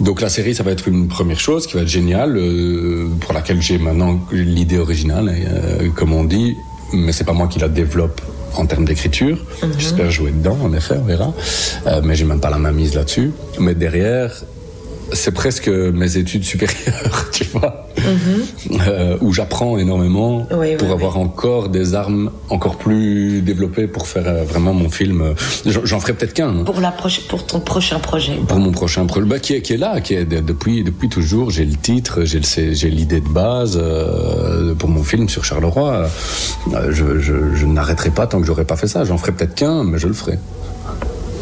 donc 0.01 0.19
la 0.19 0.29
série, 0.29 0.53
ça 0.53 0.63
va 0.63 0.71
être 0.71 0.87
une 0.89 1.07
première 1.07 1.39
chose 1.39 1.67
qui 1.67 1.75
va 1.75 1.81
être 1.81 1.87
géniale, 1.87 2.35
euh, 2.37 3.07
pour 3.21 3.33
laquelle 3.33 3.61
j'ai 3.61 3.77
maintenant 3.77 4.19
l'idée 4.31 4.77
originale, 4.77 5.33
euh, 5.33 5.89
comme 5.95 6.11
on 6.11 6.25
dit, 6.25 6.57
mais 6.93 7.13
c'est 7.13 7.23
pas 7.23 7.33
moi 7.33 7.47
qui 7.47 7.59
la 7.59 7.69
développe 7.69 8.21
en 8.59 8.65
termes 8.65 8.85
d'écriture. 8.85 9.37
J'espère 9.77 10.11
jouer 10.11 10.31
dedans, 10.31 10.57
en 10.63 10.73
effet, 10.73 10.95
on 10.97 11.05
verra. 11.05 11.33
Euh, 11.87 12.01
mais 12.03 12.15
j'ai 12.15 12.25
même 12.25 12.39
pas 12.39 12.49
la 12.49 12.57
main 12.57 12.71
mise 12.71 12.95
là-dessus. 12.95 13.31
Mais 13.59 13.75
derrière, 13.75 14.31
c'est 15.13 15.33
presque 15.33 15.67
mes 15.67 16.17
études 16.17 16.43
supérieures, 16.43 17.29
tu 17.31 17.43
vois, 17.45 17.87
Euh, 18.87 19.17
où 19.21 19.31
j'apprends 19.33 19.77
énormément 19.77 20.45
Oui, 20.51 20.75
pour 20.75 20.87
oui, 20.89 20.93
avoir 20.93 21.17
encore 21.17 21.69
des 21.69 21.95
armes 21.95 22.29
encore 22.49 22.77
plus 22.77 23.41
développées 23.41 23.87
pour 23.87 24.07
faire 24.07 24.27
euh, 24.27 24.43
vraiment 24.43 24.73
mon 24.73 24.89
film. 24.89 25.33
J'en 25.65 25.99
ferai 25.99 26.13
peut-être 26.13 26.33
qu'un. 26.33 26.49
hein 26.49 26.63
Pour, 26.65 26.81
la 26.81 26.91
pour 27.29 27.45
ton 27.45 27.59
prochain 27.61 27.99
projet. 27.99 28.33
pour 28.47 28.57
mon 28.57 28.71
prochain 28.71 29.05
projet, 29.05 29.25
bah, 29.25 29.39
qui, 29.39 29.53
est, 29.53 29.61
qui 29.61 29.73
est 29.73 29.77
là, 29.77 30.01
qui 30.01 30.13
est 30.13 30.25
de- 30.25 30.39
depuis 30.41 30.83
depuis 30.83 31.09
toujours. 31.09 31.51
J'ai 31.51 31.65
le 31.65 31.75
titre, 31.75 32.23
j'ai 32.25 32.89
l'idée 32.89 33.21
de 33.21 33.29
base 33.29 33.79
euh, 33.81 34.75
pour 34.75 34.89
mon 34.89 35.03
film 35.03 35.29
sur 35.29 35.45
Charleroi. 35.45 36.07
Euh, 36.73 36.91
je 36.91 37.19
je, 37.19 37.55
je 37.55 37.65
n'arrêterai 37.65 38.09
pas 38.11 38.27
tant 38.27 38.39
que 38.39 38.45
j'aurai 38.45 38.65
pas 38.65 38.75
fait 38.75 38.87
ça. 38.87 39.03
J'en 39.05 39.17
ferai 39.17 39.31
peut-être 39.31 39.55
qu'un, 39.55 39.83
mais 39.83 39.97
je 39.99 40.07
le 40.07 40.13
ferai. 40.13 40.37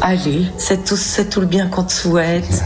Allez, 0.00 0.46
c'est 0.58 0.84
tout, 0.84 0.96
c'est 0.96 1.30
tout 1.30 1.40
le 1.40 1.46
bien 1.46 1.68
qu'on 1.68 1.84
te 1.84 1.92
souhaite. 1.92 2.62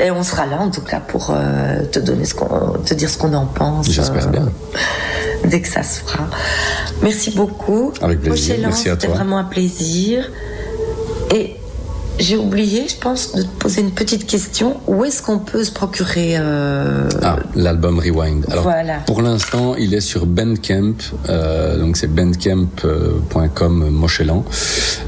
Et 0.00 0.10
on 0.10 0.22
sera 0.22 0.46
là, 0.46 0.58
en 0.60 0.70
tout 0.70 0.80
cas, 0.80 1.00
pour 1.00 1.30
euh, 1.30 1.84
te 1.84 1.98
donner 1.98 2.24
ce 2.24 2.34
qu'on, 2.34 2.78
te 2.84 2.94
dire 2.94 3.08
ce 3.08 3.18
qu'on 3.18 3.32
en 3.34 3.46
pense. 3.46 3.90
J'espère 3.90 4.26
euh, 4.26 4.30
bien. 4.30 4.48
Dès 5.44 5.60
que 5.60 5.68
ça 5.68 5.82
se 5.82 6.00
fera. 6.00 6.24
Merci 7.02 7.30
beaucoup. 7.30 7.92
Avec 8.02 8.20
plaisir, 8.20 8.56
merci 8.60 8.88
à 8.88 8.92
C'était 8.92 9.06
toi. 9.06 9.16
vraiment 9.16 9.38
un 9.38 9.44
plaisir. 9.44 10.28
Et 11.34 11.56
j'ai 12.20 12.36
oublié, 12.36 12.86
je 12.86 12.96
pense, 12.96 13.34
de 13.34 13.42
te 13.42 13.48
poser 13.58 13.80
une 13.80 13.90
petite 13.90 14.26
question. 14.26 14.76
Où 14.86 15.04
est-ce 15.04 15.22
qu'on 15.22 15.38
peut 15.38 15.64
se 15.64 15.72
procurer 15.72 16.34
euh, 16.38 17.08
Ah, 17.22 17.38
l'album 17.54 17.98
Rewind. 17.98 18.44
Alors, 18.50 18.62
Voilà. 18.64 18.98
pour 19.06 19.22
l'instant, 19.22 19.74
il 19.76 19.94
est 19.94 20.00
sur 20.02 20.26
Bandcamp, 20.26 20.94
euh, 21.28 21.78
donc 21.78 21.96
c'est 21.96 22.08
bandcamp.com 22.08 23.88
Mochelan. 23.90 24.44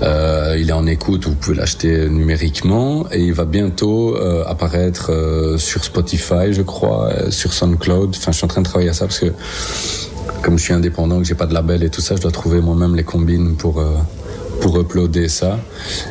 Euh, 0.02 0.56
il 0.58 0.70
est 0.70 0.72
en 0.72 0.86
écoute, 0.86 1.26
vous 1.26 1.34
pouvez 1.34 1.56
l'acheter 1.56 2.08
numériquement 2.08 3.04
et 3.12 3.20
il 3.20 3.34
va 3.34 3.44
bientôt 3.44 4.16
apparaître 4.46 5.10
sur 5.58 5.84
Spotify, 5.84 6.52
je 6.52 6.62
crois, 6.62 7.10
sur 7.30 7.52
SoundCloud. 7.52 8.10
Enfin, 8.16 8.32
je 8.32 8.36
suis 8.38 8.44
en 8.44 8.48
train 8.48 8.62
de 8.62 8.66
travailler 8.66 8.90
à 8.90 8.94
ça 8.94 9.04
parce 9.06 9.20
que 9.20 9.32
comme 10.42 10.58
je 10.58 10.64
suis 10.64 10.72
indépendant, 10.72 11.18
que 11.18 11.24
j'ai 11.24 11.34
pas 11.34 11.46
de 11.46 11.54
label 11.54 11.82
et 11.82 11.90
tout 11.90 12.00
ça, 12.00 12.16
je 12.16 12.22
dois 12.22 12.32
trouver 12.32 12.60
moi-même 12.60 12.96
les 12.96 13.04
combines 13.04 13.54
pour 13.56 13.82
pour 14.62 14.78
uploader 14.80 15.28
ça. 15.28 15.58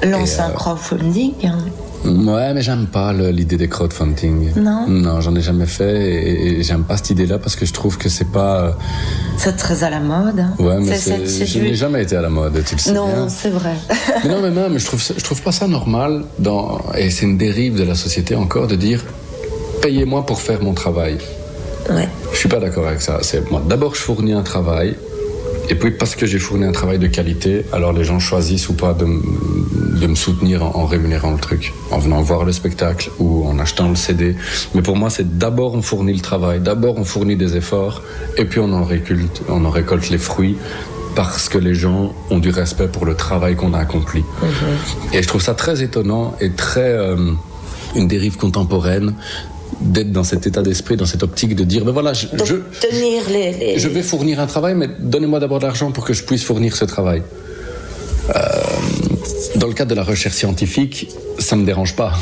Lance 0.03 0.37
un 0.39 0.49
euh, 0.49 0.53
crowdfunding 0.53 1.33
hein. 1.45 1.57
Ouais, 2.03 2.51
mais 2.55 2.63
j'aime 2.63 2.87
pas 2.87 3.13
l'idée 3.13 3.57
des 3.57 3.67
crowdfunding. 3.69 4.53
Non? 4.55 4.87
Non, 4.87 5.21
j'en 5.21 5.35
ai 5.35 5.41
jamais 5.41 5.67
fait 5.67 6.01
et, 6.13 6.59
et 6.59 6.63
j'aime 6.63 6.83
pas 6.83 6.97
cette 6.97 7.11
idée-là 7.11 7.37
parce 7.37 7.55
que 7.55 7.63
je 7.65 7.73
trouve 7.73 7.99
que 7.99 8.09
c'est 8.09 8.31
pas. 8.31 8.75
C'est 9.37 9.55
très 9.55 9.83
à 9.83 9.89
la 9.91 9.99
mode. 9.99 10.39
hein. 10.39 10.53
Ouais, 10.57 10.77
mais 10.79 10.95
c'est- 10.97 11.27
c'est 11.27 11.45
je 11.45 11.59
du- 11.59 11.65
n'ai 11.65 11.75
jamais 11.75 12.01
été 12.01 12.15
à 12.15 12.21
la 12.21 12.29
mode, 12.29 12.59
tu 12.65 12.73
le 12.75 12.81
sais 12.81 12.91
Non, 12.91 13.29
c'est 13.29 13.51
vrai. 13.51 13.75
Mais 14.23 14.29
non, 14.31 14.41
mais 14.41 14.49
même, 14.49 14.79
je 14.79 14.85
trouve, 14.85 15.01
je 15.15 15.23
trouve 15.23 15.41
pas 15.43 15.51
ça 15.51 15.67
normal 15.67 16.23
dans, 16.39 16.79
et 16.97 17.11
c'est 17.11 17.25
une 17.25 17.37
dérive 17.37 17.77
de 17.77 17.83
la 17.83 17.93
société 17.95 18.33
encore 18.35 18.67
de 18.67 18.75
dire 18.75 19.03
payez-moi 19.83 20.25
pour 20.25 20.41
faire 20.41 20.61
mon 20.63 20.73
travail. 20.73 21.17
ouais. 21.91 22.09
Je 22.33 22.37
suis 22.37 22.49
pas 22.49 22.59
d'accord 22.59 22.87
avec 22.87 23.01
ça. 23.01 23.19
C'est 23.21 23.49
moi. 23.51 23.61
D'abord, 23.69 23.93
je 23.93 24.01
fournis 24.01 24.33
un 24.33 24.41
travail. 24.43 24.95
Et 25.69 25.75
puis 25.75 25.91
parce 25.91 26.15
que 26.15 26.25
j'ai 26.25 26.39
fourni 26.39 26.65
un 26.65 26.71
travail 26.71 26.99
de 26.99 27.07
qualité, 27.07 27.65
alors 27.71 27.93
les 27.93 28.03
gens 28.03 28.19
choisissent 28.19 28.69
ou 28.69 28.73
pas 28.73 28.93
de, 28.93 29.05
de 29.05 30.07
me 30.07 30.15
soutenir 30.15 30.63
en, 30.63 30.75
en 30.75 30.85
rémunérant 30.85 31.31
le 31.31 31.39
truc, 31.39 31.73
en 31.91 31.99
venant 31.99 32.21
voir 32.21 32.43
le 32.43 32.51
spectacle 32.51 33.09
ou 33.19 33.45
en 33.47 33.57
achetant 33.59 33.89
le 33.89 33.95
CD. 33.95 34.35
Mais 34.75 34.81
pour 34.81 34.97
moi, 34.97 35.09
c'est 35.09 35.37
d'abord 35.37 35.73
on 35.73 35.81
fournit 35.81 36.13
le 36.13 36.19
travail, 36.19 36.59
d'abord 36.59 36.97
on 36.97 37.05
fournit 37.05 37.35
des 37.35 37.55
efforts, 37.55 38.01
et 38.37 38.45
puis 38.45 38.59
on 38.59 38.73
en 38.73 38.83
récolte, 38.83 39.41
on 39.49 39.63
en 39.65 39.69
récolte 39.69 40.09
les 40.09 40.17
fruits 40.17 40.57
parce 41.15 41.49
que 41.49 41.57
les 41.57 41.75
gens 41.75 42.13
ont 42.29 42.39
du 42.39 42.49
respect 42.49 42.87
pour 42.87 43.05
le 43.05 43.15
travail 43.15 43.55
qu'on 43.55 43.73
a 43.73 43.79
accompli. 43.79 44.23
Et 45.13 45.21
je 45.21 45.27
trouve 45.27 45.41
ça 45.41 45.53
très 45.53 45.83
étonnant 45.83 46.35
et 46.39 46.51
très 46.51 46.93
euh, 46.93 47.31
une 47.95 48.07
dérive 48.07 48.37
contemporaine 48.37 49.13
d'être 49.79 50.11
dans 50.11 50.23
cet 50.23 50.45
état 50.47 50.61
d'esprit, 50.61 50.97
dans 50.97 51.05
cette 51.05 51.23
optique 51.23 51.55
de 51.55 51.63
dire, 51.63 51.85
ben 51.85 51.91
voilà, 51.91 52.13
je, 52.13 52.27
je, 52.45 52.55
tenir 52.79 53.29
les. 53.29 53.51
les- 53.53 53.79
je 53.79 53.87
vais 53.87 54.01
fournir 54.03 54.39
un 54.39 54.47
travail, 54.47 54.75
mais 54.75 54.89
donnez-moi 54.99 55.39
d'abord 55.39 55.59
de 55.59 55.65
l'argent 55.65 55.91
pour 55.91 56.03
que 56.05 56.13
je 56.13 56.23
puisse 56.23 56.43
fournir 56.43 56.75
ce 56.75 56.85
travail. 56.85 57.23
Euh, 58.29 58.39
dans 59.55 59.67
le 59.67 59.73
cadre 59.73 59.89
de 59.91 59.95
la 59.95 60.03
recherche 60.03 60.35
scientifique, 60.35 61.09
ça 61.39 61.55
me 61.55 61.65
dérange 61.65 61.95
pas. 61.95 62.13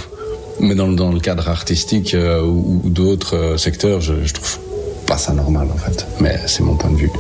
Mais 0.62 0.76
dans, 0.76 0.88
dans 0.90 1.12
le 1.12 1.20
cadre 1.20 1.48
artistique 1.50 2.14
euh, 2.14 2.42
ou, 2.42 2.82
ou 2.84 2.90
d'autres 2.90 3.36
euh, 3.36 3.58
secteurs, 3.58 4.02
je, 4.02 4.14
je 4.26 4.34
trouve 4.34 4.58
pas 5.06 5.18
ça 5.18 5.34
normal 5.34 5.68
en 5.74 5.78
fait. 5.78 6.06
Mais 6.20 6.38
c'est 6.48 6.64
mon 6.64 6.76
point 6.76 6.92
de 6.92 6.98
vue. 6.98 7.12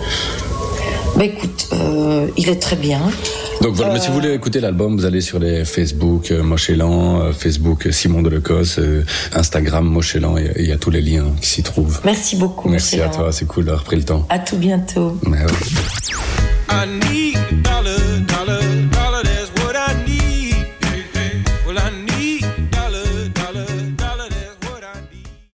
Bah 1.19 1.25
écoute, 1.25 1.67
euh, 1.73 2.29
il 2.37 2.47
est 2.47 2.61
très 2.61 2.77
bien. 2.77 3.01
Donc 3.61 3.73
voilà, 3.73 3.91
mais 3.91 3.99
si 3.99 4.07
vous 4.07 4.13
voulez 4.13 4.33
écouter 4.33 4.61
l'album, 4.61 4.95
vous 4.95 5.03
allez 5.03 5.19
sur 5.19 5.37
les 5.37 5.65
Facebook 5.65 6.31
euh, 6.31 6.41
Mochelan, 6.41 7.19
euh, 7.19 7.31
Facebook 7.33 7.89
Simon 7.91 8.21
Delecos, 8.21 8.79
euh, 8.79 9.03
Instagram 9.33 9.85
Mochelan, 9.85 10.37
il 10.37 10.65
y 10.65 10.71
a 10.71 10.77
tous 10.77 10.91
les 10.91 11.01
liens 11.01 11.25
qui 11.41 11.49
s'y 11.49 11.61
trouvent. 11.61 11.99
Merci 12.05 12.37
beaucoup. 12.37 12.69
Merci 12.69 13.01
à 13.01 13.09
toi, 13.09 13.33
c'est 13.33 13.45
cool 13.45 13.65
d'avoir 13.65 13.83
pris 13.83 13.97
le 13.97 14.03
temps. 14.03 14.25
À 14.29 14.39
tout 14.39 14.55
bientôt. 14.55 15.17
Mais 15.27 15.39
ouais. 15.39 15.51
I 16.71 16.85
need 17.11 17.67